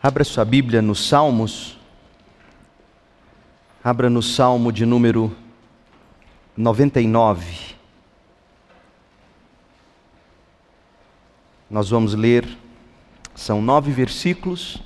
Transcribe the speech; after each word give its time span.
Abra 0.00 0.22
sua 0.22 0.44
Bíblia 0.44 0.80
nos 0.80 1.08
Salmos. 1.08 1.76
Abra 3.82 4.08
no 4.08 4.22
Salmo 4.22 4.70
de 4.70 4.86
número 4.86 5.36
99. 6.56 7.74
Nós 11.68 11.90
vamos 11.90 12.14
ler, 12.14 12.46
são 13.34 13.60
nove 13.60 13.90
versículos. 13.90 14.80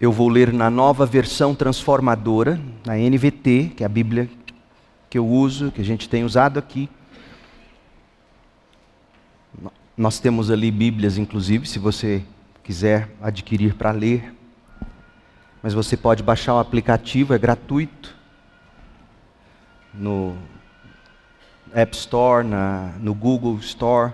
Eu 0.00 0.10
vou 0.10 0.28
ler 0.28 0.52
na 0.52 0.68
nova 0.68 1.06
versão 1.06 1.54
transformadora, 1.54 2.60
na 2.84 2.96
NVT, 2.96 3.74
que 3.76 3.84
é 3.84 3.86
a 3.86 3.88
Bíblia 3.88 4.28
que 5.08 5.16
eu 5.16 5.26
uso, 5.26 5.70
que 5.70 5.80
a 5.80 5.84
gente 5.84 6.08
tem 6.08 6.24
usado 6.24 6.58
aqui. 6.58 6.90
Nós 9.96 10.18
temos 10.18 10.50
ali 10.50 10.68
Bíblias, 10.72 11.16
inclusive, 11.16 11.64
se 11.68 11.78
você 11.78 12.24
quiser 12.66 13.08
adquirir 13.22 13.74
para 13.74 13.92
ler. 13.92 14.34
Mas 15.62 15.72
você 15.72 15.96
pode 15.96 16.20
baixar 16.20 16.52
o 16.54 16.58
aplicativo, 16.58 17.32
é 17.32 17.38
gratuito. 17.38 18.12
No 19.94 20.36
App 21.72 21.96
Store, 21.96 22.44
na, 22.44 22.92
no 22.98 23.14
Google 23.14 23.56
Store. 23.58 24.12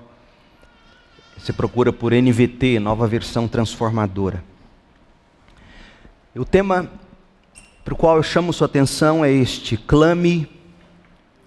Você 1.38 1.50
procura 1.50 1.94
por 1.94 2.12
NVT, 2.12 2.78
nova 2.78 3.06
versão 3.06 3.48
transformadora. 3.48 4.44
O 6.36 6.44
tema 6.44 6.90
para 7.82 7.94
o 7.94 7.96
qual 7.96 8.16
eu 8.18 8.22
chamo 8.22 8.52
sua 8.52 8.66
atenção 8.66 9.24
é 9.24 9.32
este: 9.32 9.78
clame 9.78 10.46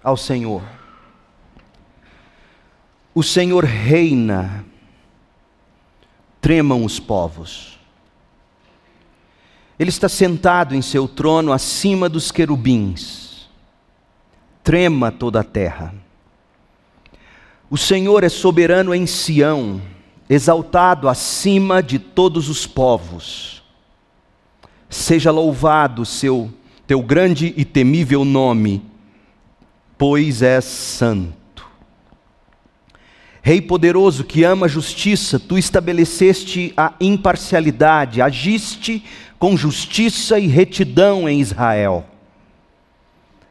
ao 0.02 0.16
Senhor. 0.16 0.62
O 3.14 3.22
Senhor 3.22 3.64
reina, 3.64 4.64
tremam 6.46 6.84
os 6.84 7.00
povos. 7.00 7.76
Ele 9.76 9.90
está 9.90 10.08
sentado 10.08 10.76
em 10.76 10.80
seu 10.80 11.08
trono 11.08 11.52
acima 11.52 12.08
dos 12.08 12.30
querubins, 12.30 13.48
trema 14.62 15.10
toda 15.10 15.40
a 15.40 15.42
terra. 15.42 15.92
O 17.68 17.76
Senhor 17.76 18.22
é 18.22 18.28
soberano 18.28 18.94
em 18.94 19.08
Sião, 19.08 19.82
exaltado 20.30 21.08
acima 21.08 21.82
de 21.82 21.98
todos 21.98 22.48
os 22.48 22.64
povos. 22.64 23.60
Seja 24.88 25.32
louvado 25.32 26.06
seu 26.06 26.48
teu 26.86 27.02
grande 27.02 27.52
e 27.56 27.64
temível 27.64 28.24
nome, 28.24 28.84
pois 29.98 30.42
és 30.42 30.64
santo. 30.64 31.35
Rei 33.46 33.60
poderoso 33.60 34.24
que 34.24 34.42
ama 34.42 34.66
a 34.66 34.68
justiça, 34.68 35.38
tu 35.38 35.56
estabeleceste 35.56 36.74
a 36.76 36.94
imparcialidade, 37.00 38.20
agiste 38.20 39.04
com 39.38 39.56
justiça 39.56 40.36
e 40.36 40.48
retidão 40.48 41.28
em 41.28 41.40
Israel. 41.40 42.04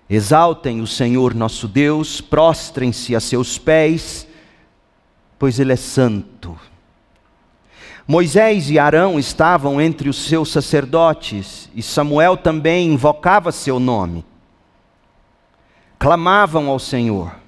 Exaltem 0.10 0.82
o 0.82 0.86
Senhor 0.86 1.34
nosso 1.34 1.66
Deus, 1.66 2.20
prostrem-se 2.20 3.16
a 3.16 3.22
seus 3.22 3.58
pés, 3.58 4.28
pois 5.40 5.62
Ele 5.62 5.72
é 5.72 5.78
santo. 5.78 6.60
Moisés 8.06 8.70
e 8.70 8.78
Arão 8.78 9.18
estavam 9.18 9.80
entre 9.80 10.10
os 10.10 10.18
seus 10.26 10.52
sacerdotes, 10.52 11.70
e 11.74 11.82
Samuel 11.82 12.36
também 12.36 12.90
invocava 12.90 13.50
seu 13.50 13.80
nome. 13.80 14.26
Clamavam 15.98 16.68
ao 16.68 16.80
Senhor 16.80 17.45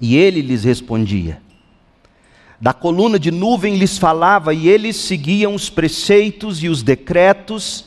e 0.00 0.16
ele 0.16 0.40
lhes 0.40 0.64
respondia. 0.64 1.42
Da 2.60 2.72
coluna 2.72 3.18
de 3.18 3.30
nuvem 3.30 3.76
lhes 3.76 3.98
falava, 3.98 4.52
e 4.52 4.68
eles 4.68 4.96
seguiam 4.96 5.54
os 5.54 5.70
preceitos 5.70 6.62
e 6.62 6.68
os 6.68 6.82
decretos 6.82 7.86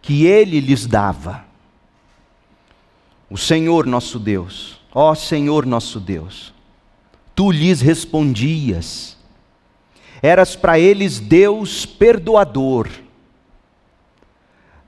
que 0.00 0.24
ele 0.24 0.60
lhes 0.60 0.86
dava. 0.86 1.44
O 3.28 3.36
Senhor 3.36 3.86
nosso 3.86 4.18
Deus, 4.18 4.80
ó 4.94 5.14
Senhor 5.14 5.66
nosso 5.66 5.98
Deus, 5.98 6.54
tu 7.34 7.50
lhes 7.50 7.80
respondias, 7.80 9.16
eras 10.22 10.54
para 10.54 10.78
eles 10.78 11.18
Deus 11.18 11.84
perdoador, 11.84 12.88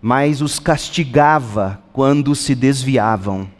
mas 0.01 0.41
os 0.41 0.61
castigava 0.61 1.83
quando 1.93 2.37
se 2.37 2.55
desviavam 2.55 3.58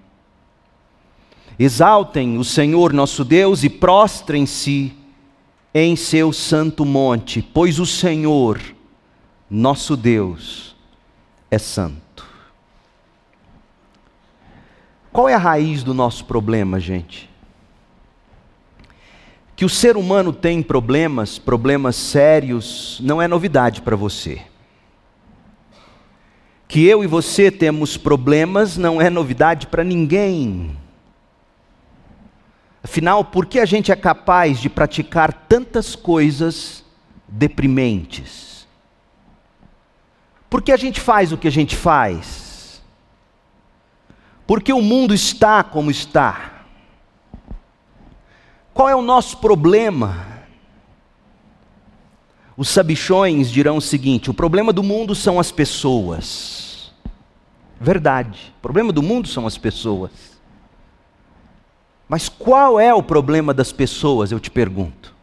Exaltem 1.59 2.39
o 2.39 2.45
Senhor 2.45 2.93
nosso 2.93 3.25
Deus 3.25 3.65
e 3.65 3.69
prostrem-se 3.69 4.93
em 5.75 5.97
seu 5.97 6.33
santo 6.33 6.85
monte, 6.85 7.43
pois 7.43 7.81
o 7.81 7.87
Senhor, 7.87 8.61
nosso 9.51 9.97
Deus, 9.97 10.77
é 11.51 11.59
santo. 11.59 12.25
Qual 15.13 15.29
é 15.29 15.35
a 15.35 15.39
raiz 15.39 15.83
do 15.83 15.93
nosso 15.93 16.25
problema, 16.27 16.79
gente? 16.79 17.29
Que 19.57 19.65
o 19.65 19.69
ser 19.69 19.97
humano 19.97 20.33
tem 20.33 20.63
problemas, 20.63 21.41
problemas 21.41 21.97
sérios, 21.97 23.01
não 23.03 23.21
é 23.21 23.27
novidade 23.27 23.83
para 23.83 23.97
você. 23.97 24.43
Que 26.69 26.87
eu 26.87 27.03
e 27.03 27.07
você 27.09 27.51
temos 27.51 27.97
problemas 27.97 28.77
não 28.77 29.03
é 29.03 29.11
novidade 29.11 29.67
para 29.67 29.83
ninguém. 29.83 30.77
Afinal, 32.83 33.25
por 33.25 33.47
que 33.47 33.59
a 33.59 33.65
gente 33.65 33.91
é 33.91 33.97
capaz 33.97 34.61
de 34.61 34.69
praticar 34.69 35.33
tantas 35.33 35.97
coisas 35.97 36.85
deprimentes? 37.27 38.67
Por 40.49 40.63
que 40.63 40.73
a 40.73 40.77
gente 40.77 41.01
faz 41.01 41.33
o 41.33 41.37
que 41.37 41.49
a 41.49 41.53
gente 41.53 41.77
faz? 41.77 42.83
Porque 44.47 44.73
o 44.73 44.81
mundo 44.81 45.13
está 45.13 45.63
como 45.63 45.91
está. 45.91 46.65
Qual 48.73 48.89
é 48.89 48.97
o 48.97 49.03
nosso 49.03 49.39
problema? 49.39 50.27
Os 52.57 52.69
sabichões 52.69 53.51
dirão 53.51 53.77
o 53.77 53.83
seguinte: 53.83 54.31
o 54.31 54.35
problema 54.35 54.73
do 54.73 54.83
mundo 54.83 55.15
são 55.15 55.39
as 55.39 55.53
pessoas. 55.53 56.93
Verdade. 57.81 58.55
O 58.59 58.63
problema 58.63 58.93
do 58.93 59.03
mundo 59.03 59.29
são 59.29 59.47
as 59.47 59.59
pessoas. 59.59 60.38
Mas 62.09 62.29
qual 62.29 62.81
é 62.81 62.95
o 62.95 63.03
problema 63.03 63.53
das 63.53 63.71
pessoas, 63.71 64.33
eu 64.33 64.41
te 64.41 64.51
pergunto? 64.51 65.15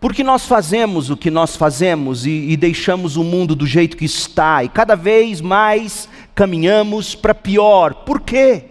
Porque 0.00 0.24
nós 0.24 0.46
fazemos 0.46 1.10
o 1.10 1.16
que 1.16 1.30
nós 1.30 1.54
fazemos 1.54 2.24
e, 2.24 2.30
e 2.30 2.56
deixamos 2.56 3.16
o 3.16 3.22
mundo 3.22 3.54
do 3.54 3.66
jeito 3.66 3.98
que 3.98 4.06
está, 4.06 4.64
e 4.64 4.68
cada 4.70 4.96
vez 4.96 5.42
mais 5.42 6.08
caminhamos 6.34 7.14
para 7.14 7.34
pior. 7.34 7.92
Por 7.92 8.20
quê? 8.20 8.64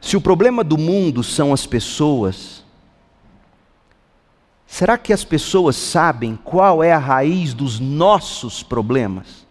Se 0.00 0.16
o 0.16 0.20
problema 0.20 0.64
do 0.64 0.78
mundo 0.78 1.22
são 1.22 1.52
as 1.52 1.66
pessoas, 1.66 2.64
será 4.66 4.96
que 4.96 5.12
as 5.12 5.24
pessoas 5.24 5.76
sabem 5.76 6.38
qual 6.42 6.82
é 6.82 6.92
a 6.92 6.98
raiz 6.98 7.52
dos 7.52 7.78
nossos 7.78 8.62
problemas? 8.62 9.46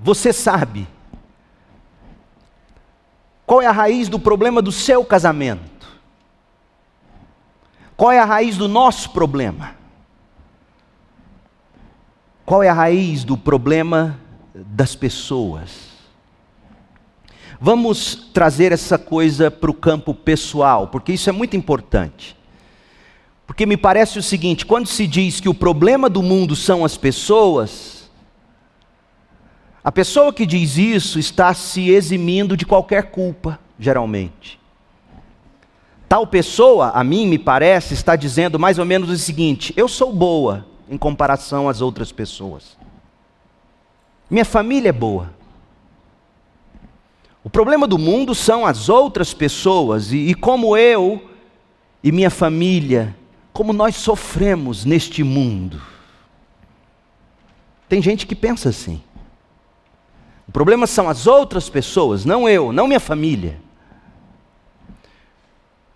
Você 0.00 0.32
sabe. 0.32 0.86
Qual 3.50 3.60
é 3.60 3.66
a 3.66 3.72
raiz 3.72 4.08
do 4.08 4.16
problema 4.16 4.62
do 4.62 4.70
seu 4.70 5.04
casamento? 5.04 5.88
Qual 7.96 8.12
é 8.12 8.20
a 8.20 8.24
raiz 8.24 8.56
do 8.56 8.68
nosso 8.68 9.10
problema? 9.10 9.74
Qual 12.46 12.62
é 12.62 12.68
a 12.68 12.72
raiz 12.72 13.24
do 13.24 13.36
problema 13.36 14.20
das 14.54 14.94
pessoas? 14.94 15.88
Vamos 17.60 18.14
trazer 18.32 18.70
essa 18.70 18.96
coisa 18.96 19.50
para 19.50 19.72
o 19.72 19.74
campo 19.74 20.14
pessoal, 20.14 20.86
porque 20.86 21.14
isso 21.14 21.28
é 21.28 21.32
muito 21.32 21.56
importante. 21.56 22.36
Porque 23.48 23.66
me 23.66 23.76
parece 23.76 24.16
o 24.16 24.22
seguinte: 24.22 24.64
quando 24.64 24.86
se 24.86 25.08
diz 25.08 25.40
que 25.40 25.48
o 25.48 25.54
problema 25.54 26.08
do 26.08 26.22
mundo 26.22 26.54
são 26.54 26.84
as 26.84 26.96
pessoas, 26.96 27.99
a 29.82 29.90
pessoa 29.90 30.32
que 30.32 30.44
diz 30.44 30.76
isso 30.76 31.18
está 31.18 31.54
se 31.54 31.90
eximindo 31.90 32.56
de 32.56 32.66
qualquer 32.66 33.10
culpa, 33.10 33.58
geralmente. 33.78 34.60
Tal 36.06 36.26
pessoa, 36.26 36.90
a 36.90 37.02
mim 37.02 37.26
me 37.26 37.38
parece, 37.38 37.94
está 37.94 38.14
dizendo 38.14 38.58
mais 38.58 38.78
ou 38.78 38.84
menos 38.84 39.08
o 39.08 39.16
seguinte: 39.16 39.72
eu 39.76 39.88
sou 39.88 40.12
boa 40.12 40.66
em 40.88 40.98
comparação 40.98 41.68
às 41.68 41.80
outras 41.80 42.12
pessoas. 42.12 42.76
Minha 44.28 44.44
família 44.44 44.90
é 44.90 44.92
boa. 44.92 45.32
O 47.42 47.48
problema 47.48 47.86
do 47.86 47.96
mundo 47.96 48.34
são 48.34 48.66
as 48.66 48.88
outras 48.88 49.32
pessoas 49.32 50.12
e, 50.12 50.18
e 50.18 50.34
como 50.34 50.76
eu 50.76 51.30
e 52.04 52.12
minha 52.12 52.28
família, 52.28 53.16
como 53.52 53.72
nós 53.72 53.96
sofremos 53.96 54.84
neste 54.84 55.22
mundo. 55.22 55.80
Tem 57.88 58.02
gente 58.02 58.26
que 58.26 58.34
pensa 58.34 58.68
assim. 58.68 59.02
O 60.50 60.52
problema 60.52 60.84
são 60.84 61.08
as 61.08 61.28
outras 61.28 61.68
pessoas, 61.68 62.24
não 62.24 62.48
eu, 62.48 62.72
não 62.72 62.88
minha 62.88 62.98
família. 62.98 63.60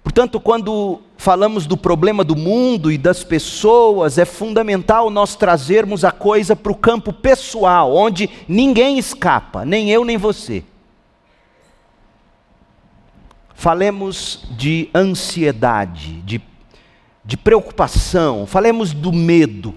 Portanto, 0.05 0.39
quando 0.39 1.01
falamos 1.17 1.67
do 1.67 1.77
problema 1.77 2.23
do 2.23 2.37
mundo 2.37 2.93
e 2.93 2.97
das 2.97 3.25
pessoas, 3.25 4.17
é 4.17 4.25
fundamental 4.25 5.11
nós 5.11 5.35
trazermos 5.35 6.05
a 6.05 6.12
coisa 6.12 6.55
para 6.55 6.71
o 6.71 6.77
campo 6.77 7.12
pessoal, 7.12 7.97
onde 7.97 8.31
ninguém 8.47 8.97
escapa, 8.97 9.65
nem 9.65 9.91
eu 9.91 10.05
nem 10.05 10.17
você. 10.17 10.62
Falemos 13.56 14.47
de 14.53 14.89
ansiedade, 14.95 16.23
de, 16.23 16.41
de 17.25 17.37
preocupação, 17.37 18.47
falemos 18.47 18.93
do 18.93 19.12
medo. 19.12 19.75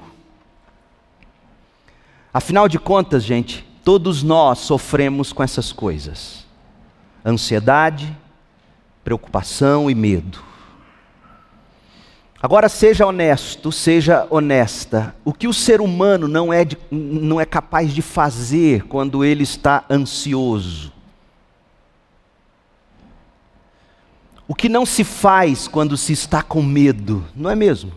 Afinal 2.32 2.70
de 2.70 2.78
contas, 2.78 3.24
gente, 3.24 3.67
todos 3.88 4.22
nós 4.22 4.60
sofremos 4.60 5.32
com 5.32 5.42
essas 5.42 5.72
coisas: 5.72 6.46
ansiedade, 7.26 8.14
preocupação 9.02 9.90
e 9.90 9.96
medo. 9.96 10.44
Agora 12.42 12.68
seja 12.68 13.06
honesto, 13.06 13.72
seja 13.72 14.28
honesta. 14.30 15.16
O 15.24 15.32
que 15.32 15.48
o 15.48 15.54
ser 15.54 15.80
humano 15.80 16.28
não 16.28 16.52
é, 16.52 16.66
de, 16.66 16.78
não 16.92 17.40
é 17.40 17.46
capaz 17.46 17.94
de 17.94 18.02
fazer 18.02 18.84
quando 18.84 19.24
ele 19.24 19.44
está 19.44 19.86
ansioso? 19.90 20.92
O 24.50 24.54
que 24.54 24.68
não 24.68 24.86
se 24.86 25.06
faz 25.06 25.66
quando 25.66 25.96
se 25.96 26.12
está 26.12 26.44
com 26.44 26.62
medo, 26.62 27.26
não 27.34 27.50
é 27.50 27.56
mesmo? 27.56 27.94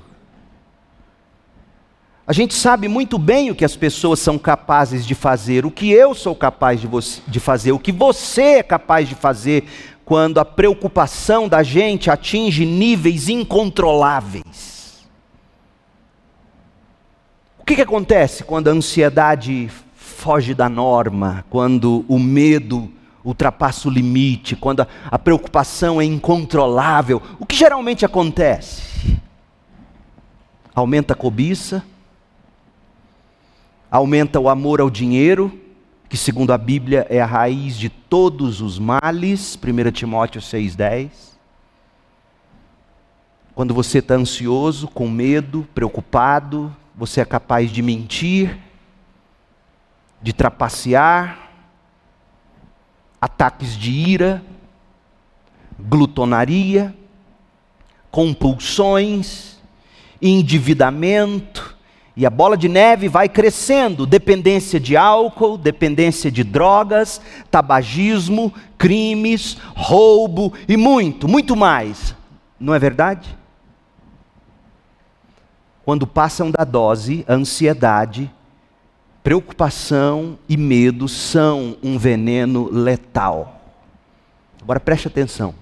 A 2.31 2.32
gente 2.32 2.55
sabe 2.55 2.87
muito 2.87 3.19
bem 3.19 3.50
o 3.50 3.56
que 3.56 3.65
as 3.65 3.75
pessoas 3.75 4.21
são 4.21 4.38
capazes 4.38 5.05
de 5.05 5.17
fazer, 5.17 5.67
o 5.67 5.71
que 5.71 5.91
eu 5.91 6.15
sou 6.15 6.32
capaz 6.32 6.81
de, 6.81 6.88
de 7.27 7.41
fazer, 7.41 7.73
o 7.73 7.79
que 7.81 7.91
você 7.91 8.59
é 8.59 8.62
capaz 8.62 9.09
de 9.09 9.17
fazer 9.17 9.65
quando 10.05 10.38
a 10.38 10.44
preocupação 10.44 11.49
da 11.49 11.65
gente 11.65 12.09
atinge 12.09 12.65
níveis 12.65 13.29
incontroláveis. 13.29 15.09
O 17.59 17.65
que, 17.65 17.75
que 17.75 17.82
acontece 17.82 18.44
quando 18.44 18.69
a 18.69 18.75
ansiedade 18.75 19.69
foge 19.97 20.55
da 20.55 20.69
norma, 20.69 21.44
quando 21.50 22.05
o 22.06 22.17
medo 22.17 22.93
ultrapassa 23.25 23.88
o 23.88 23.91
limite, 23.91 24.55
quando 24.55 24.82
a, 24.82 24.87
a 25.11 25.19
preocupação 25.19 26.00
é 26.00 26.05
incontrolável? 26.05 27.21
O 27.41 27.44
que 27.44 27.56
geralmente 27.56 28.05
acontece? 28.05 29.19
Aumenta 30.73 31.12
a 31.12 31.17
cobiça, 31.17 31.85
aumenta 33.91 34.39
o 34.39 34.49
amor 34.49 34.81
ao 34.81 34.89
dinheiro, 34.89 35.59
que 36.09 36.17
segundo 36.17 36.53
a 36.53 36.59
Bíblia 36.59 37.07
é 37.11 37.21
a 37.21 37.27
raiz 37.27 37.77
de 37.77 37.89
todos 37.89 38.61
os 38.61 38.79
males, 38.79 39.57
1 39.57 39.91
Timóteo 39.91 40.41
6,10. 40.41 41.11
Quando 43.55 43.75
você 43.75 43.99
está 43.99 44.15
ansioso, 44.15 44.89
com 44.89 45.09
medo, 45.09 45.67
preocupado, 45.75 46.75
você 46.95 47.21
é 47.21 47.25
capaz 47.25 47.71
de 47.71 47.83
mentir, 47.83 48.59
de 50.23 50.33
trapacear, 50.33 51.51
ataques 53.21 53.77
de 53.77 53.91
ira, 53.91 54.43
glutonaria, 55.79 56.95
compulsões, 58.11 59.59
endividamento, 60.21 61.77
e 62.17 62.27
a 62.27 62.31
bola 62.31 62.57
de 62.57 62.69
neve 62.69 63.09
vai 63.09 63.29
crescendo: 63.29 64.07
dependência 64.07 64.81
de 64.81 64.97
álcool, 64.97 65.57
dependência 65.57 66.31
de 66.31 66.43
drogas, 66.43 67.21
tabagismo, 67.51 68.53
crimes, 68.77 69.57
roubo 69.75 70.53
e 70.69 70.77
muito, 70.77 71.29
muito 71.29 71.55
mais. 71.55 72.15
Não 72.59 72.75
é 72.75 72.79
verdade? 72.79 73.39
Quando 75.85 76.07
passam 76.07 76.51
da 76.51 76.65
dose, 76.65 77.25
ansiedade, 77.29 78.31
preocupação 79.23 80.39
e 80.49 80.56
medo 80.56 81.09
são 81.09 81.77
um 81.83 81.99
veneno 81.99 82.69
letal. 82.71 83.61
Agora 84.63 84.79
preste 84.79 85.09
atenção 85.09 85.55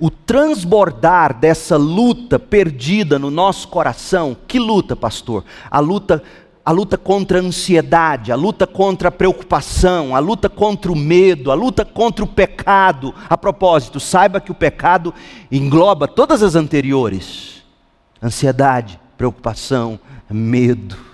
o 0.00 0.10
transbordar 0.10 1.38
dessa 1.38 1.76
luta 1.76 2.38
perdida 2.38 3.18
no 3.18 3.30
nosso 3.30 3.68
coração. 3.68 4.36
Que 4.48 4.58
luta, 4.58 4.96
pastor? 4.96 5.44
A 5.70 5.78
luta 5.78 6.22
a 6.62 6.72
luta 6.72 6.98
contra 6.98 7.38
a 7.38 7.42
ansiedade, 7.42 8.30
a 8.30 8.36
luta 8.36 8.66
contra 8.66 9.08
a 9.08 9.12
preocupação, 9.12 10.14
a 10.14 10.18
luta 10.18 10.48
contra 10.48 10.92
o 10.92 10.96
medo, 10.96 11.50
a 11.50 11.54
luta 11.54 11.84
contra 11.84 12.24
o 12.24 12.28
pecado. 12.28 13.14
A 13.28 13.36
propósito, 13.36 13.98
saiba 13.98 14.40
que 14.40 14.52
o 14.52 14.54
pecado 14.54 15.12
engloba 15.50 16.06
todas 16.06 16.42
as 16.42 16.54
anteriores: 16.54 17.62
ansiedade, 18.22 19.00
preocupação, 19.16 19.98
medo. 20.30 21.09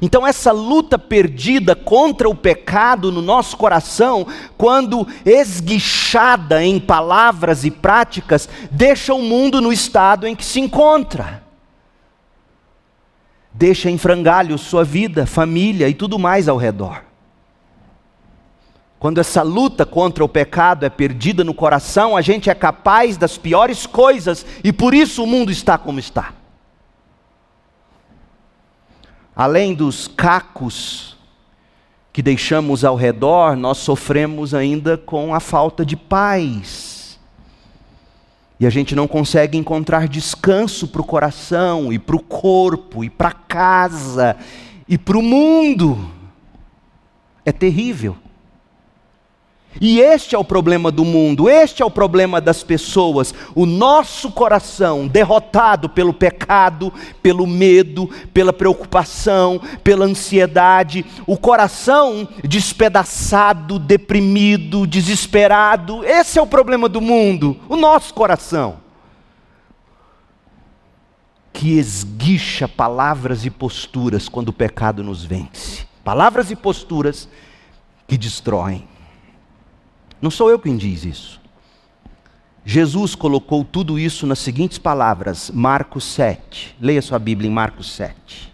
Então, 0.00 0.26
essa 0.26 0.52
luta 0.52 0.98
perdida 0.98 1.74
contra 1.74 2.28
o 2.28 2.34
pecado 2.34 3.10
no 3.10 3.20
nosso 3.20 3.56
coração, 3.56 4.26
quando 4.56 5.06
esguichada 5.24 6.64
em 6.64 6.78
palavras 6.78 7.64
e 7.64 7.70
práticas, 7.70 8.48
deixa 8.70 9.12
o 9.12 9.22
mundo 9.22 9.60
no 9.60 9.72
estado 9.72 10.26
em 10.26 10.36
que 10.36 10.44
se 10.44 10.60
encontra. 10.60 11.42
Deixa 13.52 13.90
em 13.90 13.98
frangalho 13.98 14.56
sua 14.56 14.84
vida, 14.84 15.26
família 15.26 15.88
e 15.88 15.94
tudo 15.94 16.18
mais 16.18 16.48
ao 16.48 16.56
redor. 16.56 17.04
Quando 19.00 19.18
essa 19.18 19.42
luta 19.42 19.84
contra 19.84 20.24
o 20.24 20.28
pecado 20.28 20.86
é 20.86 20.90
perdida 20.90 21.42
no 21.42 21.54
coração, 21.54 22.16
a 22.16 22.20
gente 22.20 22.48
é 22.48 22.54
capaz 22.54 23.16
das 23.16 23.36
piores 23.36 23.86
coisas 23.86 24.46
e 24.62 24.72
por 24.72 24.94
isso 24.94 25.24
o 25.24 25.26
mundo 25.26 25.50
está 25.50 25.76
como 25.76 25.98
está 25.98 26.39
além 29.40 29.72
dos 29.72 30.06
cacos 30.06 31.16
que 32.12 32.20
deixamos 32.20 32.84
ao 32.84 32.94
redor, 32.94 33.56
nós 33.56 33.78
sofremos 33.78 34.52
ainda 34.52 34.98
com 34.98 35.34
a 35.34 35.40
falta 35.40 35.82
de 35.82 35.96
paz. 35.96 37.18
E 38.58 38.66
a 38.66 38.70
gente 38.70 38.94
não 38.94 39.08
consegue 39.08 39.56
encontrar 39.56 40.06
descanso 40.08 40.88
para 40.88 41.00
o 41.00 41.06
coração, 41.06 41.90
e 41.90 41.98
para 41.98 42.16
o 42.16 42.22
corpo, 42.22 43.02
e 43.02 43.08
para 43.08 43.32
casa, 43.32 44.36
e 44.86 44.98
para 44.98 45.16
o 45.16 45.22
mundo. 45.22 46.10
É 47.42 47.50
terrível. 47.50 48.18
E 49.78 50.00
este 50.00 50.34
é 50.34 50.38
o 50.38 50.44
problema 50.44 50.90
do 50.90 51.04
mundo, 51.04 51.48
este 51.48 51.82
é 51.82 51.84
o 51.84 51.90
problema 51.90 52.40
das 52.40 52.64
pessoas. 52.64 53.32
O 53.54 53.66
nosso 53.66 54.32
coração 54.32 55.06
derrotado 55.06 55.88
pelo 55.88 56.12
pecado, 56.12 56.92
pelo 57.22 57.46
medo, 57.46 58.08
pela 58.34 58.52
preocupação, 58.52 59.60
pela 59.84 60.06
ansiedade, 60.06 61.04
o 61.26 61.36
coração 61.36 62.26
despedaçado, 62.42 63.78
deprimido, 63.78 64.86
desesperado. 64.86 66.04
Esse 66.04 66.38
é 66.38 66.42
o 66.42 66.46
problema 66.46 66.88
do 66.88 67.00
mundo, 67.00 67.56
o 67.68 67.76
nosso 67.76 68.12
coração. 68.12 68.78
Que 71.52 71.78
esguicha 71.78 72.66
palavras 72.66 73.44
e 73.44 73.50
posturas 73.50 74.28
quando 74.28 74.48
o 74.48 74.52
pecado 74.52 75.04
nos 75.04 75.24
vence. 75.24 75.86
Palavras 76.02 76.50
e 76.50 76.56
posturas 76.56 77.28
que 78.08 78.16
destroem. 78.16 78.88
Não 80.20 80.30
sou 80.30 80.50
eu 80.50 80.58
quem 80.58 80.76
diz 80.76 81.04
isso. 81.04 81.40
Jesus 82.64 83.14
colocou 83.14 83.64
tudo 83.64 83.98
isso 83.98 84.26
nas 84.26 84.38
seguintes 84.38 84.78
palavras, 84.78 85.50
Marcos 85.52 86.04
7. 86.04 86.76
Leia 86.80 87.00
sua 87.00 87.18
Bíblia 87.18 87.48
em 87.48 87.52
Marcos 87.52 87.90
7. 87.92 88.52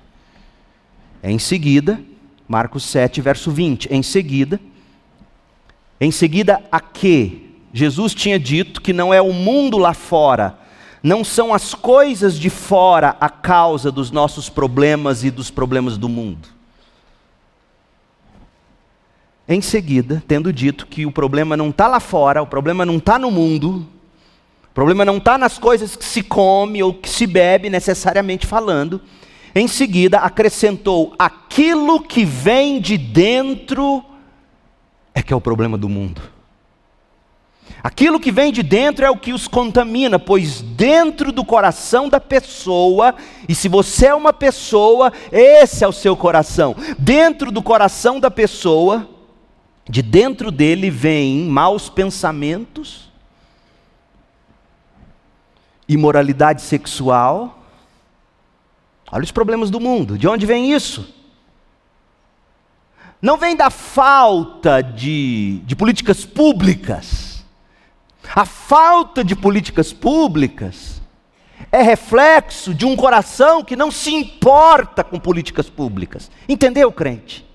Em 1.22 1.38
seguida, 1.38 2.00
Marcos 2.46 2.84
7, 2.84 3.20
verso 3.20 3.50
20. 3.50 3.92
Em 3.92 4.02
seguida, 4.02 4.60
em 6.00 6.10
seguida 6.10 6.62
a 6.70 6.78
que 6.78 7.50
Jesus 7.72 8.14
tinha 8.14 8.38
dito 8.38 8.80
que 8.80 8.92
não 8.92 9.12
é 9.12 9.20
o 9.20 9.32
mundo 9.32 9.76
lá 9.76 9.92
fora, 9.92 10.56
não 11.02 11.24
são 11.24 11.52
as 11.52 11.74
coisas 11.74 12.38
de 12.38 12.48
fora 12.48 13.16
a 13.20 13.28
causa 13.28 13.90
dos 13.90 14.10
nossos 14.10 14.48
problemas 14.48 15.24
e 15.24 15.30
dos 15.30 15.50
problemas 15.50 15.98
do 15.98 16.08
mundo. 16.08 16.55
Em 19.48 19.60
seguida, 19.60 20.22
tendo 20.26 20.52
dito 20.52 20.86
que 20.86 21.06
o 21.06 21.12
problema 21.12 21.56
não 21.56 21.70
está 21.70 21.86
lá 21.86 22.00
fora, 22.00 22.42
o 22.42 22.46
problema 22.46 22.84
não 22.84 22.96
está 22.96 23.16
no 23.18 23.30
mundo, 23.30 23.86
o 24.64 24.74
problema 24.74 25.04
não 25.04 25.18
está 25.18 25.38
nas 25.38 25.56
coisas 25.56 25.94
que 25.94 26.04
se 26.04 26.22
come 26.22 26.82
ou 26.82 26.92
que 26.92 27.08
se 27.08 27.26
bebe, 27.26 27.70
necessariamente 27.70 28.44
falando, 28.44 29.00
em 29.54 29.68
seguida 29.68 30.18
acrescentou: 30.18 31.14
aquilo 31.16 32.00
que 32.00 32.24
vem 32.24 32.80
de 32.80 32.98
dentro 32.98 34.04
é 35.14 35.22
que 35.22 35.32
é 35.32 35.36
o 35.36 35.40
problema 35.40 35.78
do 35.78 35.88
mundo. 35.88 36.20
Aquilo 37.82 38.18
que 38.18 38.32
vem 38.32 38.52
de 38.52 38.64
dentro 38.64 39.04
é 39.04 39.10
o 39.10 39.16
que 39.16 39.32
os 39.32 39.46
contamina, 39.46 40.18
pois 40.18 40.60
dentro 40.60 41.30
do 41.30 41.44
coração 41.44 42.08
da 42.08 42.18
pessoa, 42.18 43.14
e 43.48 43.54
se 43.54 43.68
você 43.68 44.06
é 44.06 44.14
uma 44.14 44.32
pessoa, 44.32 45.12
esse 45.30 45.84
é 45.84 45.88
o 45.88 45.92
seu 45.92 46.16
coração, 46.16 46.74
dentro 46.98 47.52
do 47.52 47.62
coração 47.62 48.18
da 48.18 48.30
pessoa, 48.30 49.08
de 49.88 50.02
dentro 50.02 50.50
dele 50.50 50.90
vêm 50.90 51.44
maus 51.44 51.88
pensamentos, 51.88 53.10
imoralidade 55.88 56.62
sexual. 56.62 57.62
Olha 59.10 59.22
os 59.22 59.30
problemas 59.30 59.70
do 59.70 59.78
mundo. 59.78 60.18
De 60.18 60.26
onde 60.26 60.44
vem 60.44 60.72
isso? 60.72 61.14
Não 63.22 63.36
vem 63.36 63.56
da 63.56 63.70
falta 63.70 64.82
de, 64.82 65.60
de 65.64 65.76
políticas 65.76 66.24
públicas. 66.24 67.44
A 68.34 68.44
falta 68.44 69.22
de 69.22 69.36
políticas 69.36 69.92
públicas 69.92 71.00
é 71.70 71.80
reflexo 71.80 72.74
de 72.74 72.84
um 72.84 72.96
coração 72.96 73.62
que 73.62 73.76
não 73.76 73.90
se 73.90 74.12
importa 74.12 75.04
com 75.04 75.18
políticas 75.18 75.70
públicas. 75.70 76.28
Entendeu, 76.48 76.90
crente? 76.90 77.45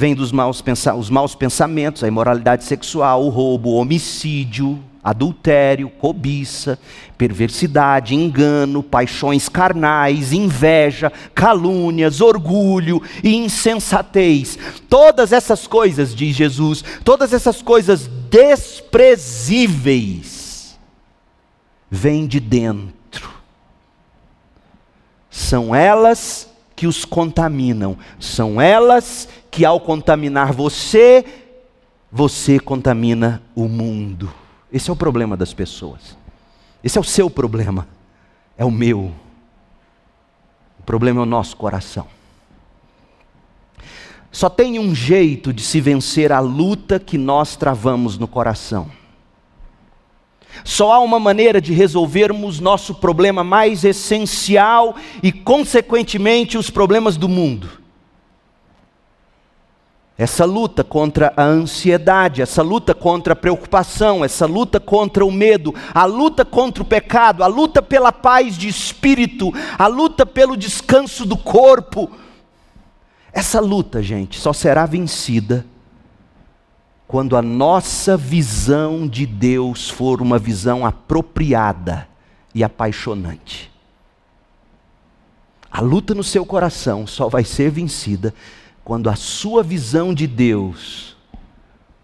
Vem 0.00 0.14
dos 0.14 0.32
maus, 0.32 0.64
os 0.96 1.10
maus 1.10 1.34
pensamentos, 1.34 2.02
a 2.02 2.08
imoralidade 2.08 2.64
sexual, 2.64 3.22
o 3.22 3.28
roubo, 3.28 3.68
o 3.68 3.74
homicídio, 3.74 4.82
adultério, 5.04 5.90
cobiça, 5.90 6.78
perversidade, 7.18 8.14
engano, 8.14 8.82
paixões 8.82 9.46
carnais, 9.46 10.32
inveja, 10.32 11.12
calúnias, 11.34 12.22
orgulho 12.22 13.02
e 13.22 13.36
insensatez. 13.36 14.58
Todas 14.88 15.34
essas 15.34 15.66
coisas, 15.66 16.14
diz 16.14 16.34
Jesus, 16.34 16.82
todas 17.04 17.34
essas 17.34 17.60
coisas 17.60 18.08
desprezíveis 18.30 20.78
vêm 21.90 22.26
de 22.26 22.40
dentro. 22.40 23.28
São 25.28 25.74
elas 25.74 26.48
que 26.74 26.86
os 26.86 27.04
contaminam, 27.04 27.98
são 28.18 28.58
elas 28.58 29.26
que 29.26 29.39
ao 29.64 29.80
contaminar 29.80 30.52
você, 30.52 31.24
você 32.10 32.58
contamina 32.58 33.42
o 33.54 33.68
mundo. 33.68 34.32
Esse 34.72 34.88
é 34.90 34.92
o 34.92 34.96
problema 34.96 35.36
das 35.36 35.52
pessoas. 35.52 36.16
Esse 36.82 36.96
é 36.96 37.00
o 37.00 37.04
seu 37.04 37.28
problema. 37.28 37.88
É 38.56 38.64
o 38.64 38.70
meu. 38.70 39.12
O 40.78 40.82
problema 40.84 41.20
é 41.20 41.22
o 41.22 41.26
nosso 41.26 41.56
coração. 41.56 42.06
Só 44.30 44.48
tem 44.48 44.78
um 44.78 44.94
jeito 44.94 45.52
de 45.52 45.62
se 45.62 45.80
vencer 45.80 46.30
a 46.30 46.38
luta 46.38 47.00
que 47.00 47.18
nós 47.18 47.56
travamos 47.56 48.16
no 48.16 48.28
coração. 48.28 48.88
Só 50.64 50.92
há 50.92 51.00
uma 51.00 51.18
maneira 51.18 51.60
de 51.60 51.72
resolvermos 51.72 52.60
nosso 52.60 52.94
problema 52.94 53.42
mais 53.42 53.82
essencial 53.82 54.94
e, 55.22 55.32
consequentemente, 55.32 56.56
os 56.56 56.70
problemas 56.70 57.16
do 57.16 57.28
mundo 57.28 57.79
essa 60.16 60.44
luta 60.44 60.84
contra 60.84 61.32
a 61.36 61.42
ansiedade, 61.42 62.42
essa 62.42 62.62
luta 62.62 62.94
contra 62.94 63.32
a 63.32 63.36
preocupação, 63.36 64.22
essa 64.24 64.44
luta 64.44 64.78
contra 64.78 65.24
o 65.24 65.32
medo, 65.32 65.74
a 65.94 66.04
luta 66.04 66.44
contra 66.44 66.82
o 66.82 66.86
pecado, 66.86 67.42
a 67.42 67.46
luta 67.46 67.80
pela 67.80 68.12
paz 68.12 68.56
de 68.56 68.68
espírito, 68.68 69.50
a 69.78 69.86
luta 69.86 70.26
pelo 70.26 70.56
descanso 70.56 71.24
do 71.24 71.38
corpo. 71.38 72.10
Essa 73.32 73.60
luta, 73.60 74.02
gente, 74.02 74.38
só 74.38 74.52
será 74.52 74.84
vencida 74.84 75.64
quando 77.06 77.36
a 77.36 77.42
nossa 77.42 78.16
visão 78.16 79.08
de 79.08 79.26
Deus 79.26 79.88
for 79.88 80.20
uma 80.20 80.38
visão 80.38 80.84
apropriada 80.86 82.06
e 82.54 82.62
apaixonante. 82.62 83.70
A 85.70 85.80
luta 85.80 86.14
no 86.14 86.22
seu 86.22 86.44
coração 86.44 87.06
só 87.06 87.28
vai 87.28 87.44
ser 87.44 87.70
vencida 87.70 88.34
quando 88.90 89.08
a 89.08 89.14
sua 89.14 89.62
visão 89.62 90.12
de 90.12 90.26
Deus 90.26 91.16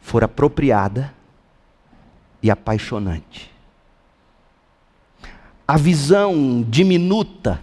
for 0.01 0.23
apropriada 0.23 1.13
e 2.41 2.49
apaixonante. 2.49 3.51
A 5.67 5.77
visão 5.77 6.65
diminuta, 6.69 7.61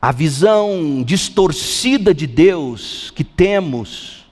a 0.00 0.12
visão 0.12 1.02
distorcida 1.04 2.14
de 2.14 2.28
Deus 2.28 3.10
que 3.10 3.24
temos, 3.24 4.24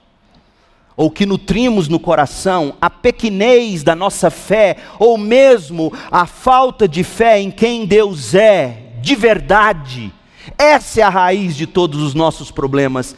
ou 0.95 1.11
que 1.11 1.25
nutrimos 1.25 1.89
no 1.89 1.99
coração, 1.99 2.77
a 2.79 2.89
pequenez 2.89 3.83
da 3.83 3.93
nossa 3.93 4.29
fé, 4.29 4.77
ou 4.97 5.17
mesmo 5.17 5.91
a 6.09 6.25
falta 6.25 6.87
de 6.87 7.03
fé 7.03 7.41
em 7.41 7.51
quem 7.51 7.85
Deus 7.85 8.33
é, 8.33 8.93
de 9.01 9.15
verdade, 9.17 10.13
essa 10.57 11.01
é 11.01 11.03
a 11.03 11.09
raiz 11.09 11.55
de 11.55 11.65
todos 11.65 12.01
os 12.01 12.13
nossos 12.13 12.51
problemas 12.51 13.15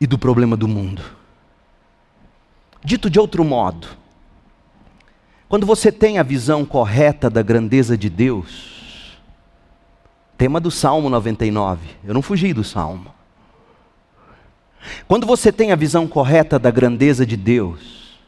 e 0.00 0.06
do 0.06 0.18
problema 0.18 0.56
do 0.56 0.68
mundo. 0.68 1.02
Dito 2.84 3.08
de 3.08 3.18
outro 3.18 3.42
modo, 3.42 3.88
quando 5.48 5.66
você 5.66 5.90
tem 5.90 6.18
a 6.18 6.22
visão 6.22 6.64
correta 6.64 7.30
da 7.30 7.42
grandeza 7.42 7.96
de 7.96 8.10
Deus, 8.10 9.18
tema 10.36 10.60
do 10.60 10.70
Salmo 10.70 11.08
99, 11.08 11.80
eu 12.04 12.12
não 12.12 12.22
fugi 12.22 12.52
do 12.52 12.64
Salmo. 12.64 13.12
Quando 15.08 15.26
você 15.26 15.50
tem 15.50 15.72
a 15.72 15.76
visão 15.76 16.06
correta 16.06 16.58
da 16.58 16.70
grandeza 16.70 17.24
de 17.24 17.36
Deus, 17.36 18.18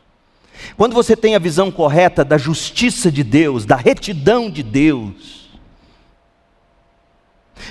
quando 0.77 0.95
você 0.95 1.17
tem 1.17 1.35
a 1.35 1.39
visão 1.39 1.71
correta 1.71 2.25
da 2.25 2.39
justiça 2.39 3.11
de 3.11 3.23
Deus, 3.23 3.65
da 3.65 3.77
retidão 3.77 4.51
de 4.51 4.63
Deus, 4.63 5.46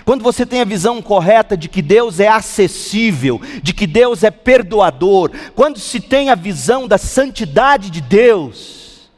quando 0.03 0.23
você 0.23 0.45
tem 0.45 0.61
a 0.61 0.65
visão 0.65 1.01
correta 1.01 1.55
de 1.55 1.69
que 1.69 1.81
Deus 1.81 2.19
é 2.19 2.27
acessível, 2.27 3.39
de 3.61 3.73
que 3.73 3.87
Deus 3.87 4.23
é 4.23 4.31
perdoador, 4.31 5.31
quando 5.55 5.79
se 5.79 5.99
tem 5.99 6.29
a 6.29 6.35
visão 6.35 6.87
da 6.87 6.97
santidade 6.97 7.89
de 7.89 8.01
Deus, 8.01 9.09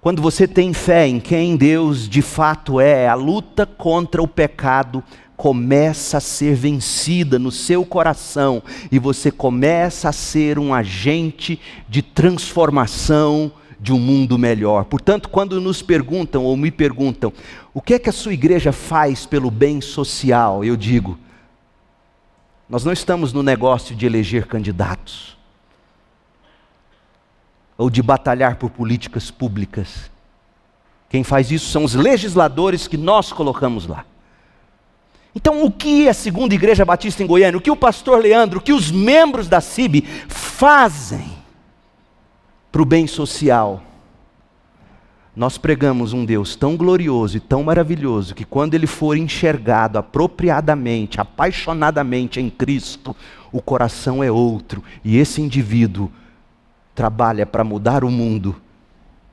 quando 0.00 0.22
você 0.22 0.46
tem 0.46 0.72
fé 0.72 1.06
em 1.06 1.20
quem 1.20 1.56
Deus 1.56 2.08
de 2.08 2.22
fato 2.22 2.80
é, 2.80 3.08
a 3.08 3.14
luta 3.14 3.66
contra 3.66 4.22
o 4.22 4.28
pecado 4.28 5.02
começa 5.36 6.18
a 6.18 6.20
ser 6.20 6.54
vencida 6.54 7.38
no 7.38 7.52
seu 7.52 7.84
coração 7.84 8.60
e 8.90 8.98
você 8.98 9.30
começa 9.30 10.08
a 10.08 10.12
ser 10.12 10.58
um 10.58 10.74
agente 10.74 11.60
de 11.88 12.02
transformação 12.02 13.52
de 13.78 13.92
um 13.92 13.98
mundo 13.98 14.38
melhor. 14.38 14.84
Portanto, 14.84 15.28
quando 15.28 15.60
nos 15.60 15.82
perguntam 15.82 16.44
ou 16.44 16.56
me 16.56 16.70
perguntam, 16.70 17.32
o 17.72 17.80
que 17.80 17.94
é 17.94 17.98
que 17.98 18.08
a 18.08 18.12
sua 18.12 18.32
igreja 18.32 18.72
faz 18.72 19.24
pelo 19.24 19.50
bem 19.50 19.80
social? 19.80 20.64
Eu 20.64 20.76
digo, 20.76 21.18
nós 22.68 22.84
não 22.84 22.92
estamos 22.92 23.32
no 23.32 23.42
negócio 23.42 23.94
de 23.94 24.04
eleger 24.04 24.46
candidatos 24.46 25.36
ou 27.76 27.88
de 27.88 28.02
batalhar 28.02 28.56
por 28.56 28.70
políticas 28.70 29.30
públicas. 29.30 30.10
Quem 31.08 31.22
faz 31.22 31.50
isso 31.50 31.70
são 31.70 31.84
os 31.84 31.94
legisladores 31.94 32.88
que 32.88 32.96
nós 32.96 33.32
colocamos 33.32 33.86
lá. 33.86 34.04
Então, 35.34 35.64
o 35.64 35.70
que 35.70 36.08
a 36.08 36.14
segunda 36.14 36.54
igreja 36.54 36.84
batista 36.84 37.22
em 37.22 37.26
Goiânia, 37.26 37.56
o 37.56 37.60
que 37.60 37.70
o 37.70 37.76
pastor 37.76 38.20
Leandro, 38.20 38.58
o 38.58 38.62
que 38.62 38.72
os 38.72 38.90
membros 38.90 39.46
da 39.46 39.60
CIB 39.60 40.02
fazem 40.28 41.37
para 42.70 42.82
o 42.82 42.84
bem 42.84 43.06
social. 43.06 43.82
Nós 45.34 45.56
pregamos 45.56 46.12
um 46.12 46.24
Deus 46.24 46.56
tão 46.56 46.76
glorioso 46.76 47.36
e 47.36 47.40
tão 47.40 47.62
maravilhoso 47.62 48.34
que, 48.34 48.44
quando 48.44 48.74
ele 48.74 48.86
for 48.88 49.16
enxergado 49.16 49.96
apropriadamente, 49.96 51.20
apaixonadamente 51.20 52.40
em 52.40 52.50
Cristo, 52.50 53.14
o 53.52 53.62
coração 53.62 54.22
é 54.22 54.30
outro 54.30 54.82
e 55.04 55.16
esse 55.16 55.40
indivíduo 55.40 56.10
trabalha 56.94 57.46
para 57.46 57.62
mudar 57.62 58.02
o 58.02 58.10
mundo 58.10 58.56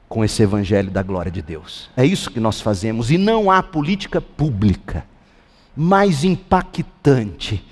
com 0.08 0.24
esse 0.24 0.44
evangelho 0.44 0.92
da 0.92 1.02
glória 1.02 1.32
de 1.32 1.42
Deus. 1.42 1.90
É 1.98 2.06
isso 2.06 2.30
que 2.30 2.40
nós 2.40 2.62
fazemos 2.62 3.10
e 3.10 3.18
não 3.18 3.50
há 3.50 3.64
política 3.64 4.22
pública 4.22 5.04
mais 5.76 6.24
impactante 6.24 7.66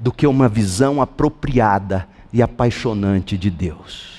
do 0.00 0.10
que 0.10 0.26
uma 0.26 0.48
visão 0.48 1.02
apropriada 1.02 2.08
e 2.32 2.42
apaixonante 2.42 3.36
de 3.36 3.50
Deus. 3.50 4.17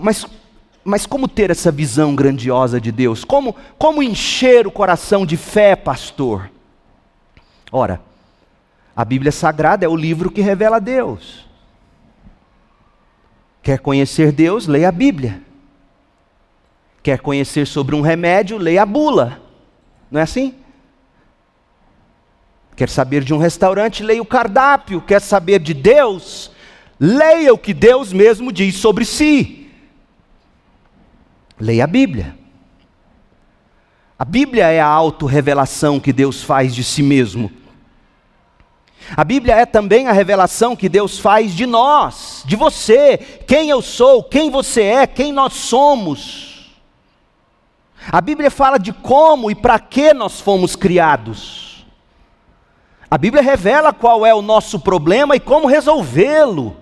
Mas, 0.00 0.26
mas 0.84 1.06
como 1.06 1.28
ter 1.28 1.50
essa 1.50 1.70
visão 1.70 2.14
grandiosa 2.14 2.80
de 2.80 2.92
Deus? 2.92 3.24
Como, 3.24 3.54
como 3.78 4.02
encher 4.02 4.66
o 4.66 4.70
coração 4.70 5.24
de 5.24 5.36
fé, 5.36 5.74
pastor? 5.74 6.50
Ora, 7.72 8.00
a 8.94 9.04
Bíblia 9.04 9.32
Sagrada 9.32 9.84
é 9.84 9.88
o 9.88 9.96
livro 9.96 10.30
que 10.30 10.40
revela 10.40 10.80
Deus. 10.80 11.46
Quer 13.62 13.80
conhecer 13.80 14.32
Deus? 14.32 14.66
Leia 14.66 14.88
a 14.88 14.92
Bíblia. 14.92 15.42
Quer 17.02 17.18
conhecer 17.18 17.66
sobre 17.66 17.94
um 17.94 18.00
remédio? 18.00 18.58
Leia 18.58 18.82
a 18.82 18.86
bula. 18.86 19.42
Não 20.10 20.20
é 20.20 20.22
assim? 20.22 20.54
Quer 22.76 22.88
saber 22.88 23.24
de 23.24 23.34
um 23.34 23.38
restaurante? 23.38 24.02
Leia 24.02 24.22
o 24.22 24.26
cardápio. 24.26 25.00
Quer 25.00 25.20
saber 25.20 25.58
de 25.58 25.74
Deus? 25.74 26.50
Leia 26.98 27.52
o 27.52 27.58
que 27.58 27.74
Deus 27.74 28.12
mesmo 28.12 28.52
diz 28.52 28.76
sobre 28.76 29.04
si. 29.04 29.65
Leia 31.58 31.84
a 31.84 31.86
Bíblia. 31.86 32.36
A 34.18 34.24
Bíblia 34.24 34.68
é 34.68 34.80
a 34.80 34.86
autorrevelação 34.86 36.00
que 36.00 36.12
Deus 36.12 36.42
faz 36.42 36.74
de 36.74 36.82
si 36.82 37.02
mesmo. 37.02 37.50
A 39.14 39.22
Bíblia 39.22 39.54
é 39.54 39.66
também 39.66 40.08
a 40.08 40.12
revelação 40.12 40.74
que 40.74 40.88
Deus 40.88 41.18
faz 41.18 41.54
de 41.54 41.66
nós, 41.66 42.42
de 42.44 42.56
você, 42.56 43.18
quem 43.46 43.70
eu 43.70 43.80
sou, 43.80 44.22
quem 44.22 44.50
você 44.50 44.82
é, 44.82 45.06
quem 45.06 45.32
nós 45.32 45.52
somos. 45.52 46.74
A 48.10 48.20
Bíblia 48.20 48.50
fala 48.50 48.78
de 48.78 48.92
como 48.92 49.50
e 49.50 49.54
para 49.54 49.78
que 49.78 50.12
nós 50.12 50.40
fomos 50.40 50.74
criados. 50.74 51.86
A 53.10 53.16
Bíblia 53.16 53.42
revela 53.42 53.92
qual 53.92 54.26
é 54.26 54.34
o 54.34 54.42
nosso 54.42 54.80
problema 54.80 55.36
e 55.36 55.40
como 55.40 55.68
resolvê-lo. 55.68 56.76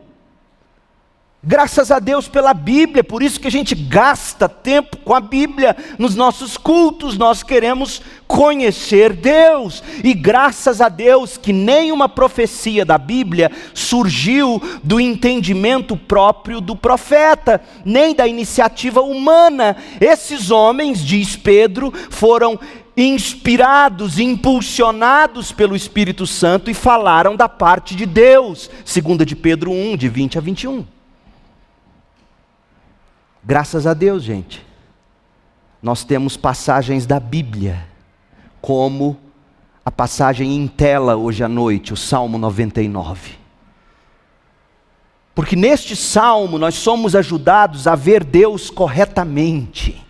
Graças 1.46 1.90
a 1.90 1.98
Deus 1.98 2.26
pela 2.26 2.54
Bíblia, 2.54 3.04
por 3.04 3.22
isso 3.22 3.38
que 3.38 3.48
a 3.48 3.50
gente 3.50 3.74
gasta 3.74 4.48
tempo 4.48 4.96
com 4.96 5.14
a 5.14 5.20
Bíblia 5.20 5.76
nos 5.98 6.14
nossos 6.14 6.56
cultos, 6.56 7.18
nós 7.18 7.42
queremos 7.42 8.00
conhecer 8.26 9.12
Deus. 9.12 9.82
E 10.02 10.14
graças 10.14 10.80
a 10.80 10.88
Deus 10.88 11.36
que 11.36 11.52
nenhuma 11.52 12.08
profecia 12.08 12.82
da 12.82 12.96
Bíblia 12.96 13.52
surgiu 13.74 14.62
do 14.82 14.98
entendimento 14.98 15.98
próprio 15.98 16.62
do 16.62 16.74
profeta, 16.74 17.60
nem 17.84 18.14
da 18.14 18.26
iniciativa 18.26 19.02
humana. 19.02 19.76
Esses 20.00 20.50
homens, 20.50 21.04
diz 21.04 21.36
Pedro, 21.36 21.92
foram 22.08 22.58
inspirados, 22.96 24.18
impulsionados 24.18 25.52
pelo 25.52 25.76
Espírito 25.76 26.26
Santo 26.26 26.70
e 26.70 26.74
falaram 26.74 27.36
da 27.36 27.50
parte 27.50 27.94
de 27.94 28.06
Deus, 28.06 28.70
segunda 28.82 29.26
de 29.26 29.36
Pedro 29.36 29.70
1, 29.70 29.98
de 29.98 30.08
20 30.08 30.38
a 30.38 30.40
21. 30.40 30.93
Graças 33.46 33.86
a 33.86 33.92
Deus, 33.92 34.22
gente, 34.22 34.64
nós 35.82 36.02
temos 36.02 36.34
passagens 36.34 37.04
da 37.04 37.20
Bíblia, 37.20 37.86
como 38.58 39.18
a 39.84 39.90
passagem 39.90 40.56
em 40.56 40.66
tela 40.66 41.14
hoje 41.14 41.44
à 41.44 41.48
noite, 41.48 41.92
o 41.92 41.96
Salmo 41.96 42.38
99. 42.38 43.32
Porque 45.34 45.54
neste 45.54 45.94
salmo 45.94 46.56
nós 46.56 46.74
somos 46.74 47.14
ajudados 47.14 47.86
a 47.86 47.94
ver 47.94 48.24
Deus 48.24 48.70
corretamente. 48.70 50.02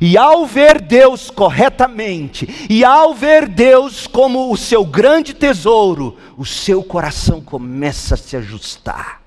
E 0.00 0.16
ao 0.16 0.46
ver 0.46 0.80
Deus 0.80 1.28
corretamente, 1.28 2.66
e 2.70 2.82
ao 2.82 3.14
ver 3.14 3.46
Deus 3.46 4.06
como 4.06 4.50
o 4.50 4.56
seu 4.56 4.86
grande 4.86 5.34
tesouro, 5.34 6.16
o 6.34 6.46
seu 6.46 6.82
coração 6.82 7.42
começa 7.42 8.14
a 8.14 8.18
se 8.18 8.38
ajustar 8.38 9.25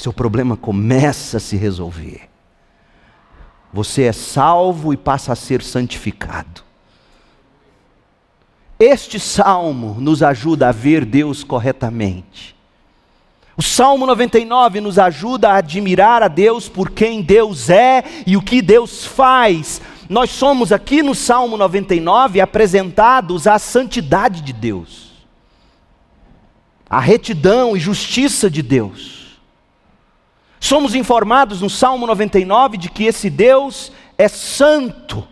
seu 0.00 0.14
problema 0.14 0.56
começa 0.56 1.36
a 1.36 1.40
se 1.40 1.58
resolver. 1.58 2.22
Você 3.70 4.04
é 4.04 4.12
salvo 4.12 4.94
e 4.94 4.96
passa 4.96 5.34
a 5.34 5.36
ser 5.36 5.62
santificado. 5.62 6.62
Este 8.78 9.20
salmo 9.20 10.00
nos 10.00 10.22
ajuda 10.22 10.70
a 10.70 10.72
ver 10.72 11.04
Deus 11.04 11.44
corretamente. 11.44 12.56
O 13.58 13.62
Salmo 13.62 14.06
99 14.06 14.80
nos 14.80 14.98
ajuda 14.98 15.50
a 15.50 15.56
admirar 15.56 16.22
a 16.22 16.28
Deus 16.28 16.66
por 16.66 16.92
quem 16.92 17.20
Deus 17.20 17.68
é 17.68 18.02
e 18.26 18.38
o 18.38 18.42
que 18.42 18.62
Deus 18.62 19.04
faz. 19.04 19.82
Nós 20.08 20.30
somos 20.30 20.72
aqui 20.72 21.02
no 21.02 21.14
Salmo 21.14 21.58
99 21.58 22.40
apresentados 22.40 23.46
à 23.46 23.58
santidade 23.58 24.40
de 24.40 24.54
Deus, 24.54 25.10
à 26.88 26.98
retidão 26.98 27.76
e 27.76 27.80
justiça 27.80 28.48
de 28.48 28.62
Deus. 28.62 29.19
Somos 30.60 30.94
informados 30.94 31.62
no 31.62 31.70
Salmo 31.70 32.06
99 32.06 32.76
de 32.76 32.90
que 32.90 33.04
esse 33.04 33.30
Deus 33.30 33.90
é 34.18 34.28
santo, 34.28 35.26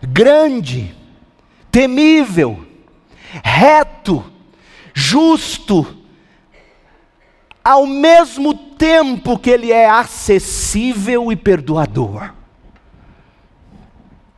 grande, 0.00 0.94
temível, 1.72 2.64
reto, 3.42 4.24
justo, 4.94 6.04
ao 7.64 7.84
mesmo 7.84 8.54
tempo 8.54 9.36
que 9.36 9.50
ele 9.50 9.72
é 9.72 9.90
acessível 9.90 11.32
e 11.32 11.36
perdoador. 11.36 12.32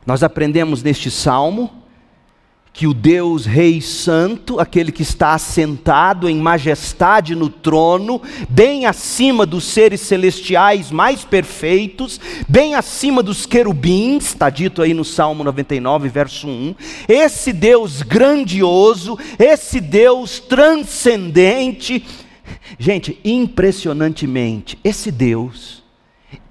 Nós 0.03 0.23
aprendemos 0.23 0.81
neste 0.81 1.11
salmo 1.11 1.76
que 2.77 2.85
o 2.85 2.93
Deus 2.93 3.47
Rei 3.47 3.81
Santo, 3.81 4.59
aquele 4.59 4.91
que 4.91 5.01
está 5.01 5.33
assentado 5.33 6.29
em 6.29 6.37
majestade 6.37 7.33
no 7.33 7.49
trono, 7.49 8.21
bem 8.47 8.85
acima 8.85 9.47
dos 9.47 9.63
seres 9.63 10.01
celestiais 10.01 10.91
mais 10.91 11.25
perfeitos, 11.25 12.21
bem 12.47 12.75
acima 12.75 13.23
dos 13.23 13.47
querubins, 13.47 14.27
está 14.27 14.51
dito 14.51 14.83
aí 14.83 14.93
no 14.93 15.03
Salmo 15.03 15.43
99, 15.43 16.07
verso 16.07 16.47
1. 16.47 16.75
Esse 17.09 17.51
Deus 17.51 18.03
grandioso, 18.03 19.17
esse 19.39 19.81
Deus 19.81 20.39
transcendente, 20.39 22.05
gente, 22.77 23.19
impressionantemente, 23.25 24.77
esse 24.83 25.09
Deus 25.09 25.83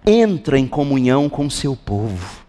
entra 0.05 0.59
em 0.59 0.67
comunhão 0.67 1.29
com 1.29 1.47
o 1.47 1.51
seu 1.53 1.77
povo 1.77 2.46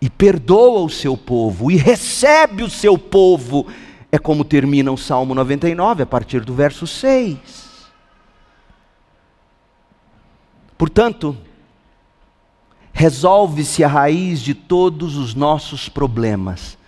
e 0.00 0.08
perdoa 0.08 0.80
o 0.80 0.90
seu 0.90 1.16
povo, 1.16 1.70
e 1.70 1.76
recebe 1.76 2.62
o 2.62 2.70
seu 2.70 2.96
povo. 2.96 3.66
É 4.10 4.18
como 4.18 4.44
termina 4.44 4.90
o 4.92 4.96
Salmo 4.96 5.34
99, 5.34 6.02
a 6.02 6.06
partir 6.06 6.40
do 6.44 6.54
verso 6.54 6.86
6. 6.86 7.68
Portanto, 10.76 11.36
resolve-se 12.92 13.82
a 13.82 13.88
raiz 13.88 14.40
de 14.40 14.54
todos 14.54 15.16
os 15.16 15.34
nossos 15.34 15.88
problemas, 15.88 16.78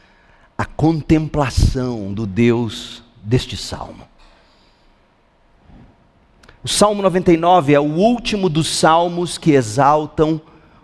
a 0.57 0.65
contemplação 0.65 2.13
do 2.13 2.27
Deus 2.27 3.03
deste 3.23 3.57
salmo. 3.57 4.09
O 6.63 6.69
Salmo 6.69 7.03
99 7.03 7.73
é 7.73 7.81
o 7.81 7.95
último 7.95 8.49
dos 8.49 8.69
salmos 8.69 9.39
que 9.39 9.53
exaltam 9.53 10.41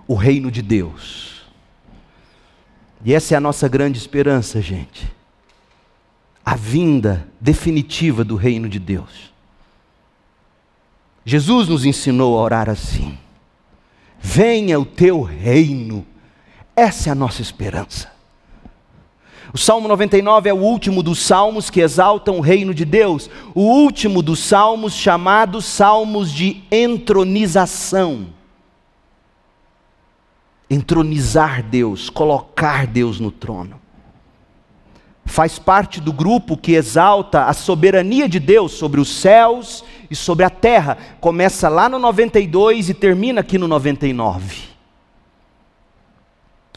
o 0.09 0.15
reino 0.15 0.51
de 0.51 0.63
Deus. 0.63 1.36
E 3.07 3.15
essa 3.15 3.35
é 3.35 3.37
a 3.37 3.41
nossa 3.41 3.69
grande 3.69 3.99
esperança, 3.99 4.61
gente. 4.61 5.07
A 6.45 6.57
vinda 6.57 7.29
definitiva 7.41 8.25
do 8.25 8.35
reino 8.35 8.69
de 8.69 8.81
Deus. 8.81 9.33
Jesus 11.25 11.69
nos 11.69 11.85
ensinou 11.85 12.37
a 12.37 12.43
orar 12.43 12.69
assim: 12.69 13.17
Venha 14.21 14.81
o 14.81 14.85
teu 14.85 15.23
reino. 15.23 16.05
Essa 16.75 17.11
é 17.11 17.13
a 17.13 17.15
nossa 17.15 17.41
esperança. 17.41 18.11
O 19.55 19.59
Salmo 19.59 19.87
99 19.87 20.49
é 20.49 20.53
o 20.53 20.57
último 20.57 21.01
dos 21.01 21.21
salmos 21.21 21.71
que 21.71 21.81
exaltam 21.81 22.39
o 22.39 22.41
reino 22.41 22.75
de 22.75 22.85
Deus, 22.85 23.31
o 23.55 23.63
último 23.63 24.21
dos 24.21 24.41
salmos 24.41 24.95
chamados 24.95 25.65
salmos 25.65 26.33
de 26.33 26.61
entronização 26.73 28.35
entronizar 30.69 31.63
Deus, 31.63 32.11
colocar 32.11 32.87
Deus 32.87 33.21
no 33.21 33.31
trono. 33.31 33.81
Faz 35.25 35.59
parte 35.59 36.01
do 36.01 36.13
grupo 36.13 36.57
que 36.57 36.73
exalta 36.75 37.47
a 37.47 37.53
soberania 37.53 38.29
de 38.29 38.39
Deus 38.39 38.73
sobre 38.73 39.01
os 39.01 39.09
céus 39.09 39.85
e 40.09 40.15
sobre 40.15 40.45
a 40.45 40.51
terra. 40.51 40.97
Começa 41.21 41.69
lá 41.69 41.89
no 41.89 41.99
92 41.99 42.89
e 42.91 42.95
termina 42.95 43.41
aqui 43.41 43.59
no 43.59 43.67
99. 43.67 44.77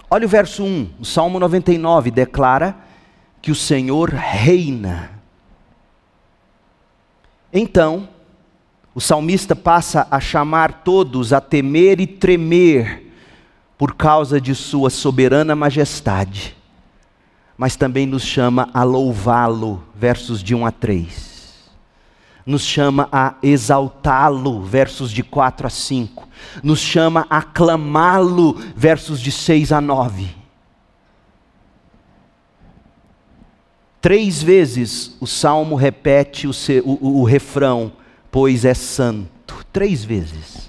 Olha 0.09 0.25
o 0.25 0.29
verso 0.29 0.63
1, 0.63 0.89
o 0.99 1.05
Salmo 1.05 1.39
99 1.39 2.09
declara 2.09 2.75
que 3.39 3.51
o 3.51 3.55
Senhor 3.55 4.09
reina. 4.09 5.11
Então, 7.53 8.09
o 8.93 8.99
salmista 8.99 9.55
passa 9.55 10.07
a 10.09 10.19
chamar 10.19 10.83
todos 10.83 11.31
a 11.31 11.39
temer 11.39 11.99
e 12.01 12.07
tremer 12.07 13.08
por 13.79 13.95
causa 13.95 14.41
de 14.41 14.53
Sua 14.53 14.89
soberana 14.89 15.55
majestade, 15.55 16.53
mas 17.57 17.77
também 17.77 18.05
nos 18.05 18.23
chama 18.23 18.69
a 18.73 18.83
louvá-lo, 18.83 19.81
versos 19.95 20.43
de 20.43 20.53
1 20.53 20.65
a 20.65 20.71
3. 20.71 21.69
Nos 22.45 22.63
chama 22.63 23.07
a 23.09 23.35
exaltá-lo, 23.41 24.61
versos 24.63 25.11
de 25.11 25.23
4 25.23 25.67
a 25.67 25.69
5. 25.69 26.27
Nos 26.61 26.79
chama 26.79 27.25
a 27.29 27.37
aclamá-lo, 27.37 28.53
versos 28.75 29.21
de 29.21 29.31
6 29.31 29.71
a 29.71 29.79
9. 29.79 30.27
Três 34.01 34.43
vezes 34.43 35.15
o 35.21 35.27
salmo 35.27 35.75
repete 35.75 36.47
o, 36.47 36.51
o, 36.83 36.91
o, 36.91 37.21
o 37.21 37.23
refrão, 37.23 37.93
pois 38.29 38.65
é 38.65 38.73
santo. 38.73 39.65
Três 39.71 40.03
vezes. 40.03 40.68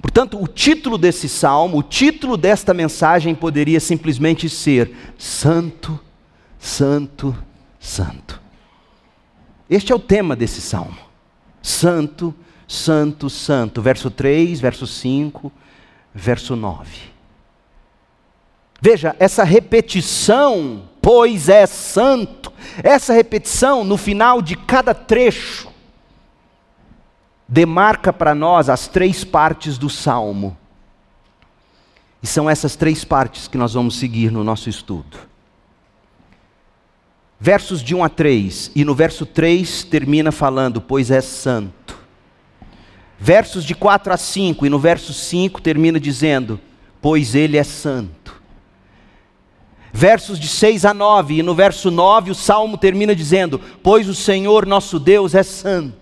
Portanto, 0.00 0.40
o 0.40 0.46
título 0.46 0.96
desse 0.96 1.28
salmo, 1.28 1.78
o 1.78 1.82
título 1.82 2.36
desta 2.36 2.72
mensagem 2.72 3.34
poderia 3.34 3.80
simplesmente 3.80 4.48
ser 4.48 4.92
Santo, 5.18 5.98
Santo, 6.58 7.36
Santo. 7.80 8.40
Este 9.68 9.92
é 9.92 9.94
o 9.94 9.98
tema 9.98 10.34
desse 10.34 10.60
salmo. 10.60 10.96
Santo, 11.60 12.34
Santo, 12.66 13.28
Santo. 13.28 13.82
Verso 13.82 14.10
3, 14.10 14.60
verso 14.60 14.86
5, 14.86 15.52
verso 16.14 16.56
9. 16.56 17.18
Veja, 18.80 19.16
essa 19.18 19.42
repetição, 19.42 20.82
pois 21.02 21.48
é 21.48 21.66
santo, 21.66 22.52
essa 22.82 23.12
repetição 23.12 23.82
no 23.82 23.96
final 23.96 24.40
de 24.40 24.56
cada 24.56 24.94
trecho, 24.94 25.67
demarca 27.48 28.12
para 28.12 28.34
nós 28.34 28.68
as 28.68 28.86
três 28.86 29.24
partes 29.24 29.78
do 29.78 29.88
salmo. 29.88 30.56
E 32.22 32.26
são 32.26 32.50
essas 32.50 32.76
três 32.76 33.04
partes 33.04 33.48
que 33.48 33.56
nós 33.56 33.72
vamos 33.72 33.96
seguir 33.96 34.30
no 34.30 34.44
nosso 34.44 34.68
estudo. 34.68 35.16
Versos 37.40 37.82
de 37.82 37.94
1 37.94 38.04
a 38.04 38.08
3, 38.08 38.72
e 38.74 38.84
no 38.84 38.94
verso 38.94 39.24
3 39.24 39.84
termina 39.84 40.32
falando, 40.32 40.80
pois 40.80 41.10
é 41.10 41.20
santo. 41.20 41.96
Versos 43.18 43.64
de 43.64 43.74
4 43.74 44.12
a 44.12 44.16
5, 44.16 44.66
e 44.66 44.68
no 44.68 44.78
verso 44.78 45.12
5 45.12 45.62
termina 45.62 46.00
dizendo, 46.00 46.60
pois 47.00 47.36
ele 47.36 47.56
é 47.56 47.62
santo. 47.62 48.42
Versos 49.92 50.38
de 50.38 50.48
6 50.48 50.84
a 50.84 50.92
9, 50.92 51.38
e 51.38 51.42
no 51.42 51.54
verso 51.54 51.90
9 51.90 52.32
o 52.32 52.34
salmo 52.34 52.76
termina 52.76 53.14
dizendo, 53.14 53.60
pois 53.82 54.08
o 54.08 54.14
Senhor 54.14 54.66
nosso 54.66 54.98
Deus 54.98 55.34
é 55.34 55.44
santo. 55.44 55.97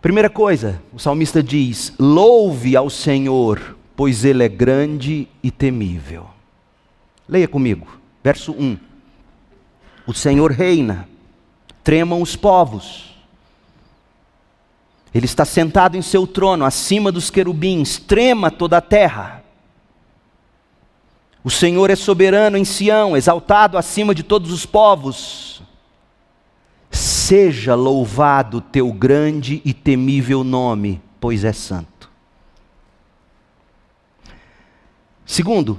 Primeira 0.00 0.30
coisa, 0.30 0.80
o 0.92 0.98
salmista 0.98 1.42
diz: 1.42 1.92
louve 1.98 2.76
ao 2.76 2.88
Senhor, 2.88 3.76
pois 3.96 4.24
Ele 4.24 4.44
é 4.44 4.48
grande 4.48 5.28
e 5.42 5.50
temível. 5.50 6.26
Leia 7.28 7.48
comigo, 7.48 7.86
verso 8.22 8.52
1. 8.52 8.78
O 10.06 10.14
Senhor 10.14 10.52
reina, 10.52 11.08
tremam 11.82 12.22
os 12.22 12.36
povos. 12.36 13.16
Ele 15.12 15.26
está 15.26 15.44
sentado 15.44 15.96
em 15.96 16.02
seu 16.02 16.26
trono, 16.26 16.64
acima 16.64 17.10
dos 17.10 17.30
querubins, 17.30 17.98
trema 17.98 18.50
toda 18.50 18.76
a 18.76 18.80
terra. 18.80 19.42
O 21.42 21.50
Senhor 21.50 21.90
é 21.90 21.96
soberano 21.96 22.56
em 22.56 22.64
Sião, 22.64 23.16
exaltado 23.16 23.78
acima 23.78 24.14
de 24.14 24.22
todos 24.22 24.52
os 24.52 24.66
povos. 24.66 25.47
Seja 27.28 27.74
louvado 27.74 28.58
teu 28.58 28.90
grande 28.90 29.60
e 29.62 29.74
temível 29.74 30.42
nome, 30.42 30.98
pois 31.20 31.44
é 31.44 31.52
santo. 31.52 32.10
Segundo, 35.26 35.78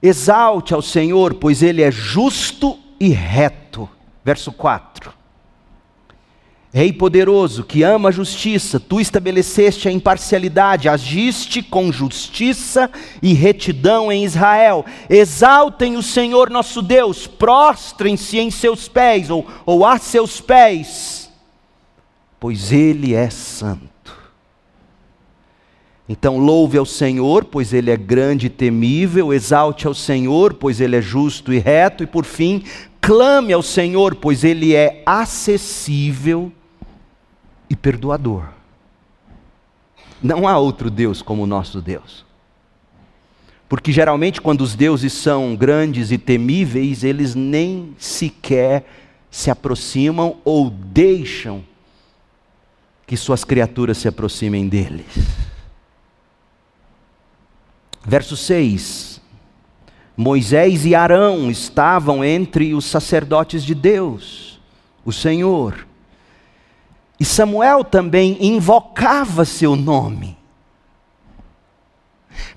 exalte 0.00 0.72
ao 0.72 0.80
Senhor, 0.80 1.34
pois 1.34 1.60
ele 1.64 1.82
é 1.82 1.90
justo 1.90 2.78
e 3.00 3.08
reto. 3.08 3.90
Verso 4.24 4.52
4. 4.52 5.12
Rei 6.72 6.92
poderoso, 6.92 7.64
que 7.64 7.82
ama 7.82 8.10
a 8.10 8.12
justiça, 8.12 8.78
tu 8.78 9.00
estabeleceste 9.00 9.88
a 9.88 9.92
imparcialidade, 9.92 10.88
agiste 10.88 11.64
com 11.64 11.90
justiça 11.90 12.88
e 13.20 13.32
retidão 13.32 14.12
em 14.12 14.24
Israel. 14.24 14.84
Exaltem 15.08 15.96
o 15.96 16.02
Senhor 16.02 16.48
nosso 16.48 16.80
Deus, 16.80 17.26
prostrem-se 17.26 18.38
em 18.38 18.52
seus 18.52 18.86
pés, 18.86 19.30
ou, 19.30 19.44
ou 19.66 19.84
a 19.84 19.98
seus 19.98 20.40
pés, 20.40 21.28
pois 22.38 22.70
Ele 22.70 23.14
é 23.14 23.28
santo. 23.30 23.90
Então 26.08 26.38
louve 26.38 26.78
ao 26.78 26.86
Senhor, 26.86 27.46
pois 27.46 27.72
Ele 27.72 27.90
é 27.90 27.96
grande 27.96 28.46
e 28.46 28.50
temível, 28.50 29.34
exalte 29.34 29.88
ao 29.88 29.94
Senhor, 29.94 30.54
pois 30.54 30.80
Ele 30.80 30.94
é 30.94 31.02
justo 31.02 31.52
e 31.52 31.58
reto, 31.58 32.04
e 32.04 32.06
por 32.06 32.24
fim, 32.24 32.62
clame 33.00 33.52
ao 33.52 33.62
Senhor, 33.62 34.14
pois 34.14 34.44
Ele 34.44 34.72
é 34.72 35.02
acessível 35.04 36.52
e 37.70 37.76
perdoador. 37.76 38.48
Não 40.20 40.46
há 40.46 40.58
outro 40.58 40.90
Deus 40.90 41.22
como 41.22 41.44
o 41.44 41.46
nosso 41.46 41.80
Deus. 41.80 42.26
Porque 43.68 43.92
geralmente, 43.92 44.40
quando 44.40 44.62
os 44.62 44.74
deuses 44.74 45.12
são 45.12 45.54
grandes 45.54 46.10
e 46.10 46.18
temíveis, 46.18 47.04
eles 47.04 47.36
nem 47.36 47.94
sequer 47.96 48.84
se 49.30 49.48
aproximam 49.48 50.38
ou 50.44 50.68
deixam 50.68 51.64
que 53.06 53.16
suas 53.16 53.44
criaturas 53.44 53.98
se 53.98 54.08
aproximem 54.08 54.68
deles. 54.68 55.06
Verso 58.04 58.36
6: 58.36 59.20
Moisés 60.16 60.84
e 60.84 60.94
Arão 60.94 61.50
estavam 61.50 62.24
entre 62.24 62.74
os 62.74 62.84
sacerdotes 62.84 63.64
de 63.64 63.74
Deus, 63.74 64.60
o 65.04 65.12
Senhor. 65.12 65.86
E 67.20 67.24
Samuel 67.24 67.84
também 67.84 68.38
invocava 68.40 69.44
seu 69.44 69.76
nome. 69.76 70.40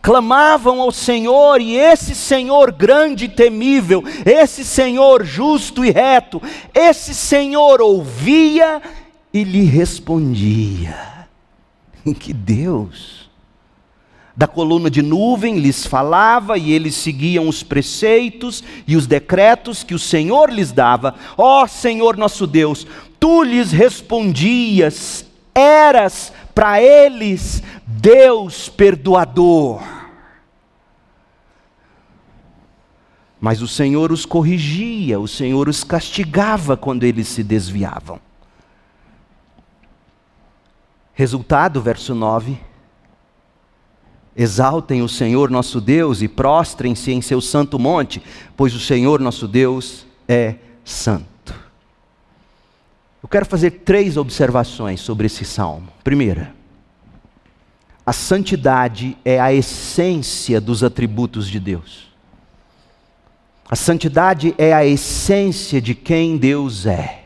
Clamavam 0.01 0.81
ao 0.81 0.91
Senhor, 0.91 1.59
e 1.59 1.75
esse 1.75 2.15
Senhor 2.15 2.71
grande 2.71 3.25
e 3.25 3.29
temível, 3.29 4.01
esse 4.25 4.63
Senhor 4.63 5.25
justo 5.25 5.83
e 5.83 5.91
reto, 5.91 6.41
esse 6.73 7.13
Senhor 7.13 7.81
ouvia 7.81 8.81
e 9.33 9.43
lhe 9.43 9.65
respondia. 9.65 11.13
Que 12.19 12.33
Deus! 12.33 13.23
Da 14.35 14.47
coluna 14.47 14.89
de 14.89 15.03
nuvem 15.03 15.59
lhes 15.59 15.85
falava 15.85 16.57
e 16.57 16.71
eles 16.71 16.95
seguiam 16.95 17.47
os 17.47 17.61
preceitos 17.61 18.63
e 18.87 18.95
os 18.95 19.05
decretos 19.05 19.83
que 19.83 19.93
o 19.93 19.99
Senhor 19.99 20.51
lhes 20.51 20.71
dava. 20.71 21.13
Ó 21.37 21.63
oh, 21.63 21.67
Senhor 21.67 22.17
nosso 22.17 22.47
Deus, 22.47 22.87
tu 23.23 23.41
lhes 23.41 23.71
respondias, 23.71 25.25
eras 25.55 26.33
para 26.53 26.81
eles 26.81 27.63
Deus 27.87 28.67
perdoador. 28.67 29.81
Mas 33.39 33.61
o 33.61 33.67
Senhor 33.67 34.11
os 34.11 34.25
corrigia, 34.25 35.21
o 35.21 35.27
Senhor 35.29 35.69
os 35.69 35.85
castigava 35.85 36.75
quando 36.75 37.05
eles 37.05 37.29
se 37.29 37.45
desviavam. 37.45 38.19
Resultado, 41.13 41.81
verso 41.81 42.13
9. 42.13 42.59
Exaltem 44.35 45.01
o 45.01 45.07
Senhor 45.07 45.49
nosso 45.49 45.79
Deus 45.79 46.21
e 46.21 46.27
prostrem-se 46.27 47.13
em 47.13 47.21
seu 47.21 47.39
santo 47.39 47.79
monte, 47.79 48.21
pois 48.57 48.75
o 48.75 48.81
Senhor 48.81 49.21
nosso 49.21 49.47
Deus 49.47 50.05
é 50.27 50.55
santo. 50.83 51.32
Eu 53.23 53.29
quero 53.29 53.45
fazer 53.45 53.71
três 53.71 54.17
observações 54.17 54.99
sobre 54.99 55.27
esse 55.27 55.45
salmo. 55.45 55.87
Primeira, 56.03 56.53
a 58.05 58.11
santidade 58.11 59.17
é 59.23 59.39
a 59.39 59.53
essência 59.53 60.59
dos 60.59 60.83
atributos 60.83 61.47
de 61.47 61.57
Deus. 61.57 62.11
A 63.69 63.77
santidade 63.77 64.53
é 64.57 64.73
a 64.73 64.85
essência 64.85 65.81
de 65.81 65.95
quem 65.95 66.37
Deus 66.37 66.85
é. 66.85 67.23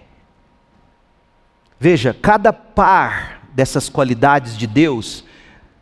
Veja, 1.80 2.14
cada 2.14 2.54
par 2.54 3.42
dessas 3.54 3.90
qualidades 3.90 4.56
de 4.56 4.68
Deus, 4.68 5.24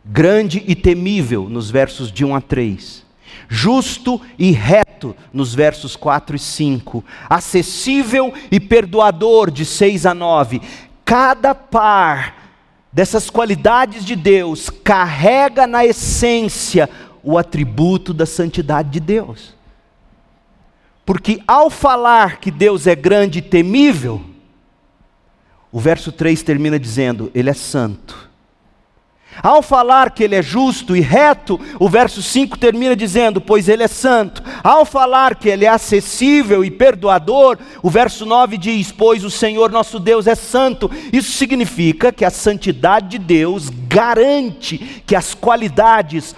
grande 0.02 0.64
e 0.66 0.74
temível, 0.74 1.46
nos 1.48 1.70
versos 1.70 2.10
de 2.10 2.24
1 2.24 2.34
a 2.34 2.40
3, 2.40 3.05
justo 3.48 4.20
e 4.38 4.50
reto, 4.50 5.14
nos 5.32 5.54
versos 5.54 5.96
4 5.96 6.36
e 6.36 6.38
5, 6.38 7.04
acessível 7.28 8.32
e 8.50 8.58
perdoador, 8.58 9.50
de 9.50 9.64
6 9.64 10.06
a 10.06 10.14
9. 10.14 10.60
Cada 11.04 11.54
par 11.54 12.46
dessas 12.92 13.28
qualidades 13.28 14.04
de 14.04 14.16
Deus 14.16 14.70
carrega 14.70 15.66
na 15.66 15.84
essência 15.84 16.88
o 17.22 17.36
atributo 17.36 18.14
da 18.14 18.24
santidade 18.24 18.90
de 18.90 19.00
Deus. 19.00 19.54
Porque 21.04 21.42
ao 21.46 21.70
falar 21.70 22.38
que 22.38 22.50
Deus 22.50 22.86
é 22.86 22.94
grande 22.94 23.38
e 23.38 23.42
temível, 23.42 24.24
o 25.70 25.78
verso 25.78 26.10
3 26.10 26.42
termina 26.42 26.78
dizendo: 26.78 27.30
Ele 27.34 27.50
é 27.50 27.54
santo. 27.54 28.25
Ao 29.42 29.60
falar 29.60 30.10
que 30.10 30.24
ele 30.24 30.34
é 30.34 30.42
justo 30.42 30.96
e 30.96 31.00
reto, 31.00 31.60
o 31.78 31.88
verso 31.88 32.22
5 32.22 32.58
termina 32.58 32.96
dizendo: 32.96 33.40
Pois 33.40 33.68
ele 33.68 33.82
é 33.82 33.88
santo. 33.88 34.42
Ao 34.64 34.84
falar 34.84 35.36
que 35.36 35.48
ele 35.48 35.64
é 35.64 35.68
acessível 35.68 36.64
e 36.64 36.70
perdoador, 36.70 37.58
o 37.82 37.90
verso 37.90 38.24
9 38.24 38.56
diz: 38.56 38.90
Pois 38.90 39.24
o 39.24 39.30
Senhor 39.30 39.70
nosso 39.70 40.00
Deus 40.00 40.26
é 40.26 40.34
santo. 40.34 40.90
Isso 41.12 41.32
significa 41.32 42.12
que 42.12 42.24
a 42.24 42.30
santidade 42.30 43.08
de 43.08 43.18
Deus 43.18 43.68
garante 43.68 45.02
que 45.06 45.14
as 45.14 45.34
qualidades, 45.34 46.34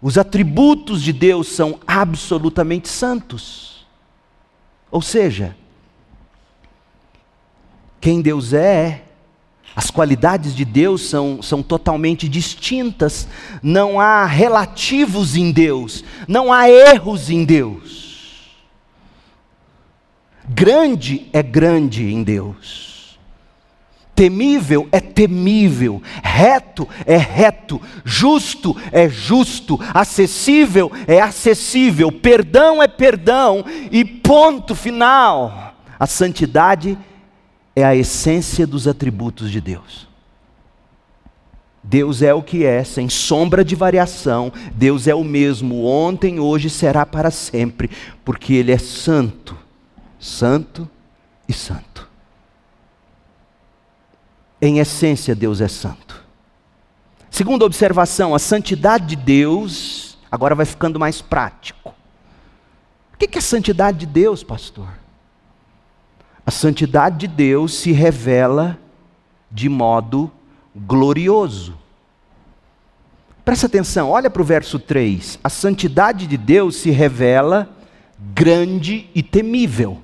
os 0.00 0.16
atributos 0.16 1.02
de 1.02 1.12
Deus 1.12 1.48
são 1.48 1.80
absolutamente 1.86 2.88
santos. 2.88 3.86
Ou 4.90 5.02
seja, 5.02 5.56
quem 8.00 8.22
Deus 8.22 8.52
é, 8.52 9.02
as 9.78 9.92
qualidades 9.92 10.56
de 10.56 10.64
Deus 10.64 11.08
são, 11.08 11.40
são 11.40 11.62
totalmente 11.62 12.28
distintas. 12.28 13.28
Não 13.62 14.00
há 14.00 14.24
relativos 14.24 15.36
em 15.36 15.52
Deus. 15.52 16.02
Não 16.26 16.52
há 16.52 16.68
erros 16.68 17.30
em 17.30 17.44
Deus. 17.44 18.58
Grande 20.48 21.28
é 21.32 21.44
grande 21.44 22.12
em 22.12 22.24
Deus. 22.24 23.20
temível 24.16 24.88
é 24.90 24.98
temível, 24.98 26.02
reto 26.24 26.88
é 27.06 27.16
reto, 27.16 27.80
justo 28.04 28.76
é 28.90 29.08
justo, 29.08 29.78
acessível 29.94 30.90
é 31.06 31.20
acessível, 31.20 32.10
perdão 32.10 32.82
é 32.82 32.88
perdão 32.88 33.64
e 33.92 34.04
ponto 34.04 34.74
final. 34.74 35.72
A 36.00 36.06
santidade 36.08 36.98
é 37.78 37.84
a 37.84 37.94
essência 37.94 38.66
dos 38.66 38.88
atributos 38.88 39.50
de 39.50 39.60
Deus. 39.60 40.08
Deus 41.82 42.22
é 42.22 42.34
o 42.34 42.42
que 42.42 42.64
é, 42.64 42.82
sem 42.82 43.08
sombra 43.08 43.64
de 43.64 43.76
variação. 43.76 44.52
Deus 44.74 45.06
é 45.06 45.14
o 45.14 45.22
mesmo 45.22 45.84
ontem, 45.84 46.40
hoje 46.40 46.68
será 46.68 47.06
para 47.06 47.30
sempre, 47.30 47.88
porque 48.24 48.52
Ele 48.54 48.72
é 48.72 48.78
santo, 48.78 49.56
santo 50.18 50.90
e 51.48 51.52
santo. 51.52 52.08
Em 54.60 54.80
essência, 54.80 55.34
Deus 55.34 55.60
é 55.60 55.68
santo. 55.68 56.26
Segunda 57.30 57.64
observação, 57.64 58.34
a 58.34 58.40
santidade 58.40 59.06
de 59.06 59.16
Deus, 59.16 60.18
agora 60.30 60.56
vai 60.56 60.66
ficando 60.66 60.98
mais 60.98 61.22
prático. 61.22 61.94
O 63.14 63.16
que 63.16 63.36
é 63.36 63.38
a 63.38 63.42
santidade 63.42 63.98
de 63.98 64.06
Deus, 64.06 64.42
pastor? 64.42 64.88
A 66.48 66.50
santidade 66.50 67.18
de 67.18 67.26
Deus 67.26 67.74
se 67.74 67.92
revela 67.92 68.78
de 69.50 69.68
modo 69.68 70.32
glorioso. 70.74 71.76
Presta 73.44 73.66
atenção, 73.66 74.08
olha 74.08 74.30
para 74.30 74.40
o 74.40 74.44
verso 74.46 74.78
3. 74.78 75.38
A 75.44 75.50
santidade 75.50 76.26
de 76.26 76.38
Deus 76.38 76.76
se 76.76 76.90
revela 76.90 77.68
grande 78.32 79.10
e 79.14 79.22
temível. 79.22 80.00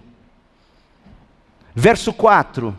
Verso 1.74 2.12
4. 2.12 2.76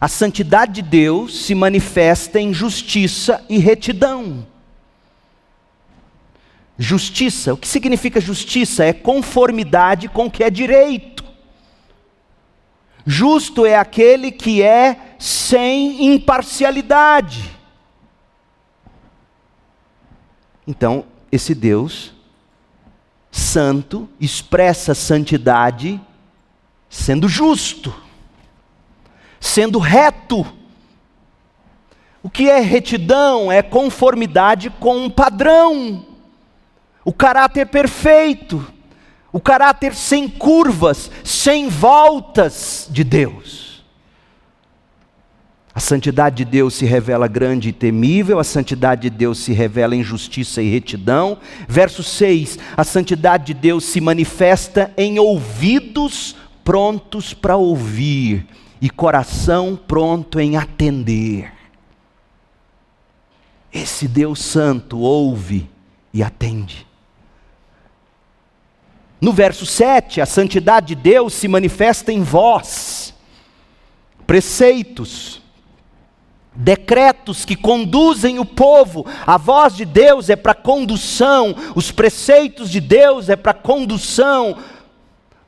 A 0.00 0.06
santidade 0.06 0.74
de 0.74 0.82
Deus 0.82 1.46
se 1.46 1.56
manifesta 1.56 2.38
em 2.38 2.54
justiça 2.54 3.44
e 3.48 3.58
retidão. 3.58 4.46
Justiça, 6.78 7.52
o 7.52 7.56
que 7.56 7.66
significa 7.66 8.20
justiça? 8.20 8.84
É 8.84 8.92
conformidade 8.92 10.08
com 10.08 10.26
o 10.26 10.30
que 10.30 10.44
é 10.44 10.50
direito. 10.50 11.23
Justo 13.06 13.66
é 13.66 13.76
aquele 13.76 14.30
que 14.30 14.62
é 14.62 15.16
sem 15.18 16.14
imparcialidade. 16.14 17.50
Então, 20.66 21.04
esse 21.30 21.54
Deus 21.54 22.14
santo 23.30 24.08
expressa 24.18 24.94
santidade 24.94 26.00
sendo 26.88 27.28
justo, 27.28 27.94
sendo 29.38 29.78
reto. 29.78 30.46
O 32.22 32.30
que 32.30 32.48
é 32.48 32.60
retidão? 32.60 33.52
É 33.52 33.60
conformidade 33.60 34.70
com 34.70 34.96
um 34.96 35.10
padrão, 35.10 36.06
o 37.04 37.12
caráter 37.12 37.66
perfeito 37.66 38.73
o 39.34 39.40
caráter 39.40 39.96
sem 39.96 40.28
curvas, 40.28 41.10
sem 41.24 41.68
voltas 41.68 42.88
de 42.88 43.02
Deus. 43.02 43.82
A 45.74 45.80
santidade 45.80 46.36
de 46.36 46.44
Deus 46.44 46.74
se 46.74 46.84
revela 46.84 47.26
grande 47.26 47.70
e 47.70 47.72
temível, 47.72 48.38
a 48.38 48.44
santidade 48.44 49.10
de 49.10 49.10
Deus 49.10 49.40
se 49.40 49.52
revela 49.52 49.96
em 49.96 50.04
justiça 50.04 50.62
e 50.62 50.70
retidão. 50.70 51.36
Verso 51.68 52.00
6: 52.00 52.60
a 52.76 52.84
santidade 52.84 53.46
de 53.46 53.54
Deus 53.54 53.82
se 53.82 54.00
manifesta 54.00 54.94
em 54.96 55.18
ouvidos 55.18 56.36
prontos 56.62 57.34
para 57.34 57.56
ouvir 57.56 58.46
e 58.80 58.88
coração 58.88 59.76
pronto 59.76 60.38
em 60.38 60.56
atender. 60.56 61.52
Esse 63.72 64.06
Deus 64.06 64.38
Santo 64.38 65.00
ouve 65.00 65.68
e 66.12 66.22
atende. 66.22 66.86
No 69.20 69.32
verso 69.32 69.64
7, 69.64 70.20
a 70.20 70.26
santidade 70.26 70.88
de 70.88 70.94
Deus 70.94 71.32
se 71.32 71.48
manifesta 71.48 72.12
em 72.12 72.22
vós, 72.22 73.14
preceitos, 74.26 75.40
decretos 76.54 77.44
que 77.44 77.56
conduzem 77.56 78.38
o 78.38 78.44
povo. 78.44 79.06
A 79.26 79.36
voz 79.36 79.74
de 79.74 79.84
Deus 79.84 80.28
é 80.28 80.36
para 80.36 80.54
condução, 80.54 81.54
os 81.74 81.90
preceitos 81.90 82.70
de 82.70 82.80
Deus 82.80 83.28
é 83.28 83.36
para 83.36 83.54
condução, 83.54 84.58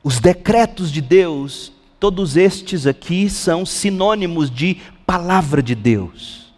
os 0.03 0.19
decretos 0.19 0.91
de 0.91 1.01
Deus, 1.01 1.71
todos 1.99 2.37
estes 2.37 2.87
aqui 2.87 3.29
são 3.29 3.65
sinônimos 3.65 4.49
de 4.49 4.77
palavra 5.05 5.61
de 5.61 5.75
Deus, 5.75 6.53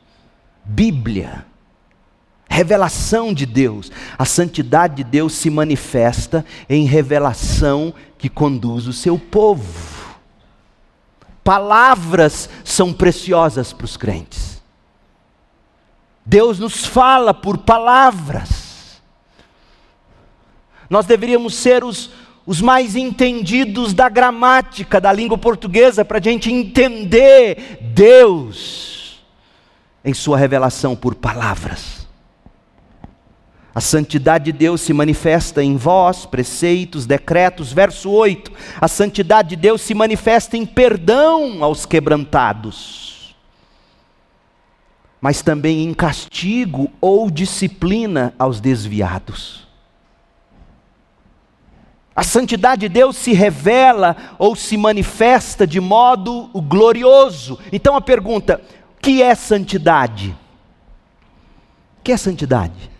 Bíblia 0.63 1.49
revelação 2.50 3.34
de 3.34 3.46
Deus. 3.46 3.92
A 4.18 4.26
santidade 4.26 4.96
de 4.96 5.04
Deus 5.04 5.34
se 5.34 5.50
manifesta 5.50 6.44
em 6.68 6.86
revelação 6.86 7.94
que 8.18 8.28
conduz 8.28 8.88
o 8.88 8.94
seu 8.94 9.18
povo. 9.18 10.18
Palavras 11.44 12.50
são 12.66 12.92
preciosas 12.92 13.72
para 13.72 13.86
os 13.86 13.96
crentes. 13.96 14.62
Deus 16.26 16.60
nos 16.60 16.86
fala 16.86 17.34
por 17.34 17.60
palavras. 17.60 19.02
Nós 20.90 21.06
deveríamos 21.06 21.56
ser 21.56 21.84
os, 21.84 22.12
os 22.46 22.62
mais 22.62 22.96
entendidos 22.96 23.94
da 23.94 24.10
gramática 24.10 25.00
da 25.00 25.14
língua 25.14 25.38
portuguesa 25.38 26.04
para 26.04 26.18
a 26.18 26.22
gente 26.22 26.52
entender 26.52 27.80
Deus 27.94 29.24
em 30.04 30.14
Sua 30.14 30.38
revelação 30.38 30.96
por 30.96 31.16
palavras. 31.16 31.99
A 33.80 33.82
santidade 33.82 34.52
de 34.52 34.52
Deus 34.52 34.82
se 34.82 34.92
manifesta 34.92 35.63
em 35.63 35.78
vós, 35.78 36.26
preceitos, 36.26 37.06
decretos. 37.06 37.72
Verso 37.72 38.12
8: 38.12 38.52
A 38.76 38.89
santidade 38.89 39.52
de 39.52 39.56
Deus 39.56 39.82
se 39.82 39.94
manifesta 39.94 40.58
em 40.58 40.65
perdão 40.65 41.63
aos 41.63 41.86
quebrantados, 41.86 43.34
mas 45.22 45.42
também 45.42 45.86
em 45.86 45.94
castigo 45.94 46.92
ou 47.00 47.32
disciplina 47.32 48.34
aos 48.38 48.60
desviados. 48.60 49.65
A 52.13 52.24
santidade 52.24 52.82
de 52.82 52.89
Deus 52.89 53.15
se 53.15 53.32
revela 53.32 54.13
ou 54.38 54.58
se 54.58 54.76
manifesta 54.76 55.65
de 55.65 55.80
modo 55.80 56.50
glorioso. 56.68 57.58
Então 57.72 57.96
a 57.96 58.02
pergunta: 58.02 58.60
o 58.98 59.02
que 59.02 59.24
é 59.24 59.34
santidade? 59.36 60.36
O 61.98 62.04
que 62.04 62.12
é 62.12 62.18
santidade? 62.18 62.99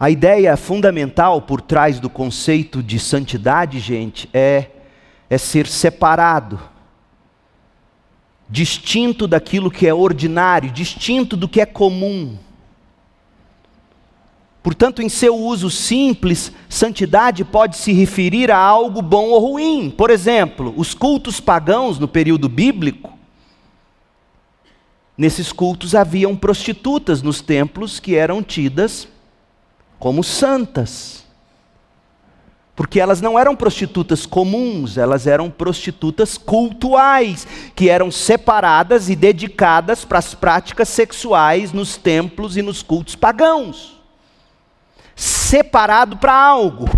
A 0.00 0.10
ideia 0.10 0.56
fundamental 0.56 1.42
por 1.42 1.60
trás 1.60 1.98
do 1.98 2.08
conceito 2.08 2.82
de 2.84 3.00
santidade, 3.00 3.80
gente, 3.80 4.28
é, 4.32 4.70
é 5.28 5.36
ser 5.36 5.66
separado, 5.66 6.60
distinto 8.48 9.26
daquilo 9.26 9.72
que 9.72 9.88
é 9.88 9.92
ordinário, 9.92 10.70
distinto 10.70 11.36
do 11.36 11.48
que 11.48 11.60
é 11.60 11.66
comum. 11.66 12.38
Portanto, 14.62 15.02
em 15.02 15.08
seu 15.08 15.34
uso 15.34 15.68
simples, 15.68 16.52
santidade 16.68 17.44
pode 17.44 17.76
se 17.76 17.92
referir 17.92 18.52
a 18.52 18.56
algo 18.56 19.02
bom 19.02 19.30
ou 19.30 19.52
ruim. 19.52 19.90
Por 19.90 20.10
exemplo, 20.10 20.72
os 20.76 20.94
cultos 20.94 21.40
pagãos 21.40 21.98
no 21.98 22.06
período 22.06 22.48
bíblico, 22.48 23.18
nesses 25.16 25.50
cultos 25.52 25.96
haviam 25.96 26.36
prostitutas 26.36 27.20
nos 27.20 27.40
templos 27.40 27.98
que 27.98 28.14
eram 28.14 28.44
tidas 28.44 29.08
como 29.98 30.22
santas. 30.22 31.24
Porque 32.76 33.00
elas 33.00 33.20
não 33.20 33.36
eram 33.36 33.56
prostitutas 33.56 34.24
comuns, 34.24 34.96
elas 34.96 35.26
eram 35.26 35.50
prostitutas 35.50 36.38
cultuais, 36.38 37.44
que 37.74 37.90
eram 37.90 38.08
separadas 38.08 39.08
e 39.08 39.16
dedicadas 39.16 40.04
para 40.04 40.20
as 40.20 40.32
práticas 40.32 40.88
sexuais 40.88 41.72
nos 41.72 41.96
templos 41.96 42.56
e 42.56 42.62
nos 42.62 42.80
cultos 42.80 43.16
pagãos. 43.16 44.00
Separado 45.16 46.18
para 46.18 46.32
algo. 46.32 46.88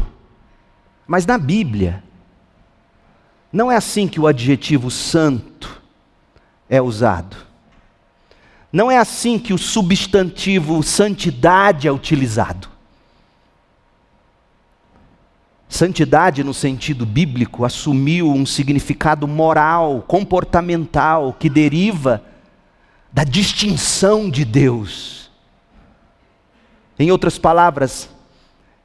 Mas 1.07 1.25
na 1.25 1.39
Bíblia, 1.39 2.05
não 3.51 3.73
é 3.73 3.77
assim 3.77 4.07
que 4.07 4.21
o 4.21 4.27
adjetivo 4.27 4.91
santo 4.91 5.81
é 6.69 6.81
usado. 6.83 7.37
Não 8.71 8.91
é 8.91 8.99
assim 8.99 9.39
que 9.39 9.55
o 9.55 9.59
substantivo 9.59 10.83
santidade 10.83 11.89
é 11.89 11.93
utilizado. 11.93 12.69
Santidade, 15.71 16.43
no 16.43 16.53
sentido 16.53 17.07
bíblico, 17.07 17.65
assumiu 17.65 18.29
um 18.29 18.45
significado 18.45 19.29
moral, 19.29 20.03
comportamental, 20.03 21.33
que 21.33 21.49
deriva 21.49 22.25
da 23.13 23.23
distinção 23.23 24.29
de 24.29 24.45
Deus. 24.45 25.31
Em 26.99 27.13
outras 27.13 27.39
palavras, 27.39 28.11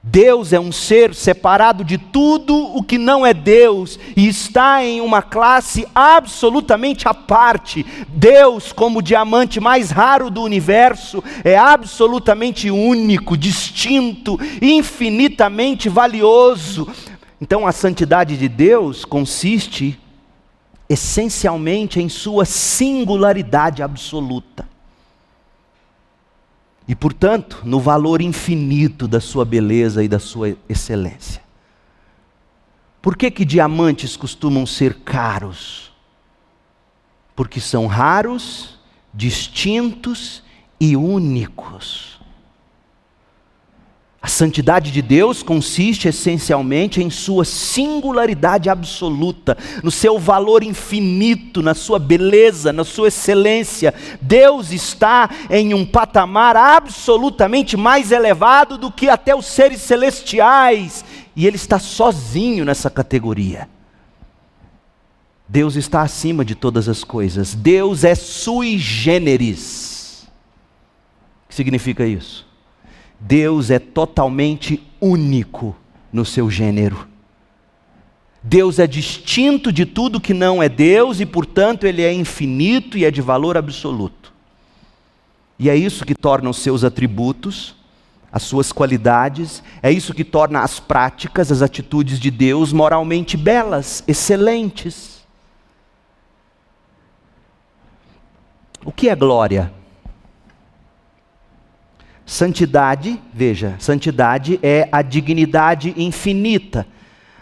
Deus 0.08 0.54
é 0.54 0.60
um 0.60 0.72
ser 0.72 1.16
separado 1.16 1.84
de 1.84 1.98
tudo 1.98 2.56
o 2.56 2.84
que 2.84 2.96
não 2.96 3.26
é 3.26 3.34
Deus 3.34 4.00
e 4.16 4.28
está 4.28 4.84
em 4.84 5.02
uma 5.02 5.24
classe 5.24 5.88
absolutamente 5.96 7.08
à 7.08 7.14
parte. 7.14 7.84
Deus, 8.10 8.72
como 8.72 9.00
o 9.00 9.02
diamante 9.02 9.60
mais 9.60 9.90
raro 9.90 10.30
do 10.30 10.44
universo, 10.44 11.24
é 11.44 11.58
absolutamente 11.58 12.70
único, 12.70 13.36
distinto, 13.36 14.40
infinitamente 14.62 15.90
valioso. 15.90 16.88
Então 17.42 17.66
a 17.66 17.72
santidade 17.72 18.38
de 18.38 18.48
Deus 18.48 19.06
consiste 19.06 20.00
essencialmente 20.88 22.00
em 22.00 22.10
sua 22.10 22.46
singularidade 22.46 23.82
absoluta 23.82 24.75
e, 26.88 26.96
portanto, 26.96 27.62
no 27.64 27.80
valor 27.80 28.22
infinito 28.22 29.08
da 29.08 29.20
sua 29.20 29.44
beleza 29.44 30.04
e 30.04 30.08
da 30.08 30.20
sua 30.20 30.56
excelência. 30.70 31.42
Por 33.02 33.16
que, 33.16 33.30
que 33.32 33.46
diamantes 33.46 34.16
costumam 34.16 34.66
ser 34.66 34.96
caros? 34.96 35.92
Porque 37.36 37.60
são 37.60 37.88
raros, 37.88 38.80
distintos 39.14 40.44
e 40.80 40.96
únicos. 40.96 42.15
A 44.26 44.28
santidade 44.28 44.90
de 44.90 45.04
Deus 45.04 45.44
consiste 45.44 46.08
essencialmente 46.08 47.00
em 47.00 47.12
sua 47.12 47.46
singularidade 47.46 48.72
absoluta, 48.72 49.56
no 49.84 49.92
seu 49.92 50.18
valor 50.18 50.64
infinito, 50.64 51.62
na 51.62 51.76
sua 51.76 52.00
beleza, 52.00 52.74
na 52.74 52.84
sua 52.84 53.10
excelência. 53.10 53.94
Deus 54.20 54.72
está 54.72 55.30
em 55.48 55.76
um 55.76 55.86
patamar 55.86 56.58
absolutamente 56.58 57.78
mais 57.78 58.12
elevado 58.12 58.80
do 58.80 58.92
que 58.92 59.10
até 59.10 59.36
os 59.36 59.46
seres 59.46 59.82
celestiais, 59.82 61.06
e 61.36 61.46
Ele 61.46 61.58
está 61.58 61.78
sozinho 61.78 62.66
nessa 62.66 62.90
categoria. 62.90 63.70
Deus 65.48 65.76
está 65.76 66.02
acima 66.02 66.44
de 66.44 66.56
todas 66.56 66.90
as 66.90 67.04
coisas. 67.04 67.54
Deus 67.54 68.04
é 68.04 68.16
sui 68.16 68.80
generis. 68.80 70.28
O 71.46 71.50
que 71.50 71.54
significa 71.54 72.08
isso? 72.08 72.55
Deus 73.20 73.72
é 73.72 73.80
totalmente 73.80 74.82
único 75.00 75.76
no 76.12 76.26
seu 76.26 76.50
gênero. 76.50 77.08
Deus 78.42 78.78
é 78.78 78.86
distinto 78.86 79.72
de 79.72 79.86
tudo 79.86 80.22
que 80.22 80.34
não 80.34 80.62
é 80.62 80.70
Deus 80.70 81.20
e, 81.20 81.26
portanto, 81.26 81.86
ele 81.86 82.04
é 82.04 82.14
infinito 82.14 82.98
e 82.98 83.04
é 83.04 83.10
de 83.10 83.22
valor 83.22 83.58
absoluto. 83.58 84.32
E 85.58 85.70
é 85.70 85.76
isso 85.76 86.06
que 86.06 86.14
torna 86.14 86.50
os 86.50 86.58
seus 86.58 86.84
atributos, 86.84 87.76
as 88.32 88.44
suas 88.44 88.72
qualidades, 88.72 89.64
é 89.82 89.92
isso 89.92 90.14
que 90.14 90.24
torna 90.24 90.60
as 90.60 90.80
práticas, 90.80 91.52
as 91.52 91.62
atitudes 91.62 92.20
de 92.20 92.30
Deus 92.30 92.72
moralmente 92.74 93.36
belas, 93.36 94.04
excelentes. 94.08 95.26
O 98.86 98.92
que 98.92 99.10
é 99.10 99.16
glória? 99.16 99.74
Santidade, 102.26 103.22
veja, 103.32 103.76
santidade 103.78 104.60
é 104.64 104.90
a 104.92 105.04
dignidade 105.04 105.94
infinita, 105.96 106.88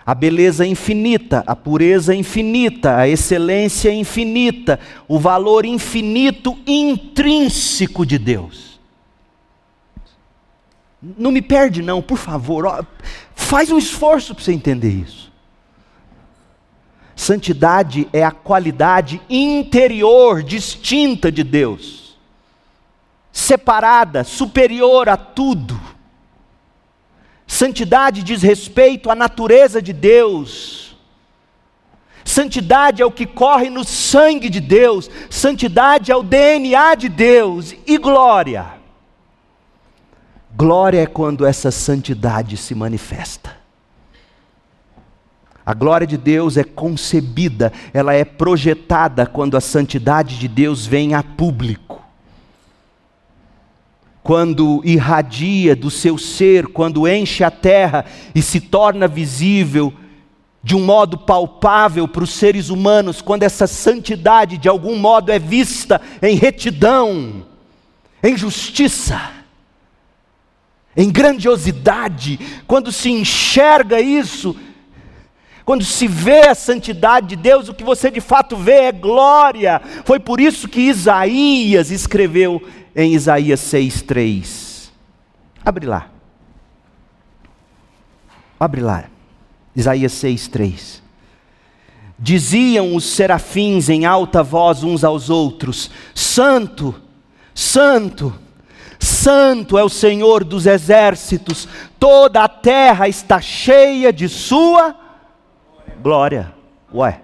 a 0.05 0.13
beleza 0.13 0.65
infinita, 0.65 1.41
a 1.47 1.55
pureza 1.55 2.13
infinita, 2.13 2.97
a 2.97 3.07
excelência 3.07 3.93
infinita, 3.93 4.77
o 5.07 5.17
valor 5.17 5.63
infinito 5.63 6.57
intrínseco 6.67 8.05
de 8.05 8.17
Deus. 8.17 8.77
Não 11.01 11.31
me 11.31 11.41
perde, 11.41 11.81
não, 11.81 12.01
por 12.01 12.17
favor, 12.17 12.85
faz 13.33 13.71
um 13.71 13.77
esforço 13.77 14.35
para 14.35 14.43
você 14.43 14.51
entender 14.51 14.89
isso. 14.89 15.31
Santidade 17.15 18.05
é 18.11 18.21
a 18.21 18.31
qualidade 18.31 19.21
interior 19.29 20.43
distinta 20.43 21.31
de 21.31 21.43
Deus 21.43 22.02
separada, 23.33 24.23
superior 24.23 25.09
a 25.09 25.17
tudo. 25.17 25.77
Santidade 27.47 28.21
diz 28.21 28.43
respeito 28.43 29.09
à 29.09 29.15
natureza 29.15 29.81
de 29.81 29.91
Deus. 29.91 30.95
Santidade 32.23 33.01
é 33.01 33.05
o 33.05 33.11
que 33.11 33.25
corre 33.25 33.69
no 33.69 33.83
sangue 33.83 34.49
de 34.49 34.61
Deus. 34.61 35.09
Santidade 35.29 36.11
é 36.11 36.15
o 36.15 36.23
DNA 36.23 36.95
de 36.95 37.09
Deus. 37.09 37.75
E 37.85 37.97
glória? 37.97 38.65
Glória 40.55 41.01
é 41.01 41.05
quando 41.07 41.45
essa 41.45 41.71
santidade 41.71 42.55
se 42.55 42.75
manifesta. 42.75 43.57
A 45.65 45.73
glória 45.73 46.05
de 46.05 46.17
Deus 46.17 46.55
é 46.57 46.63
concebida, 46.63 47.71
ela 47.93 48.13
é 48.13 48.23
projetada 48.23 49.25
quando 49.25 49.57
a 49.57 49.61
santidade 49.61 50.37
de 50.37 50.47
Deus 50.47 50.85
vem 50.85 51.15
a 51.15 51.23
público 51.23 52.02
quando 54.23 54.81
irradia 54.85 55.75
do 55.75 55.91
seu 55.91 56.17
ser, 56.17 56.67
quando 56.67 57.07
enche 57.07 57.43
a 57.43 57.51
terra 57.51 58.05
e 58.33 58.41
se 58.41 58.61
torna 58.61 59.07
visível 59.07 59.93
de 60.63 60.75
um 60.75 60.85
modo 60.85 61.17
palpável 61.17 62.07
para 62.07 62.23
os 62.23 62.31
seres 62.31 62.69
humanos, 62.69 63.21
quando 63.21 63.43
essa 63.43 63.67
santidade 63.67 64.57
de 64.57 64.69
algum 64.69 64.95
modo 64.95 65.29
é 65.29 65.37
vista 65.37 65.99
em 66.21 66.37
retidão, 66.37 67.45
em 68.23 68.37
justiça, 68.37 69.19
em 70.95 71.11
grandiosidade, 71.11 72.39
quando 72.65 72.93
se 72.93 73.11
enxerga 73.11 73.99
isso, 73.99 74.55
quando 75.65 75.83
se 75.83 76.07
vê 76.07 76.47
a 76.47 76.55
santidade 76.55 77.27
de 77.27 77.35
Deus, 77.35 77.67
o 77.67 77.73
que 77.73 77.83
você 77.83 78.09
de 78.09 78.21
fato 78.21 78.55
vê 78.55 78.83
é 78.83 78.91
glória. 78.91 79.81
Foi 80.05 80.19
por 80.19 80.39
isso 80.39 80.67
que 80.67 80.81
Isaías 80.81 81.91
escreveu 81.91 82.61
em 82.95 83.13
Isaías 83.13 83.59
6,3. 83.61 84.89
Abre 85.65 85.85
lá. 85.85 86.09
Abre 88.59 88.81
lá. 88.81 89.05
Isaías 89.75 90.13
6,3. 90.13 91.01
Diziam 92.17 92.95
os 92.95 93.05
serafins 93.05 93.89
em 93.89 94.05
alta 94.05 94.43
voz 94.43 94.83
uns 94.83 95.03
aos 95.03 95.29
outros: 95.29 95.89
Santo, 96.13 96.95
Santo, 97.53 98.33
Santo 98.99 99.77
é 99.77 99.83
o 99.83 99.89
Senhor 99.89 100.43
dos 100.43 100.65
exércitos, 100.65 101.67
toda 101.99 102.43
a 102.43 102.47
terra 102.47 103.07
está 103.09 103.41
cheia 103.41 104.13
de 104.13 104.29
Sua 104.29 104.95
glória. 106.01 106.53
Ué, 106.93 107.21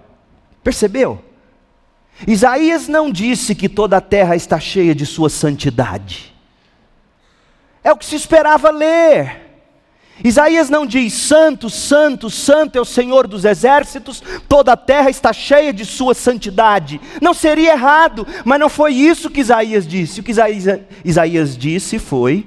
percebeu? 0.62 1.24
Isaías 2.26 2.88
não 2.88 3.10
disse 3.10 3.54
que 3.54 3.68
toda 3.68 3.96
a 3.96 4.00
terra 4.00 4.36
está 4.36 4.60
cheia 4.60 4.94
de 4.94 5.06
sua 5.06 5.30
santidade. 5.30 6.34
É 7.82 7.92
o 7.92 7.96
que 7.96 8.04
se 8.04 8.16
esperava 8.16 8.70
ler. 8.70 9.50
Isaías 10.22 10.68
não 10.68 10.84
diz: 10.84 11.14
Santo, 11.14 11.70
Santo, 11.70 12.28
Santo 12.28 12.76
é 12.76 12.80
o 12.80 12.84
Senhor 12.84 13.26
dos 13.26 13.44
exércitos, 13.44 14.22
toda 14.48 14.72
a 14.72 14.76
terra 14.76 15.08
está 15.08 15.32
cheia 15.32 15.72
de 15.72 15.84
sua 15.84 16.14
santidade. 16.14 17.00
Não 17.22 17.32
seria 17.32 17.72
errado, 17.72 18.26
mas 18.44 18.60
não 18.60 18.68
foi 18.68 18.92
isso 18.92 19.30
que 19.30 19.40
Isaías 19.40 19.86
disse. 19.86 20.20
O 20.20 20.22
que 20.22 20.32
Isaías, 21.04 21.56
disse 21.56 21.98
foi: 21.98 22.46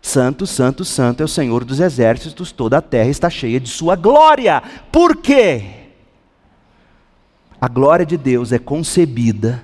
Santo, 0.00 0.46
Santo, 0.46 0.84
Santo 0.84 1.20
é 1.20 1.24
o 1.24 1.28
Senhor 1.28 1.64
dos 1.64 1.78
exércitos, 1.78 2.52
toda 2.52 2.78
a 2.78 2.82
terra 2.82 3.10
está 3.10 3.28
cheia 3.28 3.60
de 3.60 3.68
sua 3.68 3.94
glória. 3.94 4.62
Por 4.90 5.16
quê? 5.16 5.81
A 7.62 7.68
glória 7.68 8.04
de 8.04 8.16
Deus 8.16 8.50
é 8.50 8.58
concebida 8.58 9.62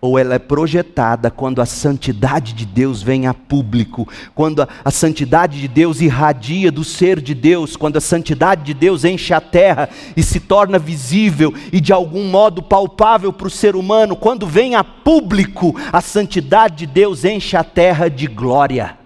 ou 0.00 0.18
ela 0.18 0.34
é 0.34 0.38
projetada 0.40 1.30
quando 1.30 1.62
a 1.62 1.66
santidade 1.66 2.52
de 2.52 2.66
Deus 2.66 3.00
vem 3.00 3.28
a 3.28 3.32
público, 3.32 4.08
quando 4.34 4.62
a, 4.62 4.68
a, 4.84 4.90
santidade 4.90 5.60
de 5.60 5.68
Deus 5.68 6.00
irradia 6.00 6.72
do 6.72 6.82
ser 6.82 7.20
de 7.20 7.36
Deus, 7.36 7.76
quando 7.76 7.98
a 7.98 8.00
santidade 8.00 8.64
de 8.64 8.74
Deus 8.74 9.04
enche 9.04 9.32
a 9.32 9.40
terra 9.40 9.88
e 10.16 10.24
se 10.24 10.40
torna 10.40 10.76
visível 10.76 11.54
e 11.72 11.80
de 11.80 11.92
algum 11.92 12.24
modo 12.24 12.64
palpável 12.64 13.32
para 13.32 13.46
o 13.46 13.50
ser 13.50 13.76
humano, 13.76 14.16
quando 14.16 14.44
vem 14.44 14.74
a 14.74 14.82
público, 14.82 15.76
a 15.92 16.00
santidade 16.00 16.78
de 16.78 16.86
Deus 16.86 17.24
enche 17.24 17.56
a 17.56 17.62
terra 17.62 18.10
de 18.10 18.26
glória. 18.26 18.98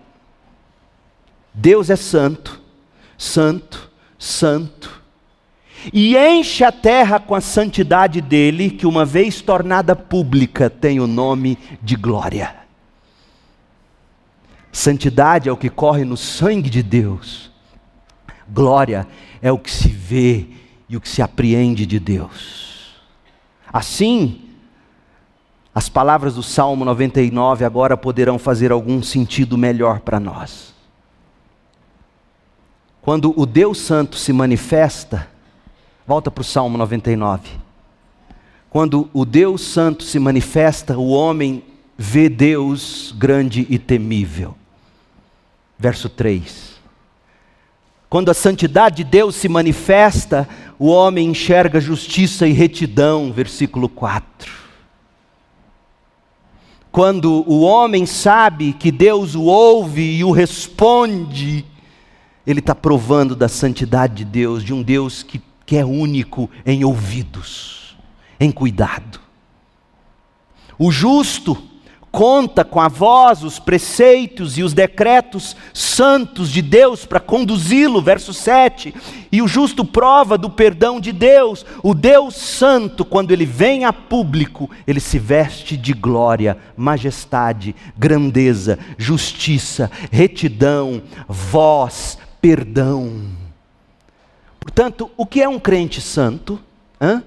Deus 1.52 1.90
é 1.90 1.96
santo, 1.96 2.58
santo, 3.18 3.90
santo 4.18 5.01
e 5.92 6.16
enche 6.16 6.64
a 6.64 6.70
terra 6.70 7.18
com 7.18 7.34
a 7.34 7.40
santidade 7.40 8.20
dele, 8.20 8.70
que 8.70 8.86
uma 8.86 9.04
vez 9.04 9.40
tornada 9.40 9.96
pública 9.96 10.68
tem 10.68 11.00
o 11.00 11.06
nome 11.06 11.58
de 11.82 11.96
glória. 11.96 12.54
Santidade 14.70 15.48
é 15.48 15.52
o 15.52 15.56
que 15.56 15.68
corre 15.68 16.04
no 16.04 16.16
sangue 16.16 16.70
de 16.70 16.82
Deus, 16.82 17.50
glória 18.48 19.06
é 19.40 19.50
o 19.50 19.58
que 19.58 19.70
se 19.70 19.88
vê 19.88 20.46
e 20.88 20.96
o 20.96 21.00
que 21.00 21.08
se 21.08 21.22
apreende 21.22 21.84
de 21.84 21.98
Deus. 21.98 23.00
Assim, 23.72 24.42
as 25.74 25.88
palavras 25.88 26.34
do 26.34 26.42
Salmo 26.42 26.84
99 26.84 27.64
agora 27.64 27.96
poderão 27.96 28.38
fazer 28.38 28.70
algum 28.70 29.02
sentido 29.02 29.56
melhor 29.56 30.00
para 30.00 30.20
nós. 30.20 30.74
Quando 33.00 33.34
o 33.36 33.44
Deus 33.44 33.78
Santo 33.78 34.16
se 34.16 34.32
manifesta, 34.32 35.31
volta 36.12 36.30
para 36.30 36.42
o 36.42 36.44
Salmo 36.44 36.76
99. 36.76 37.48
Quando 38.68 39.08
o 39.14 39.24
Deus 39.24 39.62
Santo 39.62 40.04
se 40.04 40.18
manifesta, 40.18 40.98
o 40.98 41.08
homem 41.08 41.64
vê 41.96 42.28
Deus 42.28 43.14
grande 43.16 43.66
e 43.70 43.78
temível. 43.78 44.54
Verso 45.78 46.10
3. 46.10 46.74
Quando 48.10 48.30
a 48.30 48.34
santidade 48.34 48.96
de 48.96 49.04
Deus 49.04 49.36
se 49.36 49.48
manifesta, 49.48 50.46
o 50.78 50.88
homem 50.88 51.30
enxerga 51.30 51.80
justiça 51.80 52.46
e 52.46 52.52
retidão. 52.52 53.32
Versículo 53.32 53.88
4. 53.88 54.52
Quando 56.90 57.42
o 57.50 57.62
homem 57.62 58.04
sabe 58.04 58.74
que 58.74 58.92
Deus 58.92 59.34
o 59.34 59.44
ouve 59.44 60.18
e 60.18 60.22
o 60.22 60.30
responde, 60.30 61.64
ele 62.46 62.60
está 62.60 62.74
provando 62.74 63.34
da 63.34 63.48
santidade 63.48 64.16
de 64.16 64.24
Deus, 64.26 64.62
de 64.62 64.74
um 64.74 64.82
Deus 64.82 65.22
que, 65.22 65.40
que 65.72 65.78
é 65.78 65.86
único 65.86 66.50
em 66.66 66.84
ouvidos, 66.84 67.96
em 68.38 68.52
cuidado. 68.52 69.18
O 70.78 70.90
justo 70.90 71.56
conta 72.10 72.62
com 72.62 72.78
a 72.78 72.88
voz, 72.88 73.42
os 73.42 73.58
preceitos 73.58 74.58
e 74.58 74.62
os 74.62 74.74
decretos 74.74 75.56
santos 75.72 76.50
de 76.50 76.60
Deus 76.60 77.06
para 77.06 77.18
conduzi-lo, 77.18 78.02
verso 78.02 78.34
7. 78.34 78.94
E 79.32 79.40
o 79.40 79.48
justo 79.48 79.82
prova 79.82 80.36
do 80.36 80.50
perdão 80.50 81.00
de 81.00 81.10
Deus. 81.10 81.64
O 81.82 81.94
Deus 81.94 82.36
santo, 82.36 83.02
quando 83.02 83.30
ele 83.30 83.46
vem 83.46 83.86
a 83.86 83.94
público, 83.94 84.68
ele 84.86 85.00
se 85.00 85.18
veste 85.18 85.74
de 85.74 85.94
glória, 85.94 86.58
majestade, 86.76 87.74
grandeza, 87.96 88.78
justiça, 88.98 89.90
retidão, 90.10 91.00
voz, 91.26 92.18
perdão. 92.42 93.40
Portanto, 94.62 95.10
o 95.16 95.26
que 95.26 95.42
é 95.42 95.48
um 95.48 95.58
crente 95.58 96.00
santo? 96.00 96.58
Hã? 97.00 97.22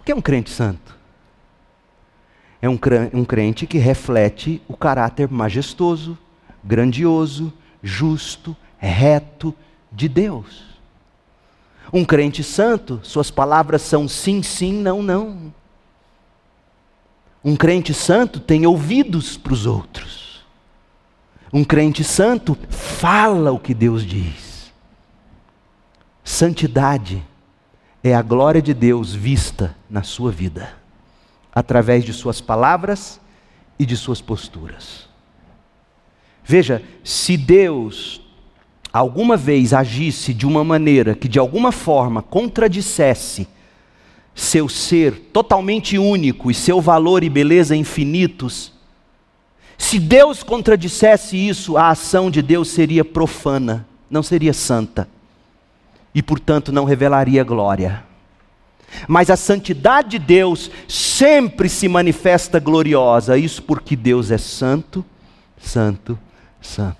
O 0.00 0.04
que 0.04 0.12
é 0.12 0.14
um 0.14 0.20
crente 0.20 0.50
santo? 0.50 0.94
É 2.62 2.68
um 2.68 3.24
crente 3.24 3.66
que 3.66 3.78
reflete 3.78 4.62
o 4.68 4.76
caráter 4.76 5.28
majestoso, 5.28 6.16
grandioso, 6.62 7.52
justo, 7.82 8.56
reto 8.78 9.54
de 9.90 10.08
Deus. 10.08 10.64
Um 11.92 12.04
crente 12.04 12.42
santo, 12.42 13.00
suas 13.02 13.30
palavras 13.30 13.82
são 13.82 14.08
sim, 14.08 14.42
sim, 14.42 14.72
não, 14.72 15.02
não. 15.02 15.52
Um 17.44 17.54
crente 17.56 17.94
santo 17.94 18.40
tem 18.40 18.66
ouvidos 18.66 19.36
para 19.36 19.52
os 19.52 19.66
outros. 19.66 20.25
Um 21.52 21.64
crente 21.64 22.02
santo 22.02 22.56
fala 22.68 23.52
o 23.52 23.58
que 23.58 23.72
Deus 23.72 24.04
diz. 24.04 24.72
Santidade 26.24 27.22
é 28.02 28.14
a 28.14 28.22
glória 28.22 28.60
de 28.60 28.74
Deus 28.74 29.14
vista 29.14 29.76
na 29.88 30.02
sua 30.02 30.30
vida, 30.30 30.74
através 31.54 32.04
de 32.04 32.12
suas 32.12 32.40
palavras 32.40 33.20
e 33.78 33.86
de 33.86 33.96
suas 33.96 34.20
posturas. 34.20 35.08
Veja, 36.44 36.82
se 37.02 37.36
Deus 37.36 38.20
alguma 38.92 39.36
vez 39.36 39.72
agisse 39.72 40.32
de 40.32 40.46
uma 40.46 40.64
maneira 40.64 41.14
que 41.14 41.28
de 41.28 41.38
alguma 41.38 41.70
forma 41.70 42.22
contradissesse 42.22 43.48
seu 44.34 44.68
ser 44.68 45.30
totalmente 45.32 45.98
único 45.98 46.50
e 46.50 46.54
seu 46.54 46.80
valor 46.80 47.24
e 47.24 47.28
beleza 47.28 47.74
infinitos, 47.74 48.72
se 49.78 49.98
Deus 49.98 50.42
contradissesse 50.42 51.36
isso, 51.36 51.76
a 51.76 51.90
ação 51.90 52.30
de 52.30 52.40
Deus 52.40 52.68
seria 52.68 53.04
profana, 53.04 53.86
não 54.10 54.22
seria 54.22 54.52
santa, 54.52 55.08
e 56.14 56.22
portanto 56.22 56.72
não 56.72 56.84
revelaria 56.84 57.44
glória. 57.44 58.04
Mas 59.06 59.30
a 59.30 59.36
santidade 59.36 60.10
de 60.10 60.18
Deus 60.18 60.70
sempre 60.88 61.68
se 61.68 61.88
manifesta 61.88 62.58
gloriosa, 62.58 63.36
isso 63.36 63.62
porque 63.62 63.94
Deus 63.94 64.30
é 64.30 64.38
santo, 64.38 65.04
santo, 65.58 66.18
santo. 66.60 66.96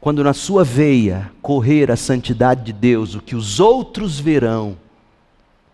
Quando 0.00 0.24
na 0.24 0.32
sua 0.32 0.64
veia 0.64 1.30
correr 1.42 1.90
a 1.90 1.96
santidade 1.96 2.64
de 2.64 2.72
Deus, 2.72 3.14
o 3.14 3.20
que 3.20 3.36
os 3.36 3.60
outros 3.60 4.18
verão, 4.18 4.76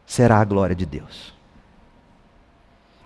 será 0.07 0.41
a 0.41 0.45
glória 0.45 0.74
de 0.74 0.85
Deus. 0.85 1.32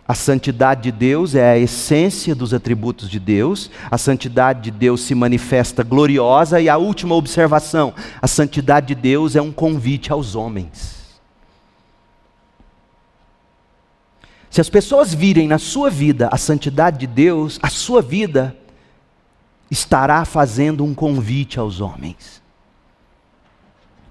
A 0.09 0.14
santidade 0.14 0.82
de 0.82 0.92
Deus 0.92 1.34
é 1.34 1.50
a 1.50 1.59
essência 1.59 2.34
dos 2.34 2.54
atributos 2.54 3.11
de 3.11 3.18
Deus, 3.18 3.70
a 3.90 3.98
santidade 3.98 4.62
de 4.62 4.70
Deus 4.70 5.00
se 5.00 5.14
manifesta 5.16 5.82
gloriosa, 5.82 6.61
e 6.61 6.68
a 6.68 6.76
última 6.76 7.14
observação: 7.14 7.92
a 8.22 8.28
santidade 8.28 8.88
de 8.88 8.94
Deus 8.94 9.34
é 9.34 9.42
um 9.42 9.50
convite 9.50 10.12
aos 10.12 10.36
homens. 10.36 10.96
Se 14.48 14.61
as 14.61 14.70
pessoas 14.70 15.12
virem 15.12 15.48
na 15.48 15.59
sua 15.59 15.90
vida 15.90 16.28
a 16.30 16.36
santidade 16.36 16.98
de 16.98 17.07
Deus, 17.07 17.59
a 17.61 17.68
sua 17.68 18.00
vida 18.00 18.57
estará 19.70 20.24
fazendo 20.24 20.84
um 20.84 20.94
convite 20.94 21.59
aos 21.59 21.80
homens. 21.80 22.40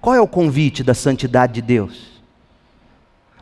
Qual 0.02 0.14
é 0.14 0.22
o 0.22 0.28
convite 0.28 0.84
da 0.84 0.94
santidade 0.94 1.54
de 1.54 1.62
Deus? 1.62 2.15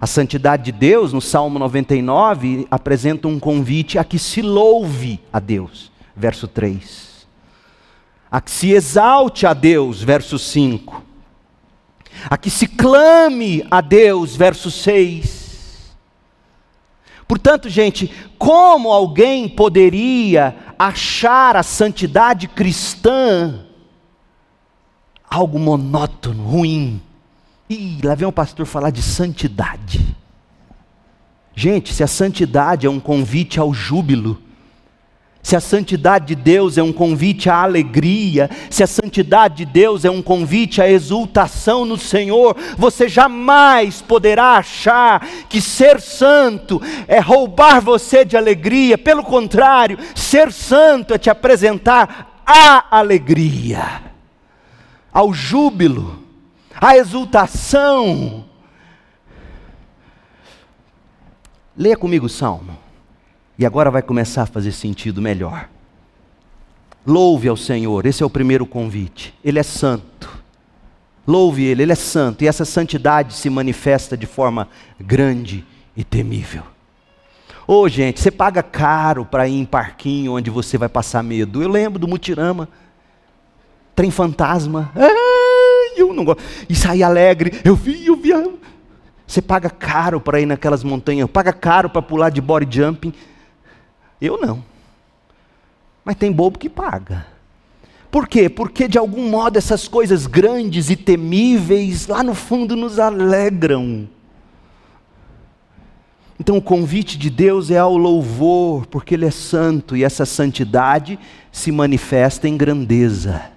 A 0.03 0.05
santidade 0.05 0.63
de 0.63 0.73
Deus, 0.73 1.13
no 1.13 1.21
Salmo 1.21 1.57
99, 1.57 2.67
apresenta 2.69 3.29
um 3.29 3.39
convite 3.39 3.97
a 3.97 4.03
que 4.03 4.19
se 4.19 4.41
louve 4.41 5.17
a 5.31 5.39
Deus, 5.39 5.93
verso 6.13 6.45
3. 6.45 7.25
A 8.29 8.41
que 8.41 8.51
se 8.51 8.71
exalte 8.71 9.47
a 9.47 9.53
Deus, 9.53 10.03
verso 10.03 10.37
5. 10.37 11.01
A 12.29 12.37
que 12.37 12.49
se 12.49 12.67
clame 12.67 13.65
a 13.71 13.79
Deus, 13.79 14.35
verso 14.35 14.69
6. 14.69 15.95
Portanto, 17.25 17.69
gente, 17.69 18.11
como 18.37 18.91
alguém 18.91 19.47
poderia 19.47 20.53
achar 20.77 21.55
a 21.55 21.63
santidade 21.63 22.49
cristã 22.49 23.67
algo 25.29 25.57
monótono, 25.57 26.43
ruim? 26.43 27.01
Ih, 27.69 27.99
lá 28.03 28.15
vem 28.15 28.27
o 28.27 28.31
pastor 28.31 28.65
falar 28.65 28.89
de 28.89 29.01
santidade. 29.01 30.15
Gente, 31.55 31.93
se 31.93 32.03
a 32.03 32.07
santidade 32.07 32.85
é 32.87 32.89
um 32.89 32.99
convite 32.99 33.59
ao 33.59 33.73
júbilo, 33.73 34.41
se 35.41 35.57
a 35.57 35.59
santidade 35.59 36.27
de 36.27 36.35
Deus 36.35 36.77
é 36.77 36.83
um 36.83 36.93
convite 36.93 37.49
à 37.49 37.57
alegria, 37.57 38.49
se 38.69 38.81
a 38.81 38.87
santidade 38.87 39.57
de 39.57 39.65
Deus 39.65 40.05
é 40.05 40.09
um 40.09 40.21
convite 40.21 40.81
à 40.81 40.89
exultação 40.89 41.83
no 41.83 41.97
Senhor, 41.97 42.55
você 42.77 43.09
jamais 43.09 44.01
poderá 44.01 44.53
achar 44.53 45.27
que 45.49 45.59
ser 45.59 45.99
santo 45.99 46.81
é 47.07 47.19
roubar 47.19 47.81
você 47.81 48.23
de 48.23 48.37
alegria, 48.37 48.97
pelo 48.97 49.23
contrário, 49.23 49.99
ser 50.15 50.51
santo 50.51 51.13
é 51.13 51.17
te 51.17 51.29
apresentar 51.29 52.41
a 52.45 52.97
alegria, 52.97 54.01
ao 55.11 55.33
júbilo 55.33 56.22
a 56.83 56.97
exultação. 56.97 58.43
Leia 61.77 61.95
comigo 61.95 62.25
o 62.25 62.29
salmo. 62.29 62.77
E 63.57 63.65
agora 63.65 63.89
vai 63.89 64.01
começar 64.01 64.43
a 64.43 64.47
fazer 64.47 64.73
sentido 64.73 65.21
melhor. 65.21 65.69
Louve 67.05 67.47
ao 67.47 67.55
Senhor, 67.55 68.05
esse 68.05 68.21
é 68.21 68.25
o 68.25 68.29
primeiro 68.29 68.65
convite. 68.65 69.33
Ele 69.43 69.59
é 69.59 69.63
santo. 69.63 70.29
Louve 71.25 71.63
Ele, 71.63 71.83
Ele 71.83 71.93
é 71.93 71.95
santo. 71.95 72.43
E 72.43 72.47
essa 72.49 72.65
santidade 72.65 73.33
se 73.33 73.49
manifesta 73.49 74.17
de 74.17 74.25
forma 74.25 74.67
grande 74.99 75.65
e 75.95 76.03
temível. 76.03 76.63
Ô 77.65 77.83
oh, 77.83 77.87
gente, 77.87 78.19
você 78.19 78.29
paga 78.29 78.61
caro 78.61 79.23
para 79.23 79.47
ir 79.47 79.57
em 79.57 79.63
parquinho 79.63 80.33
onde 80.33 80.49
você 80.49 80.77
vai 80.77 80.89
passar 80.89 81.23
medo. 81.23 81.63
Eu 81.63 81.69
lembro 81.69 81.97
do 81.97 82.09
Mutirama, 82.09 82.67
trem 83.95 84.11
fantasma. 84.11 84.91
Ah! 84.97 85.33
não 86.13 86.23
gosto. 86.23 86.43
E 86.69 86.75
sair 86.75 87.03
alegre, 87.03 87.59
eu 87.63 87.75
vi, 87.75 88.05
eu 88.05 88.15
vi. 88.15 88.31
Você 89.25 89.41
paga 89.41 89.69
caro 89.69 90.21
para 90.21 90.39
ir 90.39 90.45
naquelas 90.45 90.83
montanhas, 90.83 91.29
paga 91.29 91.51
caro 91.51 91.89
para 91.89 92.01
pular 92.01 92.29
de 92.29 92.41
body 92.41 92.67
jumping. 92.69 93.13
Eu 94.21 94.39
não. 94.39 94.63
Mas 96.05 96.15
tem 96.15 96.31
bobo 96.31 96.59
que 96.59 96.69
paga. 96.69 97.25
Por 98.11 98.27
quê? 98.27 98.47
Porque 98.47 98.87
de 98.87 98.97
algum 98.97 99.27
modo 99.29 99.57
essas 99.57 99.87
coisas 99.87 100.27
grandes 100.27 100.89
e 100.89 100.95
temíveis 100.95 102.05
lá 102.07 102.21
no 102.21 102.35
fundo 102.35 102.75
nos 102.75 102.99
alegram. 102.99 104.07
Então 106.39 106.57
o 106.57 106.61
convite 106.61 107.17
de 107.17 107.29
Deus 107.29 107.71
é 107.71 107.77
ao 107.77 107.97
louvor, 107.97 108.85
porque 108.87 109.15
Ele 109.15 109.25
é 109.25 109.31
santo 109.31 109.95
e 109.95 110.03
essa 110.03 110.25
santidade 110.25 111.17
se 111.51 111.71
manifesta 111.71 112.47
em 112.47 112.57
grandeza. 112.57 113.52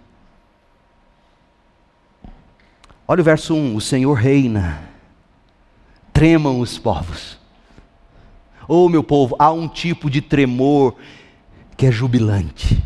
Olha 3.08 3.20
o 3.20 3.24
verso 3.24 3.54
1: 3.54 3.76
O 3.76 3.80
Senhor 3.80 4.14
reina, 4.14 4.82
tremam 6.12 6.60
os 6.60 6.78
povos. 6.78 7.38
Oh, 8.68 8.88
meu 8.88 9.02
povo, 9.02 9.36
há 9.38 9.52
um 9.52 9.68
tipo 9.68 10.10
de 10.10 10.20
tremor 10.20 10.96
que 11.76 11.86
é 11.86 11.92
jubilante. 11.92 12.82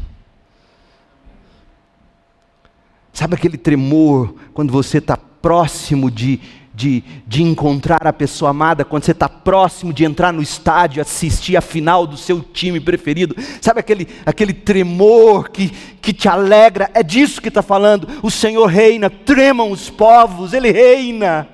Sabe 3.13 3.35
aquele 3.35 3.57
tremor 3.57 4.35
quando 4.53 4.73
você 4.73 4.99
está 4.99 5.17
próximo 5.17 6.11
de, 6.11 6.41
de, 6.81 7.05
de 7.27 7.43
encontrar 7.43 8.07
a 8.07 8.13
pessoa 8.13 8.53
amada, 8.53 8.87
quando 8.87 9.05
você 9.05 9.13
está 9.13 9.29
próximo 9.29 9.93
de 9.93 10.03
entrar 10.03 10.33
no 10.33 10.41
estádio, 10.41 11.03
assistir 11.03 11.55
a 11.55 11.61
final 11.61 12.07
do 12.07 12.17
seu 12.17 12.41
time 12.41 12.81
preferido? 12.81 13.37
Sabe 13.61 13.81
aquele, 13.81 14.09
aquele 14.25 14.55
tremor 14.55 15.51
que, 15.51 15.69
que 16.01 16.15
te 16.15 16.27
alegra? 16.27 16.91
É 16.95 17.03
disso 17.03 17.43
que 17.43 17.49
está 17.49 17.61
falando. 17.61 18.09
O 18.23 18.31
Senhor 18.31 18.65
reina, 18.65 19.11
tremam 19.11 19.71
os 19.71 19.91
povos, 19.91 20.55
Ele 20.55 20.73
reina. 20.73 21.47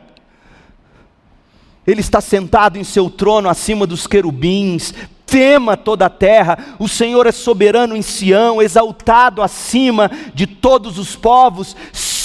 Ele 1.84 2.00
está 2.00 2.20
sentado 2.20 2.78
em 2.78 2.84
seu 2.84 3.10
trono 3.10 3.48
acima 3.48 3.84
dos 3.84 4.06
querubins, 4.06 4.94
tema 5.26 5.76
toda 5.76 6.06
a 6.06 6.10
terra, 6.10 6.76
o 6.78 6.88
Senhor 6.88 7.26
é 7.26 7.32
soberano 7.32 7.96
em 7.96 8.02
Sião, 8.02 8.62
exaltado 8.62 9.42
acima 9.42 10.08
de 10.32 10.46
todos 10.46 10.98
os 10.98 11.16
povos, 11.16 11.74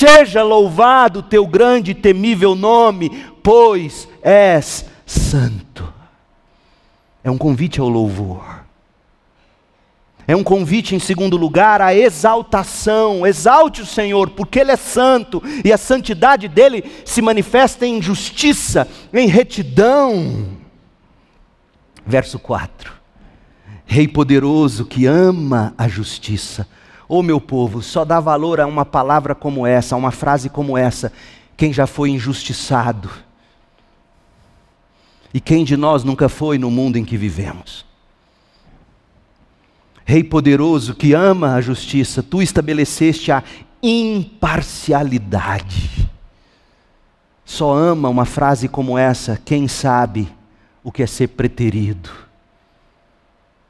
seja 0.01 0.41
louvado 0.41 1.19
o 1.19 1.23
teu 1.23 1.45
grande 1.45 1.91
e 1.91 1.95
temível 1.95 2.55
nome, 2.55 3.23
pois 3.43 4.07
és 4.23 4.83
santo. 5.05 5.93
É 7.23 7.29
um 7.29 7.37
convite 7.37 7.79
ao 7.79 7.87
louvor. 7.87 8.61
É 10.27 10.35
um 10.35 10.43
convite, 10.43 10.95
em 10.95 10.99
segundo 10.99 11.37
lugar, 11.37 11.81
à 11.81 11.93
exaltação. 11.93 13.27
Exalte 13.27 13.83
o 13.83 13.85
Senhor, 13.85 14.31
porque 14.31 14.59
Ele 14.59 14.71
é 14.71 14.75
santo 14.75 15.39
e 15.63 15.71
a 15.71 15.77
santidade 15.77 16.47
dele 16.47 16.83
se 17.05 17.21
manifesta 17.21 17.85
em 17.85 18.01
justiça, 18.01 18.87
em 19.13 19.27
retidão. 19.27 20.47
Verso 22.03 22.39
4: 22.39 22.91
Rei 23.85 24.07
poderoso 24.07 24.83
que 24.83 25.05
ama 25.05 25.75
a 25.77 25.87
justiça. 25.87 26.67
Ô 27.11 27.17
oh, 27.17 27.21
meu 27.21 27.41
povo, 27.41 27.81
só 27.81 28.05
dá 28.05 28.21
valor 28.21 28.61
a 28.61 28.65
uma 28.65 28.85
palavra 28.85 29.35
como 29.35 29.67
essa, 29.67 29.95
a 29.95 29.97
uma 29.97 30.11
frase 30.11 30.49
como 30.49 30.77
essa, 30.77 31.11
quem 31.57 31.73
já 31.73 31.85
foi 31.85 32.09
injustiçado. 32.09 33.11
E 35.33 35.41
quem 35.41 35.65
de 35.65 35.75
nós 35.75 36.05
nunca 36.05 36.29
foi 36.29 36.57
no 36.57 36.71
mundo 36.71 36.95
em 36.95 37.03
que 37.03 37.17
vivemos? 37.17 37.85
Rei 40.05 40.23
poderoso 40.23 40.95
que 40.95 41.11
ama 41.11 41.55
a 41.55 41.59
justiça, 41.59 42.23
tu 42.23 42.41
estabeleceste 42.41 43.29
a 43.29 43.43
imparcialidade. 43.83 46.09
Só 47.43 47.73
ama 47.73 48.07
uma 48.07 48.23
frase 48.23 48.69
como 48.69 48.97
essa 48.97 49.35
quem 49.35 49.67
sabe 49.67 50.33
o 50.81 50.93
que 50.93 51.03
é 51.03 51.07
ser 51.07 51.27
preterido, 51.27 52.09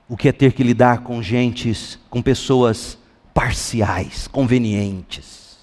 o 0.08 0.16
que 0.16 0.30
é 0.30 0.32
ter 0.32 0.54
que 0.54 0.62
lidar 0.62 1.00
com 1.00 1.24
gentes, 1.24 1.98
com 2.08 2.22
pessoas 2.22 3.01
parciais, 3.34 4.28
convenientes. 4.28 5.60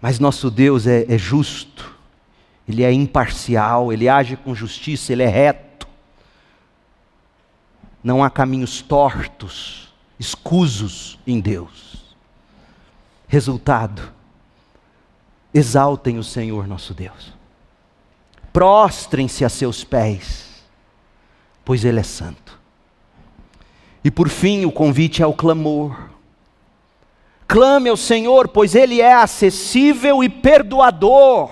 Mas 0.00 0.18
nosso 0.18 0.50
Deus 0.50 0.86
é, 0.86 1.04
é 1.08 1.18
justo, 1.18 1.94
Ele 2.68 2.82
é 2.82 2.92
imparcial, 2.92 3.92
Ele 3.92 4.08
age 4.08 4.36
com 4.36 4.54
justiça, 4.54 5.12
Ele 5.12 5.22
é 5.22 5.28
reto. 5.28 5.88
Não 8.02 8.22
há 8.22 8.30
caminhos 8.30 8.82
tortos, 8.82 9.92
escusos 10.18 11.18
em 11.26 11.40
Deus. 11.40 12.14
Resultado, 13.26 14.12
exaltem 15.52 16.18
o 16.18 16.24
Senhor 16.24 16.66
nosso 16.68 16.94
Deus 16.94 17.36
prostrem-se 18.56 19.44
a 19.44 19.50
seus 19.50 19.84
pés, 19.84 20.64
pois 21.62 21.84
Ele 21.84 22.00
é 22.00 22.02
santo. 22.02 22.45
E 24.04 24.10
por 24.10 24.28
fim, 24.28 24.64
o 24.64 24.72
convite 24.72 25.22
é 25.22 25.26
o 25.26 25.32
clamor. 25.32 26.10
Clame 27.48 27.88
ao 27.88 27.96
Senhor, 27.96 28.48
pois 28.48 28.74
Ele 28.74 29.00
é 29.00 29.14
acessível 29.14 30.22
e 30.22 30.28
perdoador. 30.28 31.50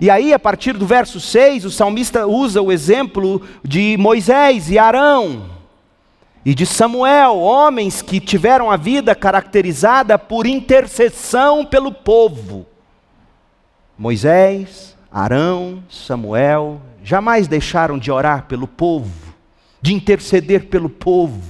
E 0.00 0.10
aí, 0.10 0.32
a 0.34 0.38
partir 0.38 0.72
do 0.72 0.86
verso 0.86 1.20
6, 1.20 1.64
o 1.64 1.70
salmista 1.70 2.26
usa 2.26 2.60
o 2.60 2.72
exemplo 2.72 3.40
de 3.62 3.96
Moisés 3.96 4.70
e 4.70 4.78
Arão 4.78 5.54
e 6.44 6.54
de 6.54 6.66
Samuel, 6.66 7.38
homens 7.38 8.02
que 8.02 8.20
tiveram 8.20 8.70
a 8.70 8.76
vida 8.76 9.14
caracterizada 9.14 10.18
por 10.18 10.46
intercessão 10.46 11.64
pelo 11.64 11.90
povo. 11.90 12.66
Moisés, 13.96 14.94
Arão, 15.10 15.82
Samuel, 15.88 16.82
jamais 17.02 17.48
deixaram 17.48 17.98
de 17.98 18.10
orar 18.10 18.44
pelo 18.44 18.68
povo, 18.68 19.23
de 19.84 19.92
interceder 19.92 20.64
pelo 20.68 20.88
povo. 20.88 21.42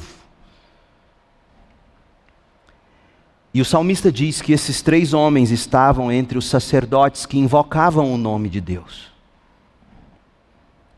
E 3.55 3.61
o 3.61 3.65
salmista 3.65 4.11
diz 4.11 4.43
que 4.43 4.53
esses 4.53 4.83
três 4.83 5.15
homens 5.15 5.53
estavam 5.53 6.11
entre 6.11 6.37
os 6.37 6.47
sacerdotes 6.47 7.27
que 7.27 7.39
invocavam 7.39 8.13
o 8.13 8.19
nome 8.19 8.49
de 8.49 8.61
Deus. 8.61 9.13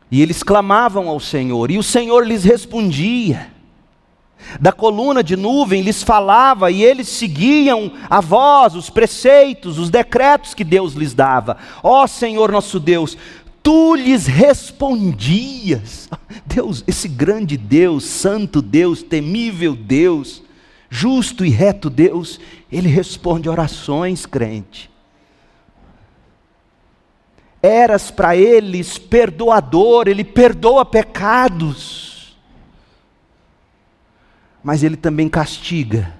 E 0.09 0.19
eles 0.19 0.41
clamavam 0.41 1.07
ao 1.07 1.19
Senhor, 1.19 1.69
e 1.69 1.77
o 1.77 1.83
Senhor 1.83 2.25
lhes 2.25 2.43
respondia. 2.43 3.51
Da 4.59 4.71
coluna 4.71 5.23
de 5.23 5.35
nuvem 5.35 5.83
lhes 5.83 6.01
falava 6.01 6.71
e 6.71 6.83
eles 6.83 7.07
seguiam 7.07 7.91
a 8.09 8.19
voz, 8.19 8.73
os 8.73 8.89
preceitos, 8.89 9.77
os 9.77 9.91
decretos 9.91 10.55
que 10.55 10.63
Deus 10.63 10.93
lhes 10.93 11.13
dava. 11.13 11.57
Ó 11.83 12.07
Senhor 12.07 12.51
nosso 12.51 12.79
Deus, 12.79 13.15
tu 13.67 13.95
lhes 13.95 14.27
respondias. 14.27 16.07
Deus, 16.45 16.85
esse 16.87 17.09
grande 17.09 17.57
Deus, 17.57 18.05
santo 18.05 18.61
Deus, 18.61 19.03
temível 19.03 19.75
Deus, 19.75 20.41
justo 20.89 21.43
e 21.43 21.49
reto 21.49 21.89
Deus, 21.89 22.39
ele 22.71 22.87
responde 22.87 23.49
orações, 23.49 24.25
crente. 24.25 24.89
Eras 27.61 28.09
para 28.09 28.37
eles 28.37 28.97
perdoador, 28.97 30.07
ele 30.07 30.23
perdoa 30.23 30.85
pecados 30.85 32.07
mas 34.67 34.83
ele 34.83 34.97
também 34.97 35.29
castiga 35.29 36.13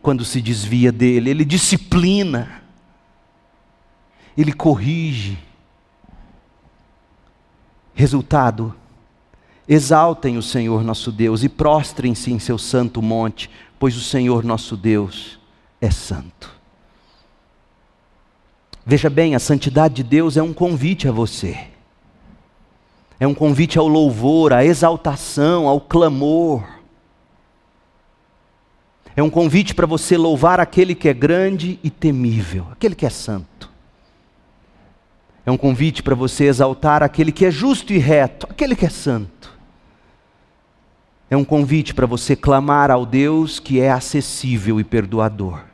quando 0.00 0.24
se 0.24 0.40
desvia 0.40 0.92
dele, 0.92 1.30
ele 1.30 1.44
disciplina, 1.44 2.62
ele 4.36 4.52
corrige. 4.52 5.36
Resultado: 7.98 8.72
exaltem 9.68 10.38
o 10.38 10.42
Senhor 10.42 10.84
nosso 10.84 11.10
Deus 11.10 11.42
e 11.42 11.48
prostrem-se 11.48 12.32
em 12.32 12.38
seu 12.38 12.56
santo 12.56 13.02
monte, 13.02 13.50
pois 13.76 13.96
o 13.96 14.00
Senhor 14.00 14.44
nosso 14.44 14.76
Deus 14.76 15.36
é 15.80 15.90
santo. 15.90 16.48
Veja 18.86 19.10
bem, 19.10 19.34
a 19.34 19.40
santidade 19.40 19.96
de 19.96 20.04
Deus 20.04 20.36
é 20.36 20.42
um 20.42 20.52
convite 20.52 21.08
a 21.08 21.10
você. 21.10 21.58
É 23.18 23.26
um 23.26 23.34
convite 23.34 23.80
ao 23.80 23.88
louvor, 23.88 24.52
à 24.52 24.64
exaltação, 24.64 25.66
ao 25.66 25.80
clamor. 25.80 26.62
É 29.16 29.22
um 29.24 29.28
convite 29.28 29.74
para 29.74 29.88
você 29.88 30.16
louvar 30.16 30.60
aquele 30.60 30.94
que 30.94 31.08
é 31.08 31.12
grande 31.12 31.80
e 31.82 31.90
temível, 31.90 32.68
aquele 32.70 32.94
que 32.94 33.04
é 33.04 33.10
santo. 33.10 33.67
É 35.48 35.50
um 35.50 35.56
convite 35.56 36.02
para 36.02 36.14
você 36.14 36.44
exaltar 36.44 37.02
aquele 37.02 37.32
que 37.32 37.46
é 37.46 37.50
justo 37.50 37.90
e 37.90 37.96
reto, 37.96 38.46
aquele 38.50 38.76
que 38.76 38.84
é 38.84 38.90
santo. 38.90 39.50
É 41.30 41.34
um 41.38 41.42
convite 41.42 41.94
para 41.94 42.04
você 42.04 42.36
clamar 42.36 42.90
ao 42.90 43.06
Deus 43.06 43.58
que 43.58 43.80
é 43.80 43.90
acessível 43.90 44.78
e 44.78 44.84
perdoador. 44.84 45.64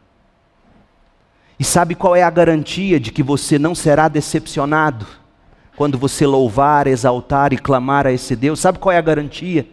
E 1.58 1.64
sabe 1.64 1.96
qual 1.96 2.14
é 2.14 2.22
a 2.22 2.30
garantia 2.30 3.00
de 3.00 3.10
que 3.10 3.20
você 3.20 3.58
não 3.58 3.74
será 3.74 4.06
decepcionado 4.06 5.08
quando 5.74 5.98
você 5.98 6.24
louvar, 6.24 6.86
exaltar 6.86 7.52
e 7.52 7.58
clamar 7.58 8.06
a 8.06 8.12
esse 8.12 8.36
Deus? 8.36 8.60
Sabe 8.60 8.78
qual 8.78 8.92
é 8.92 8.98
a 8.98 9.02
garantia? 9.02 9.66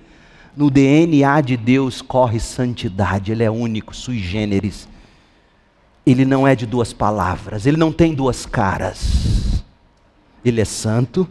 No 0.58 0.72
DNA 0.72 1.42
de 1.42 1.56
Deus 1.56 2.02
corre 2.02 2.40
santidade, 2.40 3.32
Ele 3.32 3.44
é 3.44 3.52
único, 3.52 3.96
sui 3.96 4.18
generis. 4.18 4.90
Ele 6.04 6.26
não 6.26 6.48
é 6.48 6.56
de 6.56 6.66
duas 6.66 6.92
palavras, 6.92 7.68
ele 7.68 7.78
não 7.78 7.92
tem 7.92 8.16
duas 8.16 8.48
caras. 8.48 9.61
Ele 10.44 10.62
é 10.62 10.66
santo, 10.66 11.30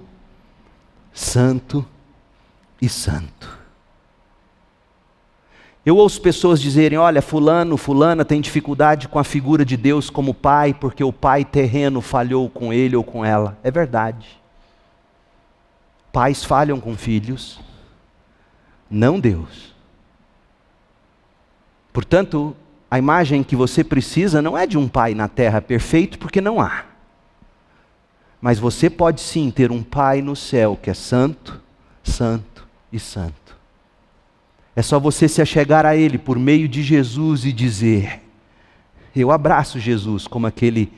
santo 1.12 1.84
e 2.80 2.88
santo. 2.88 3.58
Eu 5.84 5.96
ouço 5.96 6.20
pessoas 6.20 6.60
dizerem: 6.60 6.98
olha, 6.98 7.22
Fulano, 7.22 7.76
Fulana 7.76 8.24
tem 8.24 8.40
dificuldade 8.40 9.08
com 9.08 9.18
a 9.18 9.24
figura 9.24 9.64
de 9.64 9.76
Deus 9.76 10.10
como 10.10 10.34
pai, 10.34 10.74
porque 10.74 11.02
o 11.02 11.12
pai 11.12 11.44
terreno 11.44 12.00
falhou 12.00 12.48
com 12.48 12.72
ele 12.72 12.96
ou 12.96 13.02
com 13.02 13.24
ela. 13.24 13.58
É 13.62 13.70
verdade. 13.70 14.40
Pais 16.12 16.44
falham 16.44 16.80
com 16.80 16.96
filhos, 16.96 17.60
não 18.90 19.18
Deus. 19.18 19.74
Portanto, 21.92 22.56
a 22.90 22.98
imagem 22.98 23.42
que 23.42 23.54
você 23.54 23.84
precisa 23.84 24.42
não 24.42 24.58
é 24.58 24.66
de 24.66 24.76
um 24.76 24.88
pai 24.88 25.14
na 25.14 25.28
terra 25.28 25.60
perfeito, 25.60 26.18
porque 26.18 26.40
não 26.40 26.60
há. 26.60 26.89
Mas 28.40 28.58
você 28.58 28.88
pode 28.88 29.20
sim 29.20 29.50
ter 29.50 29.70
um 29.70 29.82
pai 29.82 30.22
no 30.22 30.34
céu 30.34 30.78
que 30.80 30.88
é 30.88 30.94
santo, 30.94 31.60
santo 32.02 32.66
e 32.90 32.98
santo. 32.98 33.56
É 34.74 34.82
só 34.82 34.98
você 34.98 35.28
se 35.28 35.42
achegar 35.42 35.84
a 35.84 35.94
Ele 35.94 36.16
por 36.16 36.38
meio 36.38 36.66
de 36.66 36.82
Jesus 36.82 37.44
e 37.44 37.52
dizer: 37.52 38.22
Eu 39.14 39.30
abraço 39.30 39.78
Jesus 39.78 40.26
como 40.26 40.46
aquele 40.46 40.90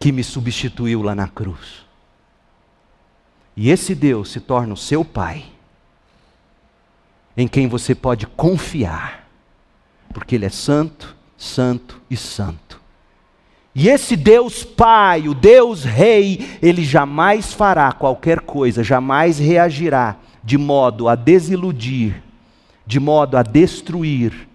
que 0.00 0.10
me 0.10 0.24
substituiu 0.24 1.02
lá 1.02 1.14
na 1.14 1.28
cruz. 1.28 1.84
E 3.56 3.70
esse 3.70 3.94
Deus 3.94 4.30
se 4.30 4.40
torna 4.40 4.72
o 4.72 4.76
seu 4.76 5.04
Pai, 5.04 5.44
em 7.36 7.46
quem 7.46 7.68
você 7.68 7.94
pode 7.94 8.26
confiar, 8.26 9.28
porque 10.14 10.34
Ele 10.34 10.46
é 10.46 10.50
santo, 10.50 11.14
santo 11.36 12.00
e 12.10 12.16
santo. 12.16 12.79
E 13.74 13.88
esse 13.88 14.16
Deus 14.16 14.64
Pai, 14.64 15.28
o 15.28 15.34
Deus 15.34 15.84
Rei, 15.84 16.58
ele 16.60 16.84
jamais 16.84 17.52
fará 17.52 17.92
qualquer 17.92 18.40
coisa, 18.40 18.82
jamais 18.82 19.38
reagirá 19.38 20.16
de 20.42 20.58
modo 20.58 21.08
a 21.08 21.14
desiludir, 21.14 22.22
de 22.86 22.98
modo 22.98 23.36
a 23.36 23.42
destruir 23.42 24.48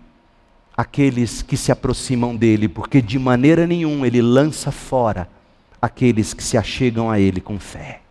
aqueles 0.76 1.42
que 1.42 1.56
se 1.56 1.72
aproximam 1.72 2.36
dele, 2.36 2.68
porque 2.68 3.02
de 3.02 3.18
maneira 3.18 3.66
nenhuma 3.66 4.06
ele 4.06 4.22
lança 4.22 4.72
fora 4.72 5.30
aqueles 5.82 6.34
que 6.34 6.44
se 6.44 6.58
achegam 6.58 7.10
a 7.10 7.20
ele 7.20 7.40
com 7.40 7.58
fé. 7.58 8.02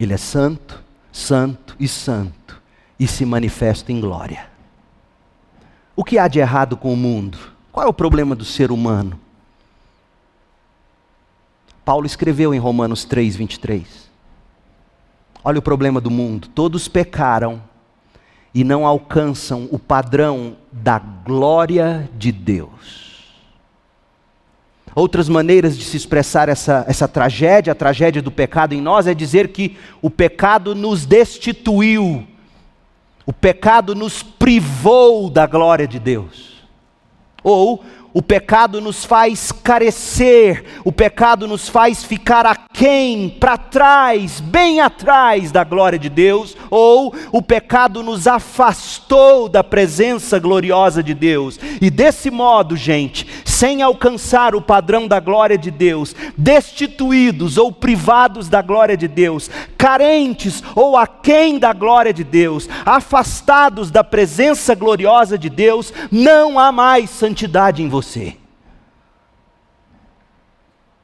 Ele 0.00 0.12
é 0.12 0.16
santo, 0.16 0.82
santo 1.12 1.76
e 1.78 1.86
santo 1.86 2.60
e 2.98 3.06
se 3.06 3.24
manifesta 3.24 3.92
em 3.92 4.00
glória. 4.00 4.46
O 5.94 6.02
que 6.02 6.18
há 6.18 6.26
de 6.26 6.38
errado 6.38 6.76
com 6.76 6.92
o 6.92 6.96
mundo? 6.96 7.57
Qual 7.72 7.86
é 7.86 7.88
o 7.88 7.92
problema 7.92 8.34
do 8.34 8.44
ser 8.44 8.70
humano? 8.70 9.18
Paulo 11.84 12.06
escreveu 12.06 12.52
em 12.52 12.58
Romanos 12.58 13.04
3, 13.04 13.36
23. 13.36 14.10
Olha 15.42 15.58
o 15.58 15.62
problema 15.62 16.00
do 16.00 16.10
mundo: 16.10 16.48
todos 16.48 16.88
pecaram 16.88 17.62
e 18.54 18.64
não 18.64 18.86
alcançam 18.86 19.68
o 19.70 19.78
padrão 19.78 20.56
da 20.72 20.98
glória 20.98 22.08
de 22.16 22.32
Deus. 22.32 23.08
Outras 24.94 25.28
maneiras 25.28 25.78
de 25.78 25.84
se 25.84 25.96
expressar 25.96 26.48
essa, 26.48 26.84
essa 26.88 27.06
tragédia, 27.06 27.72
a 27.72 27.76
tragédia 27.76 28.20
do 28.20 28.32
pecado 28.32 28.74
em 28.74 28.80
nós, 28.80 29.06
é 29.06 29.14
dizer 29.14 29.48
que 29.48 29.78
o 30.02 30.10
pecado 30.10 30.74
nos 30.74 31.06
destituiu, 31.06 32.26
o 33.24 33.32
pecado 33.32 33.94
nos 33.94 34.22
privou 34.22 35.30
da 35.30 35.46
glória 35.46 35.86
de 35.86 35.98
Deus. 35.98 36.47
Ou 37.42 37.84
o 38.12 38.22
pecado 38.22 38.80
nos 38.80 39.04
faz 39.04 39.52
carecer, 39.52 40.64
o 40.82 40.90
pecado 40.90 41.46
nos 41.46 41.68
faz 41.68 42.02
ficar 42.02 42.46
aquém, 42.46 43.28
para 43.28 43.56
trás, 43.58 44.40
bem 44.40 44.80
atrás 44.80 45.52
da 45.52 45.62
glória 45.62 45.98
de 45.98 46.08
Deus, 46.08 46.56
ou 46.70 47.14
o 47.30 47.42
pecado 47.42 48.02
nos 48.02 48.26
afastou 48.26 49.48
da 49.48 49.62
presença 49.62 50.38
gloriosa 50.38 51.02
de 51.02 51.12
Deus. 51.12 51.60
E 51.80 51.90
desse 51.90 52.30
modo, 52.30 52.76
gente, 52.76 53.26
sem 53.58 53.82
alcançar 53.82 54.54
o 54.54 54.62
padrão 54.62 55.08
da 55.08 55.18
glória 55.18 55.58
de 55.58 55.68
Deus, 55.68 56.14
destituídos 56.36 57.58
ou 57.58 57.72
privados 57.72 58.48
da 58.48 58.62
glória 58.62 58.96
de 58.96 59.08
Deus, 59.08 59.50
carentes 59.76 60.62
ou 60.76 60.96
aquém 60.96 61.58
da 61.58 61.72
glória 61.72 62.14
de 62.14 62.22
Deus, 62.22 62.68
afastados 62.86 63.90
da 63.90 64.04
presença 64.04 64.76
gloriosa 64.76 65.36
de 65.36 65.50
Deus, 65.50 65.92
não 66.08 66.56
há 66.56 66.70
mais 66.70 67.10
santidade 67.10 67.82
em 67.82 67.88
você. 67.88 68.36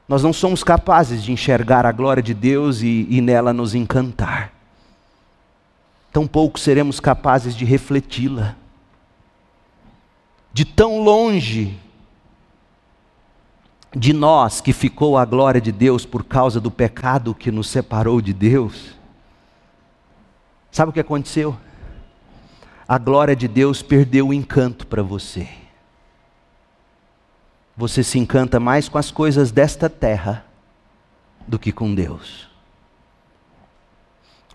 Nós 0.08 0.22
não 0.22 0.32
somos 0.32 0.62
capazes 0.62 1.24
de 1.24 1.32
enxergar 1.32 1.84
a 1.84 1.90
glória 1.90 2.22
de 2.22 2.34
Deus 2.34 2.82
e, 2.82 3.04
e 3.10 3.20
nela 3.20 3.52
nos 3.52 3.74
encantar. 3.74 4.52
Tampouco 6.12 6.60
seremos 6.60 7.00
capazes 7.00 7.56
de 7.56 7.64
refleti-la. 7.64 8.54
De 10.52 10.64
tão 10.64 11.02
longe 11.02 11.82
de 13.94 14.12
nós 14.12 14.60
que 14.60 14.72
ficou 14.72 15.16
a 15.16 15.24
glória 15.24 15.60
de 15.60 15.70
Deus 15.70 16.04
por 16.04 16.24
causa 16.24 16.60
do 16.60 16.70
pecado 16.70 17.34
que 17.34 17.50
nos 17.50 17.68
separou 17.68 18.20
de 18.20 18.32
Deus. 18.32 18.94
Sabe 20.70 20.90
o 20.90 20.92
que 20.92 21.00
aconteceu? 21.00 21.56
A 22.86 22.98
glória 22.98 23.36
de 23.36 23.48
Deus 23.48 23.82
perdeu 23.82 24.28
o 24.28 24.34
encanto 24.34 24.86
para 24.86 25.02
você 25.02 25.48
você 27.76 28.04
se 28.04 28.18
encanta 28.18 28.60
mais 28.60 28.88
com 28.88 28.98
as 28.98 29.10
coisas 29.10 29.50
desta 29.50 29.90
terra 29.90 30.44
do 31.46 31.58
que 31.58 31.72
com 31.72 31.94
Deus. 31.94 32.48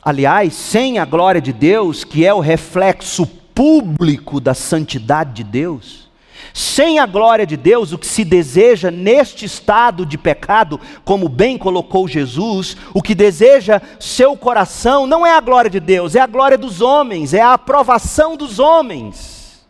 Aliás, 0.02 0.54
sem 0.54 0.98
a 0.98 1.06
glória 1.06 1.42
de 1.42 1.52
Deus, 1.52 2.04
que 2.04 2.26
é 2.26 2.34
o 2.34 2.40
reflexo 2.40 3.26
público 3.28 4.40
da 4.40 4.54
santidade 4.54 5.34
de 5.34 5.44
Deus, 5.44 6.09
sem 6.54 7.00
a 7.00 7.06
glória 7.06 7.46
de 7.46 7.58
Deus, 7.58 7.92
o 7.92 7.98
que 7.98 8.08
se 8.08 8.24
deseja 8.24 8.92
neste 8.92 9.46
estado 9.46 10.06
de 10.06 10.18
pecado, 10.18 10.80
como 11.04 11.30
bem 11.30 11.58
colocou 11.58 12.08
Jesus, 12.08 12.76
o 12.94 13.02
que 13.02 13.16
deseja 13.16 13.82
seu 14.00 14.36
coração 14.38 15.06
não 15.06 15.26
é 15.26 15.36
a 15.36 15.42
glória 15.42 15.70
de 15.70 15.80
Deus, 15.80 16.16
é 16.16 16.20
a 16.20 16.28
glória 16.28 16.58
dos 16.58 16.82
homens, 16.82 17.34
é 17.34 17.42
a 17.42 17.54
aprovação 17.54 18.36
dos 18.36 18.60
homens. 18.60 19.68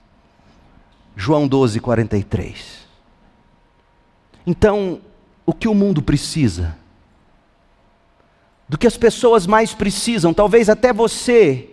João 1.15 1.47
12, 1.47 1.79
43. 1.79 2.79
Então, 4.47 5.01
o 5.45 5.53
que 5.53 5.67
o 5.67 5.73
mundo 5.73 6.01
precisa? 6.01 6.77
Do 8.67 8.77
que 8.77 8.87
as 8.87 8.95
pessoas 8.95 9.45
mais 9.45 9.73
precisam, 9.73 10.33
talvez 10.33 10.69
até 10.69 10.93
você, 10.93 11.69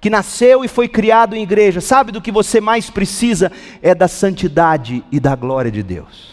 que 0.00 0.10
nasceu 0.10 0.64
e 0.64 0.68
foi 0.68 0.88
criado 0.88 1.36
em 1.36 1.42
igreja, 1.42 1.80
sabe 1.80 2.10
do 2.10 2.20
que 2.20 2.32
você 2.32 2.60
mais 2.60 2.88
precisa? 2.88 3.52
É 3.82 3.94
da 3.94 4.08
santidade 4.08 5.04
e 5.12 5.20
da 5.20 5.36
glória 5.36 5.70
de 5.70 5.82
Deus 5.82 6.30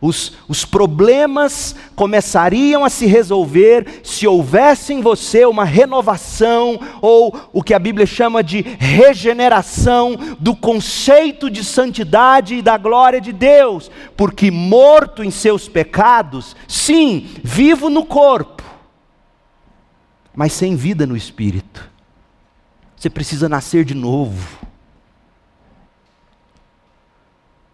os, 0.00 0.32
os 0.46 0.64
problemas 0.64 1.74
começariam 1.96 2.84
a 2.84 2.90
se 2.90 3.06
resolver 3.06 4.00
se 4.02 4.26
houvesse 4.26 4.92
em 4.92 5.00
você 5.00 5.44
uma 5.44 5.64
renovação, 5.64 6.78
ou 7.00 7.36
o 7.52 7.62
que 7.62 7.74
a 7.74 7.78
Bíblia 7.78 8.06
chama 8.06 8.42
de 8.42 8.60
regeneração 8.60 10.16
do 10.38 10.54
conceito 10.54 11.50
de 11.50 11.64
santidade 11.64 12.56
e 12.56 12.62
da 12.62 12.76
glória 12.76 13.20
de 13.20 13.32
Deus, 13.32 13.90
porque 14.16 14.50
morto 14.50 15.24
em 15.24 15.30
seus 15.30 15.68
pecados, 15.68 16.54
sim, 16.66 17.28
vivo 17.42 17.90
no 17.90 18.04
corpo, 18.04 18.62
mas 20.34 20.52
sem 20.52 20.76
vida 20.76 21.06
no 21.06 21.16
espírito. 21.16 21.87
Você 22.98 23.08
precisa 23.08 23.48
nascer 23.48 23.84
de 23.84 23.94
novo. 23.94 24.58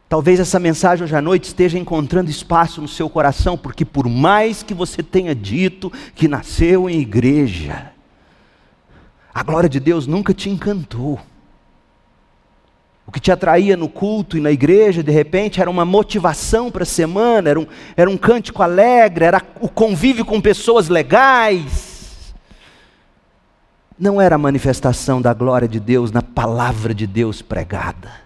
Talvez 0.06 0.38
essa 0.38 0.60
mensagem 0.60 1.02
hoje 1.02 1.16
à 1.16 1.22
noite 1.22 1.44
esteja 1.44 1.78
encontrando 1.78 2.30
espaço 2.30 2.82
no 2.82 2.86
seu 2.86 3.08
coração, 3.08 3.56
porque 3.56 3.86
por 3.86 4.06
mais 4.06 4.62
que 4.62 4.74
você 4.74 5.02
tenha 5.02 5.34
dito 5.34 5.90
que 6.14 6.28
nasceu 6.28 6.90
em 6.90 7.00
igreja, 7.00 7.90
a 9.32 9.42
glória 9.42 9.68
de 9.68 9.80
Deus 9.80 10.06
nunca 10.06 10.34
te 10.34 10.50
encantou. 10.50 11.18
O 13.06 13.10
que 13.10 13.18
te 13.18 13.32
atraía 13.32 13.78
no 13.78 13.88
culto 13.88 14.36
e 14.36 14.40
na 14.40 14.52
igreja, 14.52 15.02
de 15.02 15.10
repente, 15.10 15.58
era 15.58 15.70
uma 15.70 15.86
motivação 15.86 16.70
para 16.70 16.82
a 16.82 16.86
semana, 16.86 17.48
era 17.48 17.58
um, 17.58 17.66
era 17.96 18.10
um 18.10 18.16
cântico 18.18 18.62
alegre, 18.62 19.24
era 19.24 19.42
o 19.58 19.68
convívio 19.68 20.24
com 20.24 20.38
pessoas 20.38 20.88
legais. 20.88 21.93
Não 23.98 24.20
era 24.20 24.34
a 24.34 24.38
manifestação 24.38 25.22
da 25.22 25.32
glória 25.32 25.68
de 25.68 25.78
Deus 25.78 26.10
na 26.10 26.20
palavra 26.20 26.92
de 26.92 27.06
Deus 27.06 27.40
pregada. 27.40 28.24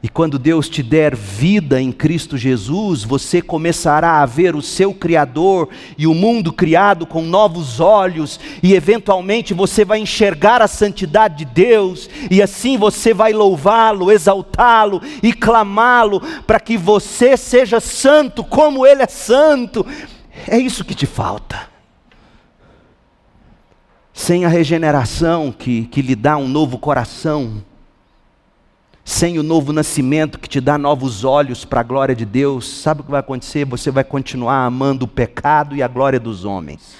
E 0.00 0.08
quando 0.08 0.38
Deus 0.38 0.68
te 0.68 0.80
der 0.80 1.16
vida 1.16 1.80
em 1.80 1.90
Cristo 1.90 2.36
Jesus, 2.36 3.02
você 3.02 3.42
começará 3.42 4.22
a 4.22 4.26
ver 4.26 4.54
o 4.54 4.62
seu 4.62 4.94
Criador 4.94 5.68
e 5.98 6.06
o 6.06 6.14
mundo 6.14 6.52
criado 6.52 7.04
com 7.04 7.20
novos 7.20 7.80
olhos, 7.80 8.38
e 8.62 8.74
eventualmente 8.74 9.52
você 9.52 9.84
vai 9.84 9.98
enxergar 9.98 10.62
a 10.62 10.68
santidade 10.68 11.38
de 11.38 11.44
Deus, 11.46 12.08
e 12.30 12.40
assim 12.40 12.78
você 12.78 13.12
vai 13.12 13.32
louvá-lo, 13.32 14.12
exaltá-lo 14.12 15.02
e 15.20 15.32
clamá-lo 15.32 16.20
para 16.46 16.60
que 16.60 16.76
você 16.76 17.36
seja 17.36 17.80
santo 17.80 18.44
como 18.44 18.86
Ele 18.86 19.02
é 19.02 19.08
santo. 19.08 19.84
É 20.46 20.56
isso 20.58 20.84
que 20.84 20.94
te 20.94 21.06
falta. 21.06 21.77
Sem 24.18 24.44
a 24.44 24.48
regeneração 24.48 25.52
que, 25.52 25.86
que 25.86 26.02
lhe 26.02 26.16
dá 26.16 26.36
um 26.36 26.48
novo 26.48 26.76
coração, 26.76 27.62
sem 29.04 29.38
o 29.38 29.44
novo 29.44 29.72
nascimento 29.72 30.40
que 30.40 30.48
te 30.48 30.60
dá 30.60 30.76
novos 30.76 31.22
olhos 31.22 31.64
para 31.64 31.82
a 31.82 31.84
glória 31.84 32.16
de 32.16 32.24
Deus, 32.24 32.68
sabe 32.68 33.00
o 33.00 33.04
que 33.04 33.12
vai 33.12 33.20
acontecer? 33.20 33.64
Você 33.66 33.92
vai 33.92 34.02
continuar 34.02 34.66
amando 34.66 35.04
o 35.04 35.08
pecado 35.08 35.76
e 35.76 35.84
a 35.84 35.86
glória 35.86 36.18
dos 36.18 36.44
homens. 36.44 36.96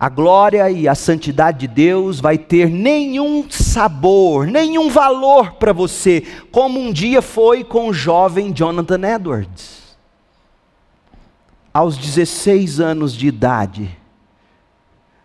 A 0.00 0.08
glória 0.08 0.70
e 0.70 0.88
a 0.88 0.94
santidade 0.94 1.58
de 1.58 1.68
Deus 1.68 2.18
vai 2.18 2.38
ter 2.38 2.70
nenhum 2.70 3.44
sabor, 3.50 4.46
nenhum 4.46 4.88
valor 4.88 5.52
para 5.56 5.74
você, 5.74 6.22
como 6.50 6.80
um 6.80 6.90
dia 6.90 7.20
foi 7.20 7.64
com 7.64 7.90
o 7.90 7.92
jovem 7.92 8.50
Jonathan 8.50 9.14
Edwards. 9.14 9.94
Aos 11.72 11.98
16 11.98 12.80
anos 12.80 13.14
de 13.14 13.26
idade, 13.26 14.03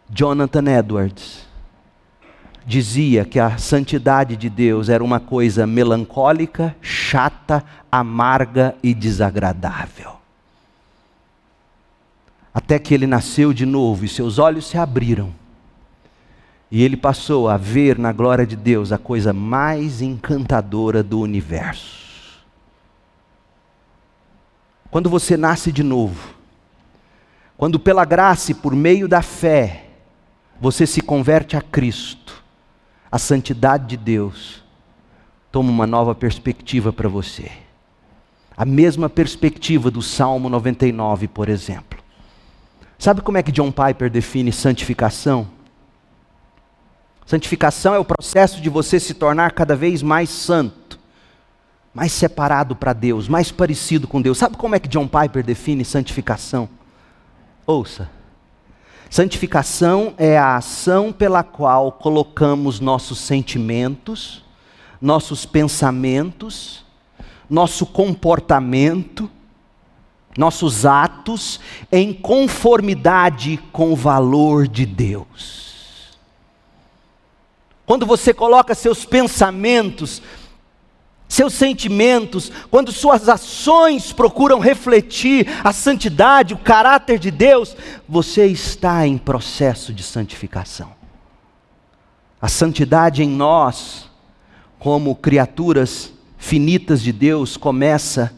Jonathan 0.10 0.66
Edwards 0.66 1.47
dizia 2.66 3.26
que 3.26 3.39
a 3.39 3.57
santidade 3.57 4.36
de 4.36 4.49
Deus 4.49 4.89
era 4.89 5.03
uma 5.03 5.20
coisa 5.20 5.68
melancólica, 5.68 6.76
chata, 6.82 7.64
amarga 7.91 8.76
e 8.82 8.93
desagradável. 8.93 10.14
Até 12.53 12.80
que 12.80 12.93
ele 12.93 13.07
nasceu 13.07 13.53
de 13.53 13.66
novo 13.66 14.05
e 14.05 14.10
seus 14.10 14.39
olhos 14.39 14.68
se 14.68 14.78
abriram. 14.78 15.34
E 16.72 16.84
ele 16.84 16.97
passou 16.97 17.49
a 17.49 17.57
ver 17.57 17.97
na 17.97 18.12
glória 18.12 18.45
de 18.45 18.55
Deus 18.55 18.91
a 18.91 18.97
coisa 18.97 19.34
mais 19.34 20.01
encantadora 20.01 21.01
do 21.01 21.20
universo. 21.20 22.39
Quando 24.91 25.10
você 25.10 25.38
nasce 25.38 25.72
de 25.72 25.84
novo, 25.84 26.36
quando 27.57 27.80
pela 27.80 28.05
graça 28.05 28.51
e 28.51 28.55
por 28.55 28.76
meio 28.76 29.07
da 29.07 29.22
fé, 29.22 29.89
você 30.60 30.86
se 30.86 31.01
converte 31.01 31.55
a 31.55 31.62
Cristo, 31.62 32.43
a 33.12 33.18
santidade 33.18 33.88
de 33.88 33.97
Deus 33.97 34.64
toma 35.51 35.70
uma 35.70 35.88
nova 35.88 36.14
perspectiva 36.14 36.91
para 36.91 37.10
você. 37.10 37.51
A 38.55 38.66
mesma 38.66 39.10
perspectiva 39.10 39.89
do 39.89 40.01
Salmo 40.01 40.49
99, 40.49 41.28
por 41.28 41.47
exemplo. 41.47 41.97
Sabe 42.97 43.22
como 43.22 43.38
é 43.38 43.43
que 43.43 43.51
John 43.51 43.72
Piper 43.72 44.10
define 44.10 44.51
santificação? 44.51 45.47
Santificação 47.26 47.95
é 47.95 47.99
o 47.99 48.05
processo 48.05 48.60
de 48.60 48.70
você 48.70 48.99
se 48.99 49.14
tornar 49.14 49.53
cada 49.53 49.76
vez 49.76 50.03
mais 50.03 50.30
santo, 50.30 50.99
mais 51.93 52.12
separado 52.12 52.76
para 52.76 52.91
Deus, 52.91 53.28
mais 53.28 53.51
parecido 53.51 54.07
com 54.07 54.22
Deus. 54.22 54.38
Sabe 54.38 54.57
como 54.57 54.76
é 54.76 54.80
que 54.80 54.89
John 54.89 55.07
Piper 55.07 55.43
define 55.43 55.86
santificação? 55.86 56.68
Ouça. 57.66 58.18
Santificação 59.10 60.14
é 60.18 60.38
a 60.38 60.57
ação 60.57 61.12
pela 61.12 61.43
qual 61.43 61.91
colocamos 61.91 62.80
nossos 62.80 63.18
sentimentos, 63.18 64.43
nossos 65.01 65.45
pensamentos, 65.45 66.86
nosso 67.49 67.88
comportamento, 67.88 69.30
nossos 70.38 70.86
atos 70.86 71.60
em 71.91 72.14
conformidade 72.14 73.60
com 73.72 73.91
o 73.91 73.95
valor 73.95 74.68
de 74.68 74.86
Deus. 74.86 76.18
Quando 77.86 78.05
você 78.05 78.32
coloca 78.32 78.76
seus 78.76 79.03
pensamentos, 79.03 80.22
seus 81.30 81.54
sentimentos, 81.54 82.52
quando 82.72 82.92
suas 82.92 83.30
ações 83.30 84.12
procuram 84.12 84.60
refletir 84.60 85.48
a 85.64 85.72
santidade, 85.72 86.56
o 86.56 86.58
caráter 86.58 87.20
de 87.20 87.30
Deus, 87.30 87.78
você 88.08 88.48
está 88.48 89.06
em 89.06 89.16
processo 89.16 89.94
de 89.94 90.02
santificação. 90.02 90.92
A 92.42 92.48
santidade 92.48 93.22
em 93.22 93.30
nós, 93.30 94.10
como 94.80 95.16
criaturas 95.16 96.12
finitas 96.36 97.00
de 97.00 97.14
Deus, 97.14 97.56
começa 97.56 98.34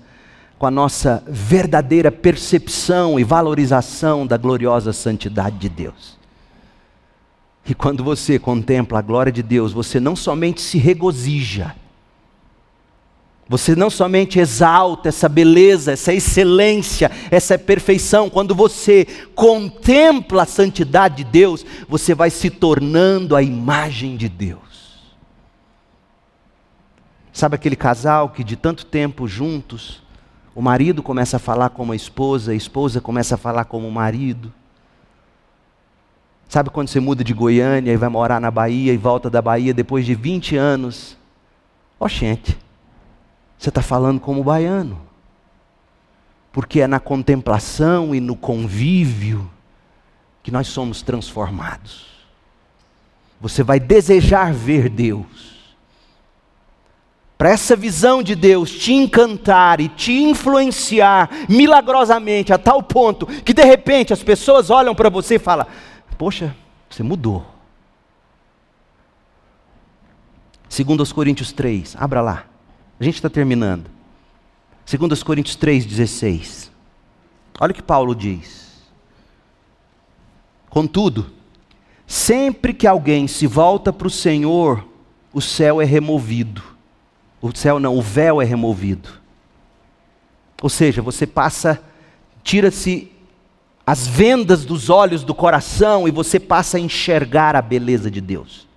com 0.60 0.66
a 0.66 0.72
nossa 0.72 1.24
verdadeira 1.26 2.12
percepção 2.12 3.18
e 3.18 3.24
valorização 3.24 4.28
da 4.28 4.36
gloriosa 4.36 4.92
santidade 4.92 5.58
de 5.58 5.70
Deus. 5.70 6.20
E 7.66 7.74
quando 7.74 8.04
você 8.04 8.38
contempla 8.38 9.00
a 9.00 9.02
glória 9.02 9.32
de 9.32 9.42
Deus, 9.42 9.72
você 9.72 9.98
não 9.98 10.16
somente 10.16 10.60
se 10.60 10.78
regozija, 10.78 11.74
você 13.52 13.76
não 13.76 13.90
somente 13.90 14.40
exalta 14.40 15.10
essa 15.10 15.28
beleza, 15.28 15.92
essa 15.92 16.14
excelência, 16.14 17.12
essa 17.30 17.60
perfeição, 17.60 18.30
quando 18.30 18.56
você 18.56 19.06
contempla 19.36 20.44
a 20.44 20.46
santidade 20.46 21.18
de 21.18 21.26
Deus, 21.26 21.66
você 21.86 22.16
vai 22.16 22.30
se 22.30 22.50
tornando 22.50 23.36
a 23.36 23.44
imagem 23.44 24.16
de 24.16 24.30
Deus. 24.30 25.12
Sabe 27.34 27.56
aquele 27.56 27.76
casal 27.76 28.30
que 28.30 28.42
de 28.42 28.56
tanto 28.56 28.86
tempo 28.86 29.28
juntos, 29.28 30.02
o 30.56 30.62
marido 30.62 31.04
começa 31.04 31.36
a 31.36 31.40
falar 31.40 31.72
como 31.72 31.92
a 31.92 31.96
esposa, 31.96 32.54
a 32.54 32.56
esposa 32.56 33.02
começa 33.02 33.36
a 33.36 33.38
falar 33.38 33.66
como 33.66 33.86
o 33.86 33.92
marido. 33.92 34.50
Sabe 36.48 36.70
quando 36.70 36.88
você 36.88 37.02
muda 37.02 37.22
de 37.22 37.34
Goiânia 37.34 37.92
e 37.92 37.98
vai 37.98 38.08
morar 38.08 38.40
na 38.40 38.50
Bahia 38.50 38.94
e 38.94 38.98
volta 38.98 39.30
da 39.30 39.42
Bahia 39.42 39.74
depois 39.74 40.06
de 40.06 40.16
20 40.16 40.56
anos? 40.56 41.18
Ó, 42.00 42.06
oh, 42.06 42.10
você 43.62 43.70
está 43.70 43.84
falando 43.84 44.20
como 44.20 44.44
baiano. 44.44 45.00
Porque 46.52 46.82
é 46.82 46.88
na 46.88 47.00
contemplação 47.00 48.16
e 48.16 48.20
no 48.20 48.36
convívio 48.36 49.48
que 50.42 50.50
nós 50.50 50.66
somos 50.66 51.04
transformados. 51.04 52.08
Você 53.40 53.62
vai 53.62 53.80
desejar 53.80 54.52
ver 54.52 54.90
Deus. 54.90 55.76
Para 57.38 57.52
essa 57.52 57.76
visão 57.76 58.24
de 58.24 58.34
Deus 58.34 58.72
te 58.72 58.94
encantar 58.94 59.80
e 59.80 59.90
te 59.90 60.12
influenciar 60.12 61.30
milagrosamente 61.48 62.52
a 62.52 62.58
tal 62.58 62.82
ponto 62.82 63.28
que 63.28 63.54
de 63.54 63.64
repente 63.64 64.12
as 64.12 64.24
pessoas 64.24 64.72
olham 64.72 64.96
para 64.96 65.10
você 65.10 65.36
e 65.36 65.40
falam: 65.40 65.68
Poxa, 66.18 66.56
você 66.90 67.04
mudou. 67.04 67.46
Segundo 70.68 71.02
os 71.02 71.14
Coríntios 71.14 71.52
3, 71.52 71.96
abra 72.00 72.22
lá. 72.22 72.51
A 73.02 73.04
gente 73.04 73.16
está 73.16 73.32
terminando. 73.32 73.90
2 74.86 75.24
Coríntios 75.24 75.58
3,16. 75.58 76.70
Olha 77.60 77.72
o 77.72 77.74
que 77.74 77.82
Paulo 77.82 78.14
diz. 78.14 78.80
Contudo, 80.70 81.32
sempre 82.06 82.76
que 82.76 82.86
alguém 82.86 83.28
se 83.28 83.48
volta 83.48 83.92
para 83.92 84.06
o 84.06 84.12
Senhor, 84.12 84.88
o 85.34 85.42
céu 85.42 85.82
é 85.82 85.84
removido. 85.84 86.62
O 87.42 87.52
céu 87.56 87.80
não, 87.80 87.98
o 87.98 88.04
véu 88.04 88.40
é 88.40 88.46
removido. 88.46 89.10
Ou 90.62 90.70
seja, 90.70 91.02
você 91.02 91.26
passa, 91.26 91.82
tira-se 92.44 93.12
as 93.84 94.06
vendas 94.06 94.64
dos 94.64 94.92
olhos 94.92 95.24
do 95.24 95.34
coração 95.34 96.08
e 96.08 96.12
você 96.12 96.40
passa 96.40 96.78
a 96.78 96.80
enxergar 96.80 97.56
a 97.56 97.64
beleza 97.64 98.12
de 98.12 98.22
Deus. 98.22 98.70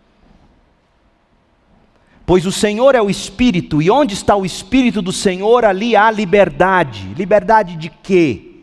Pois 2.26 2.46
o 2.46 2.52
Senhor 2.52 2.94
é 2.94 3.02
o 3.02 3.10
Espírito, 3.10 3.82
e 3.82 3.90
onde 3.90 4.14
está 4.14 4.34
o 4.34 4.46
Espírito 4.46 5.02
do 5.02 5.12
Senhor, 5.12 5.64
ali 5.64 5.94
há 5.94 6.10
liberdade. 6.10 7.12
Liberdade 7.14 7.76
de 7.76 7.90
quê? 7.90 8.62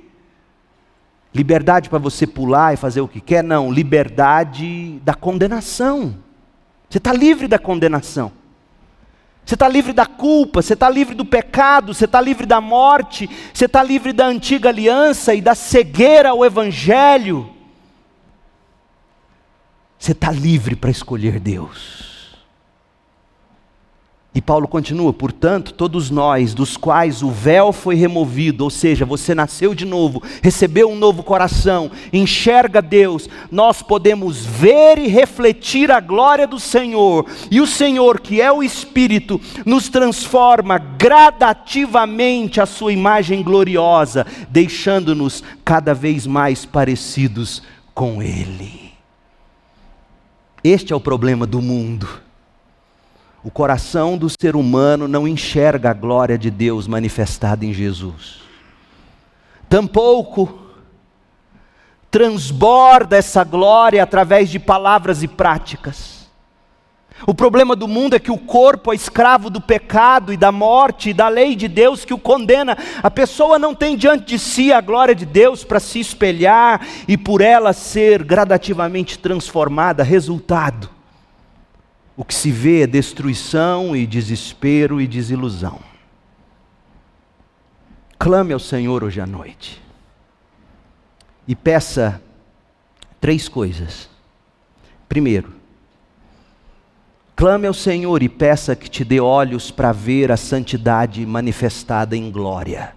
Liberdade 1.33 1.87
para 1.87 1.99
você 1.99 2.25
pular 2.25 2.73
e 2.73 2.77
fazer 2.77 3.01
o 3.01 3.07
que 3.07 3.21
quer? 3.21 3.43
Não, 3.43 3.71
liberdade 3.71 4.99
da 5.03 5.13
condenação. 5.13 6.17
Você 6.89 6.97
está 6.97 7.13
livre 7.13 7.47
da 7.47 7.59
condenação. 7.59 8.31
Você 9.45 9.55
está 9.55 9.67
livre 9.67 9.93
da 9.93 10.05
culpa, 10.05 10.61
você 10.61 10.73
está 10.73 10.89
livre 10.89 11.15
do 11.15 11.25
pecado, 11.25 11.93
você 11.93 12.05
está 12.05 12.19
livre 12.19 12.45
da 12.45 12.61
morte, 12.61 13.29
você 13.53 13.65
está 13.65 13.81
livre 13.81 14.13
da 14.13 14.25
antiga 14.25 14.69
aliança 14.69 15.33
e 15.33 15.41
da 15.41 15.55
cegueira 15.55 16.29
ao 16.29 16.43
Evangelho. 16.45 17.49
Você 19.97 20.13
está 20.13 20.31
livre 20.31 20.75
para 20.75 20.89
escolher 20.89 21.39
Deus. 21.39 22.10
E 24.33 24.41
Paulo 24.41 24.65
continua: 24.65 25.11
portanto, 25.11 25.73
todos 25.73 26.09
nós, 26.09 26.53
dos 26.53 26.77
quais 26.77 27.21
o 27.21 27.29
véu 27.29 27.73
foi 27.73 27.95
removido, 27.95 28.63
ou 28.63 28.69
seja, 28.69 29.03
você 29.03 29.35
nasceu 29.35 29.75
de 29.75 29.85
novo, 29.85 30.23
recebeu 30.41 30.89
um 30.89 30.95
novo 30.95 31.21
coração, 31.21 31.91
enxerga 32.13 32.81
Deus, 32.81 33.27
nós 33.51 33.81
podemos 33.81 34.45
ver 34.45 34.97
e 34.97 35.07
refletir 35.07 35.91
a 35.91 35.99
glória 35.99 36.47
do 36.47 36.59
Senhor, 36.59 37.25
e 37.49 37.59
o 37.59 37.67
Senhor, 37.67 38.21
que 38.21 38.41
é 38.41 38.49
o 38.49 38.63
Espírito, 38.63 39.39
nos 39.65 39.89
transforma 39.89 40.77
gradativamente 40.77 42.61
à 42.61 42.65
Sua 42.65 42.93
imagem 42.93 43.43
gloriosa, 43.43 44.25
deixando-nos 44.47 45.43
cada 45.65 45.93
vez 45.93 46.25
mais 46.25 46.63
parecidos 46.63 47.61
com 47.93 48.23
Ele. 48.23 48.91
Este 50.63 50.93
é 50.93 50.95
o 50.95 51.01
problema 51.01 51.45
do 51.45 51.61
mundo 51.61 52.30
o 53.43 53.49
coração 53.49 54.17
do 54.17 54.29
ser 54.29 54.55
humano 54.55 55.07
não 55.07 55.27
enxerga 55.27 55.89
a 55.89 55.93
glória 55.93 56.37
de 56.37 56.51
Deus 56.51 56.87
manifestada 56.87 57.65
em 57.65 57.73
Jesus. 57.73 58.41
Tampouco 59.67 60.59
transborda 62.11 63.15
essa 63.15 63.43
glória 63.43 64.03
através 64.03 64.49
de 64.49 64.59
palavras 64.59 65.23
e 65.23 65.27
práticas. 65.27 66.21
O 67.25 67.33
problema 67.33 67.75
do 67.75 67.87
mundo 67.87 68.15
é 68.15 68.19
que 68.19 68.31
o 68.31 68.37
corpo 68.37 68.91
é 68.91 68.95
escravo 68.95 69.49
do 69.49 69.61
pecado 69.61 70.33
e 70.33 70.37
da 70.37 70.51
morte 70.51 71.11
e 71.11 71.13
da 71.13 71.27
lei 71.27 71.55
de 71.55 71.67
Deus 71.67 72.03
que 72.03 72.13
o 72.13 72.17
condena. 72.17 72.77
A 73.01 73.11
pessoa 73.11 73.59
não 73.59 73.75
tem 73.75 73.95
diante 73.95 74.25
de 74.25 74.39
si 74.39 74.73
a 74.73 74.81
glória 74.81 75.13
de 75.13 75.25
Deus 75.25 75.63
para 75.63 75.79
se 75.79 75.99
espelhar 75.99 76.85
e 77.07 77.17
por 77.17 77.41
ela 77.41 77.73
ser 77.73 78.23
gradativamente 78.23 79.19
transformada. 79.19 80.03
Resultado: 80.03 80.89
o 82.21 82.23
que 82.23 82.35
se 82.35 82.51
vê 82.51 82.83
é 82.83 82.87
destruição 82.87 83.95
e 83.95 84.05
desespero 84.05 85.01
e 85.01 85.07
desilusão. 85.07 85.79
Clame 88.19 88.53
ao 88.53 88.59
Senhor 88.59 89.03
hoje 89.03 89.19
à 89.19 89.25
noite 89.25 89.81
e 91.47 91.55
peça 91.55 92.21
três 93.19 93.49
coisas. 93.49 94.07
Primeiro, 95.09 95.51
clame 97.35 97.65
ao 97.65 97.73
Senhor 97.73 98.21
e 98.21 98.29
peça 98.29 98.75
que 98.75 98.87
te 98.87 99.03
dê 99.03 99.19
olhos 99.19 99.71
para 99.71 99.91
ver 99.91 100.31
a 100.31 100.37
santidade 100.37 101.25
manifestada 101.25 102.15
em 102.15 102.29
glória. 102.29 102.93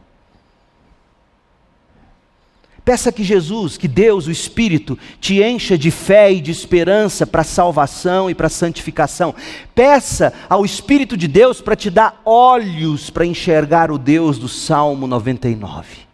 Peça 2.85 3.11
que 3.11 3.25
Jesus, 3.25 3.79
que 3.79 3.89
Deus, 3.89 4.27
o 4.27 4.31
Espírito, 4.31 4.99
te 5.19 5.43
encha 5.43 5.79
de 5.79 5.91
fé 5.91 6.31
e 6.31 6.41
de 6.41 6.51
esperança 6.51 7.27
para 7.27 7.43
salvação 7.43 8.29
e 8.29 8.35
para 8.35 8.51
santificação. 8.51 9.35
Peça 9.75 10.35
ao 10.51 10.67
Espírito 10.67 11.17
de 11.17 11.27
Deus 11.27 11.63
para 11.63 11.75
te 11.75 11.89
dar 11.89 12.21
olhos 12.27 13.09
para 13.09 13.25
enxergar 13.25 13.91
o 13.91 13.97
Deus 13.97 14.39
do 14.39 14.49
Salmo 14.49 15.07
99. 15.07 16.05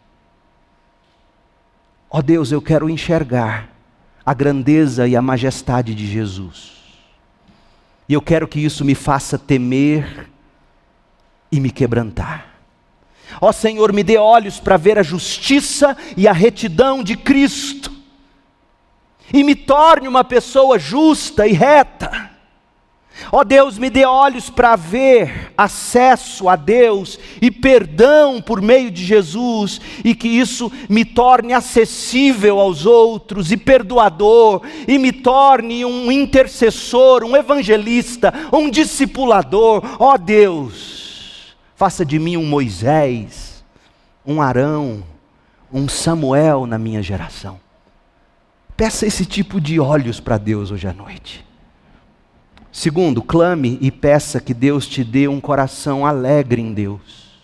Ó 2.09 2.19
oh 2.19 2.23
Deus, 2.23 2.53
eu 2.53 2.63
quero 2.63 2.89
enxergar 2.89 3.69
a 4.25 4.33
grandeza 4.33 5.09
e 5.09 5.17
a 5.17 5.23
majestade 5.23 5.93
de 5.93 6.07
Jesus. 6.07 6.73
E 8.09 8.15
eu 8.15 8.23
quero 8.23 8.47
que 8.47 8.61
isso 8.61 8.85
me 8.85 8.95
faça 8.95 9.37
temer 9.37 10.29
e 11.51 11.59
me 11.59 11.71
quebrantar. 11.71 12.50
Ó 13.41 13.53
Senhor, 13.53 13.93
me 13.93 14.03
dê 14.03 14.19
olhos 14.19 14.61
para 14.61 14.77
ver 14.77 14.99
a 14.99 15.03
justiça 15.03 15.97
e 16.17 16.29
a 16.29 16.33
retidão 16.33 17.03
de 17.03 17.17
Cristo, 17.17 17.91
e 19.33 19.43
me 19.43 19.55
torne 19.55 20.09
uma 20.09 20.25
pessoa 20.25 20.79
justa 20.79 21.47
e 21.47 21.53
reta. 21.53 22.31
Ó 23.33 23.45
Deus, 23.45 23.77
me 23.79 23.91
dê 23.91 24.05
olhos 24.05 24.49
para 24.49 24.77
ver 24.77 25.53
acesso 25.57 26.49
a 26.49 26.57
Deus 26.57 27.19
e 27.41 27.51
perdão 27.51 28.41
por 28.41 28.63
meio 28.63 28.91
de 28.91 29.05
Jesus, 29.05 29.81
e 30.05 30.15
que 30.15 30.29
isso 30.29 30.73
me 30.89 31.05
torne 31.05 31.53
acessível 31.53 32.59
aos 32.59 32.87
outros 32.87 33.53
e 33.53 33.57
perdoador, 33.57 34.63
e 34.89 34.99
me 34.99 35.13
torne 35.13 35.85
um 35.85 36.11
intercessor, 36.11 37.23
um 37.23 37.37
evangelista, 37.37 38.33
um 38.53 38.71
discipulador. 38.71 39.83
Ó 39.99 40.17
Deus, 40.17 41.10
Faça 41.81 42.05
de 42.05 42.19
mim 42.19 42.37
um 42.37 42.45
Moisés, 42.45 43.65
um 44.27 44.43
Arão, 44.43 45.03
um 45.73 45.89
Samuel 45.89 46.67
na 46.67 46.79
minha 46.79 47.03
geração. 47.03 47.59
Peça 48.77 49.07
esse 49.07 49.25
tipo 49.25 49.59
de 49.59 49.81
olhos 49.81 50.21
para 50.21 50.37
Deus 50.37 50.71
hoje 50.71 50.87
à 50.87 50.93
noite. 50.93 51.43
Segundo, 52.71 53.23
clame 53.23 53.79
e 53.81 53.91
peça 53.91 54.43
que 54.43 54.53
Deus 54.53 54.87
te 54.87 55.03
dê 55.03 55.27
um 55.27 55.41
coração 55.41 56.05
alegre 56.05 56.61
em 56.61 56.75
Deus. 56.75 57.41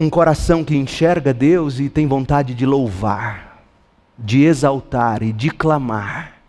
Um 0.00 0.10
coração 0.10 0.64
que 0.64 0.74
enxerga 0.74 1.32
Deus 1.32 1.78
e 1.78 1.88
tem 1.88 2.04
vontade 2.04 2.52
de 2.52 2.66
louvar, 2.66 3.62
de 4.18 4.42
exaltar 4.42 5.22
e 5.22 5.32
de 5.32 5.50
clamar 5.50 6.40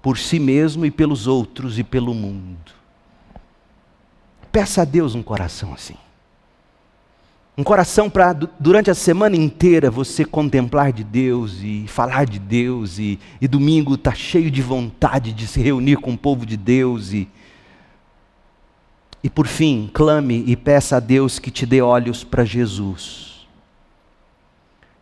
por 0.00 0.16
si 0.16 0.40
mesmo 0.40 0.86
e 0.86 0.90
pelos 0.90 1.26
outros 1.26 1.78
e 1.78 1.84
pelo 1.84 2.14
mundo. 2.14 2.85
Peça 4.56 4.80
a 4.80 4.84
Deus 4.86 5.14
um 5.14 5.22
coração 5.22 5.74
assim. 5.74 5.96
Um 7.58 7.62
coração 7.62 8.08
para, 8.08 8.32
durante 8.58 8.90
a 8.90 8.94
semana 8.94 9.36
inteira, 9.36 9.90
você 9.90 10.24
contemplar 10.24 10.94
de 10.94 11.04
Deus 11.04 11.58
e 11.62 11.84
falar 11.86 12.24
de 12.24 12.38
Deus, 12.38 12.98
e, 12.98 13.18
e 13.38 13.46
domingo 13.46 13.96
está 13.96 14.14
cheio 14.14 14.50
de 14.50 14.62
vontade 14.62 15.34
de 15.34 15.46
se 15.46 15.60
reunir 15.60 15.96
com 15.96 16.14
o 16.14 16.16
povo 16.16 16.46
de 16.46 16.56
Deus. 16.56 17.12
E, 17.12 17.28
e 19.22 19.28
por 19.28 19.46
fim, 19.46 19.90
clame 19.92 20.42
e 20.46 20.56
peça 20.56 20.96
a 20.96 21.00
Deus 21.00 21.38
que 21.38 21.50
te 21.50 21.66
dê 21.66 21.82
olhos 21.82 22.24
para 22.24 22.42
Jesus. 22.42 23.46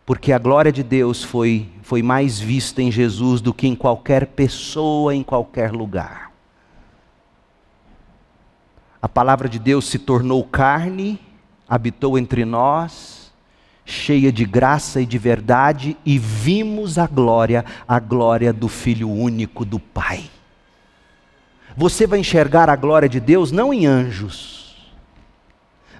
Porque 0.05 0.33
a 0.33 0.37
glória 0.37 0.69
de 0.69 0.83
Deus 0.83 1.23
foi, 1.23 1.69
foi 1.81 2.01
mais 2.01 2.41
vista 2.41 2.81
em 2.81 2.91
Jesus 2.91 3.39
do 3.39 3.53
que 3.53 3.67
em 3.67 3.73
qualquer 3.73 4.27
pessoa, 4.27 5.15
em 5.15 5.23
qualquer 5.23 5.71
lugar 5.71 6.24
a 9.05 9.07
palavra 9.07 9.47
de 9.47 9.59
Deus 9.59 9.85
se 9.85 9.99
tornou 9.99 10.43
carne, 10.43 11.19
habitou 11.69 12.17
entre 12.17 12.43
nós, 12.43 13.31
cheia 13.85 14.31
de 14.31 14.43
graça 14.45 14.99
e 14.99 15.05
de 15.05 15.19
verdade, 15.19 15.95
e 16.03 16.17
vimos 16.17 16.97
a 16.97 17.05
glória, 17.05 17.63
a 17.87 17.99
glória 17.99 18.51
do 18.51 18.67
Filho 18.67 19.07
único 19.07 19.63
do 19.63 19.77
Pai. 19.79 20.23
Você 21.77 22.07
vai 22.07 22.17
enxergar 22.17 22.67
a 22.67 22.75
glória 22.75 23.07
de 23.07 23.19
Deus 23.19 23.51
não 23.51 23.71
em 23.71 23.85
anjos, 23.85 24.75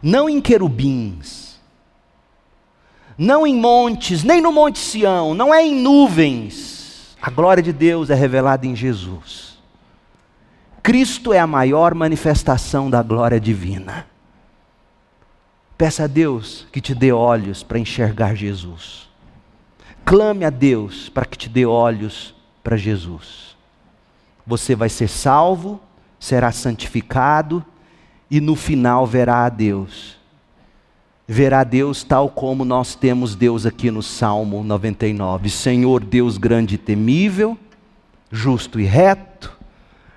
não 0.01 0.27
em 0.27 0.41
querubins, 0.41 1.59
não 3.15 3.45
em 3.45 3.55
montes, 3.55 4.23
nem 4.23 4.41
no 4.41 4.51
Monte 4.51 4.79
Sião, 4.79 5.35
não 5.35 5.53
é 5.53 5.63
em 5.63 5.79
nuvens. 5.79 7.15
A 7.21 7.29
glória 7.29 7.61
de 7.61 7.71
Deus 7.71 8.09
é 8.09 8.15
revelada 8.15 8.65
em 8.65 8.75
Jesus. 8.75 9.54
Cristo 10.85 11.33
é 11.33 11.39
a 11.39 11.47
maior 11.47 11.95
manifestação 11.95 12.91
da 12.91 13.01
glória 13.01 13.39
divina. 13.39 14.05
Peça 15.75 16.03
a 16.03 16.07
Deus 16.07 16.67
que 16.71 16.79
te 16.79 16.93
dê 16.93 17.11
olhos 17.11 17.63
para 17.63 17.79
enxergar 17.79 18.35
Jesus. 18.35 19.09
Clame 20.05 20.45
a 20.45 20.51
Deus 20.51 21.09
para 21.09 21.25
que 21.25 21.39
te 21.39 21.49
dê 21.49 21.65
olhos 21.65 22.35
para 22.63 22.77
Jesus. 22.77 23.57
Você 24.45 24.75
vai 24.75 24.87
ser 24.87 25.07
salvo, 25.07 25.81
será 26.19 26.51
santificado 26.51 27.65
e 28.29 28.39
no 28.39 28.55
final 28.55 29.07
verá 29.07 29.43
a 29.43 29.49
Deus. 29.49 30.19
Verá 31.27 31.61
a 31.61 31.63
Deus 31.63 32.03
tal 32.03 32.29
como 32.29 32.63
nós 32.63 32.93
temos 32.93 33.35
Deus 33.35 33.65
aqui 33.65 33.89
no 33.89 34.03
Salmo 34.03 34.63
99. 34.63 35.49
Senhor 35.49 36.03
Deus 36.03 36.37
grande 36.37 36.75
e 36.75 36.77
temível, 36.77 37.57
justo 38.31 38.79
e 38.79 38.83
reto, 38.83 39.54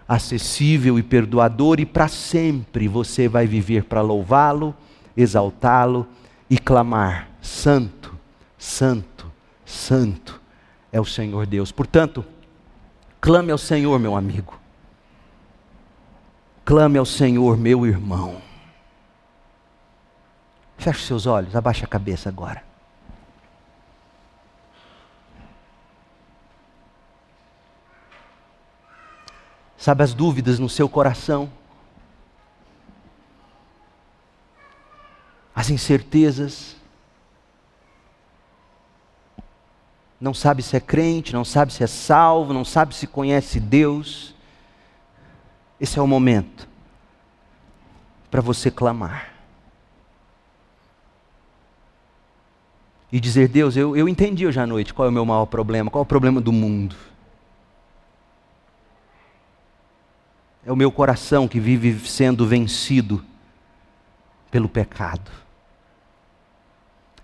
acessível 0.08 0.98
e 0.98 1.02
perdoador, 1.02 1.78
e 1.78 1.84
para 1.84 2.08
sempre 2.08 2.88
você 2.88 3.28
vai 3.28 3.46
viver 3.46 3.84
para 3.84 4.00
louvá-lo, 4.00 4.74
exaltá-lo 5.14 6.06
e 6.48 6.58
clamar: 6.58 7.28
Santo, 7.42 8.16
Santo, 8.56 9.30
Santo 9.66 10.40
é 10.90 10.98
o 10.98 11.04
Senhor 11.04 11.46
Deus. 11.46 11.70
Portanto, 11.70 12.24
clame 13.20 13.52
ao 13.52 13.58
Senhor, 13.58 13.98
meu 13.98 14.16
amigo. 14.16 14.58
Clame 16.64 16.98
ao 16.98 17.04
Senhor, 17.04 17.56
meu 17.56 17.86
irmão. 17.86 18.40
Feche 20.76 21.04
seus 21.04 21.26
olhos, 21.26 21.56
abaixe 21.56 21.84
a 21.84 21.88
cabeça 21.88 22.28
agora. 22.28 22.67
Sabe, 29.78 30.02
as 30.02 30.12
dúvidas 30.12 30.58
no 30.58 30.68
seu 30.68 30.88
coração, 30.88 31.50
as 35.54 35.70
incertezas. 35.70 36.76
Não 40.20 40.34
sabe 40.34 40.62
se 40.62 40.76
é 40.76 40.80
crente, 40.80 41.32
não 41.32 41.44
sabe 41.44 41.72
se 41.72 41.82
é 41.82 41.86
salvo, 41.86 42.52
não 42.52 42.64
sabe 42.64 42.94
se 42.94 43.06
conhece 43.06 43.60
Deus. 43.60 44.34
Esse 45.80 45.98
é 45.98 46.02
o 46.02 46.06
momento 46.08 46.68
para 48.30 48.40
você 48.40 48.70
clamar. 48.70 49.32
E 53.10 53.18
dizer, 53.18 53.48
Deus, 53.48 53.76
eu, 53.76 53.96
eu 53.96 54.08
entendi 54.08 54.46
hoje 54.46 54.60
à 54.60 54.66
noite 54.66 54.92
qual 54.92 55.06
é 55.06 55.08
o 55.08 55.12
meu 55.12 55.24
maior 55.24 55.46
problema, 55.46 55.90
qual 55.90 56.02
é 56.02 56.04
o 56.04 56.06
problema 56.06 56.40
do 56.40 56.52
mundo. 56.52 56.94
É 60.68 60.70
o 60.70 60.76
meu 60.76 60.92
coração 60.92 61.48
que 61.48 61.58
vive 61.58 61.98
sendo 62.06 62.46
vencido 62.46 63.24
pelo 64.50 64.68
pecado. 64.68 65.30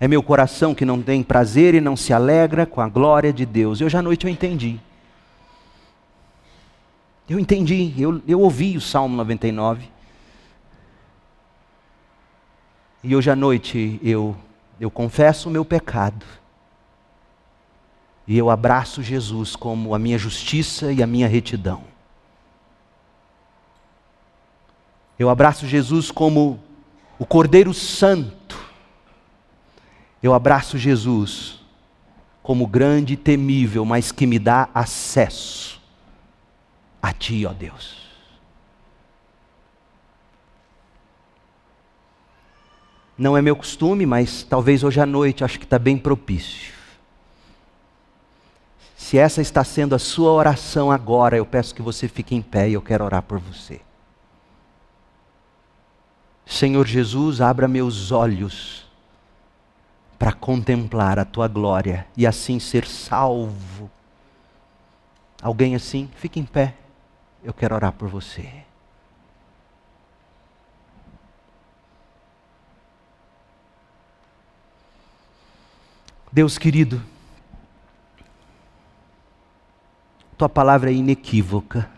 É 0.00 0.08
meu 0.08 0.22
coração 0.22 0.74
que 0.74 0.82
não 0.82 1.02
tem 1.02 1.22
prazer 1.22 1.74
e 1.74 1.80
não 1.80 1.94
se 1.94 2.10
alegra 2.14 2.64
com 2.64 2.80
a 2.80 2.88
glória 2.88 3.34
de 3.34 3.44
Deus. 3.44 3.80
E 3.80 3.84
hoje 3.84 3.98
à 3.98 4.00
noite 4.00 4.24
eu 4.24 4.32
entendi. 4.32 4.80
Eu 7.28 7.38
entendi, 7.38 7.92
eu, 7.98 8.22
eu 8.26 8.40
ouvi 8.40 8.78
o 8.78 8.80
Salmo 8.80 9.14
99. 9.14 9.90
E 13.02 13.14
hoje 13.14 13.30
à 13.30 13.36
noite 13.36 14.00
eu, 14.02 14.34
eu 14.80 14.90
confesso 14.90 15.50
o 15.50 15.52
meu 15.52 15.66
pecado. 15.66 16.24
E 18.26 18.38
eu 18.38 18.48
abraço 18.48 19.02
Jesus 19.02 19.54
como 19.54 19.94
a 19.94 19.98
minha 19.98 20.16
justiça 20.16 20.90
e 20.90 21.02
a 21.02 21.06
minha 21.06 21.28
retidão. 21.28 21.92
Eu 25.18 25.30
abraço 25.30 25.66
Jesus 25.66 26.10
como 26.10 26.60
o 27.18 27.26
Cordeiro 27.26 27.72
Santo. 27.72 28.58
Eu 30.22 30.34
abraço 30.34 30.76
Jesus 30.78 31.60
como 32.42 32.66
grande 32.66 33.14
e 33.14 33.16
temível, 33.16 33.84
mas 33.84 34.12
que 34.12 34.26
me 34.26 34.38
dá 34.38 34.68
acesso 34.74 35.80
a 37.00 37.12
Ti, 37.12 37.46
ó 37.46 37.52
Deus. 37.52 38.04
Não 43.16 43.36
é 43.36 43.42
meu 43.42 43.54
costume, 43.54 44.04
mas 44.04 44.42
talvez 44.42 44.82
hoje 44.82 45.00
à 45.00 45.06
noite 45.06 45.44
acho 45.44 45.58
que 45.58 45.64
está 45.64 45.78
bem 45.78 45.96
propício. 45.96 46.74
Se 48.96 49.18
essa 49.18 49.40
está 49.40 49.62
sendo 49.62 49.94
a 49.94 49.98
sua 49.98 50.32
oração 50.32 50.90
agora, 50.90 51.36
eu 51.36 51.46
peço 51.46 51.74
que 51.74 51.82
você 51.82 52.08
fique 52.08 52.34
em 52.34 52.42
pé 52.42 52.68
e 52.68 52.72
eu 52.72 52.82
quero 52.82 53.04
orar 53.04 53.22
por 53.22 53.38
você. 53.38 53.80
Senhor 56.46 56.86
Jesus, 56.86 57.40
abra 57.40 57.66
meus 57.66 58.12
olhos 58.12 58.86
para 60.18 60.32
contemplar 60.32 61.18
a 61.18 61.24
tua 61.24 61.48
glória 61.48 62.06
e 62.16 62.26
assim 62.26 62.58
ser 62.58 62.86
salvo. 62.86 63.90
Alguém 65.42 65.74
assim? 65.74 66.08
Fique 66.16 66.38
em 66.40 66.44
pé. 66.44 66.74
Eu 67.42 67.52
quero 67.52 67.74
orar 67.74 67.92
por 67.92 68.08
você. 68.08 68.64
Deus 76.34 76.58
querido, 76.58 77.00
tua 80.36 80.48
palavra 80.48 80.90
é 80.90 80.92
inequívoca, 80.92 81.88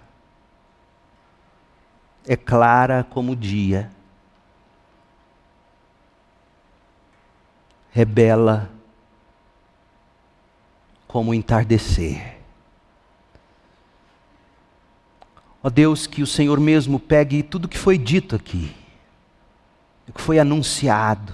é 2.26 2.36
clara 2.36 3.02
como 3.02 3.32
o 3.32 3.36
dia, 3.36 3.90
rebela 7.96 8.70
como 11.08 11.30
o 11.30 11.34
entardecer. 11.34 12.36
Ó 15.62 15.70
Deus, 15.70 16.06
que 16.06 16.22
o 16.22 16.26
Senhor 16.26 16.60
mesmo 16.60 17.00
pegue 17.00 17.42
tudo 17.42 17.66
que 17.66 17.78
foi 17.78 17.96
dito 17.96 18.36
aqui, 18.36 18.76
o 20.06 20.12
que 20.12 20.20
foi 20.20 20.38
anunciado, 20.38 21.32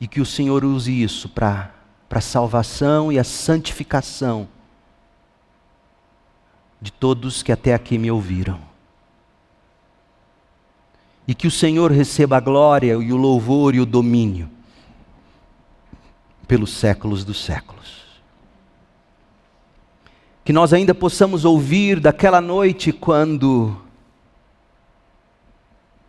e 0.00 0.08
que 0.08 0.20
o 0.20 0.26
Senhor 0.26 0.64
use 0.64 1.00
isso 1.00 1.28
para 1.28 1.72
a 2.10 2.20
salvação 2.20 3.12
e 3.12 3.20
a 3.20 3.24
santificação 3.24 4.48
de 6.80 6.90
todos 6.90 7.40
que 7.40 7.52
até 7.52 7.72
aqui 7.72 7.98
me 7.98 8.10
ouviram. 8.10 8.69
E 11.30 11.34
que 11.34 11.46
o 11.46 11.50
Senhor 11.50 11.92
receba 11.92 12.38
a 12.38 12.40
glória 12.40 12.94
e 12.94 13.12
o 13.12 13.16
louvor 13.16 13.72
e 13.76 13.78
o 13.78 13.86
domínio 13.86 14.50
pelos 16.48 16.72
séculos 16.72 17.24
dos 17.24 17.44
séculos. 17.44 18.20
Que 20.44 20.52
nós 20.52 20.72
ainda 20.72 20.92
possamos 20.92 21.44
ouvir 21.44 22.00
daquela 22.00 22.40
noite 22.40 22.92
quando 22.92 23.80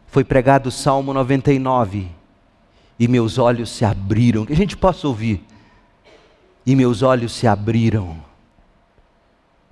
foi 0.07 0.23
pregado 0.23 0.69
o 0.69 0.71
Salmo 0.71 1.13
99 1.13 2.07
e 2.97 3.07
meus 3.07 3.37
olhos 3.37 3.69
se 3.69 3.85
abriram. 3.85 4.43
Que 4.43 4.53
a 4.53 4.57
gente 4.57 4.75
possa 4.75 5.07
ouvir. 5.07 5.45
E 6.65 6.75
meus 6.75 7.03
olhos 7.03 7.31
se 7.31 7.45
abriram 7.45 8.17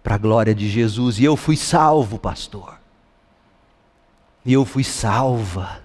para 0.04 0.14
a 0.14 0.20
glória 0.20 0.54
de 0.54 0.70
Jesus. 0.70 1.18
E 1.18 1.24
eu 1.24 1.36
fui 1.36 1.58
salvo, 1.58 2.20
pastor. 2.20 2.79
E 4.50 4.54
eu 4.54 4.66
fui 4.66 4.84
salva. 4.84 5.80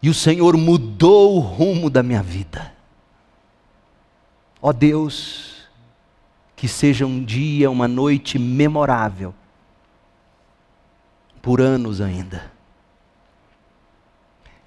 E 0.00 0.08
o 0.08 0.14
Senhor 0.14 0.56
mudou 0.56 1.34
o 1.34 1.40
rumo 1.40 1.90
da 1.90 2.04
minha 2.04 2.22
vida. 2.22 2.72
Ó 4.62 4.72
Deus, 4.72 5.68
que 6.54 6.68
seja 6.68 7.04
um 7.04 7.24
dia, 7.24 7.68
uma 7.68 7.88
noite 7.88 8.38
memorável, 8.38 9.34
por 11.42 11.60
anos 11.60 12.00
ainda 12.00 12.48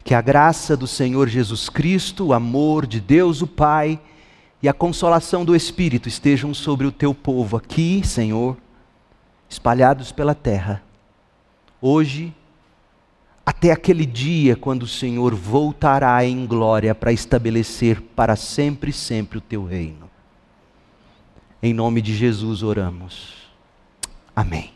que 0.04 0.14
a 0.14 0.20
graça 0.20 0.76
do 0.76 0.86
Senhor 0.86 1.30
Jesus 1.30 1.70
Cristo, 1.70 2.26
o 2.26 2.34
amor 2.34 2.86
de 2.86 3.00
Deus 3.00 3.42
o 3.42 3.48
Pai 3.48 3.98
e 4.62 4.68
a 4.68 4.74
consolação 4.74 5.46
do 5.46 5.56
Espírito 5.56 6.10
estejam 6.10 6.54
sobre 6.54 6.86
o 6.86 6.92
teu 6.92 7.14
povo 7.14 7.56
aqui, 7.56 8.02
Senhor, 8.06 8.58
espalhados 9.54 10.12
pela 10.12 10.34
terra, 10.34 10.84
hoje, 11.80 12.34
até 13.46 13.72
aquele 13.72 14.06
dia 14.06 14.56
quando 14.56 14.84
o 14.84 14.88
Senhor 14.88 15.36
voltará 15.36 16.26
em 16.26 16.46
glória 16.46 16.96
para 16.96 17.12
estabelecer 17.12 18.02
para 18.02 18.36
sempre 18.36 18.90
e 18.90 18.94
sempre 18.94 19.38
o 19.38 19.42
teu 19.42 19.64
reino. 19.64 20.10
Em 21.62 21.74
nome 21.74 22.02
de 22.02 22.16
Jesus 22.16 22.64
oramos. 22.64 23.34
Amém. 24.36 24.73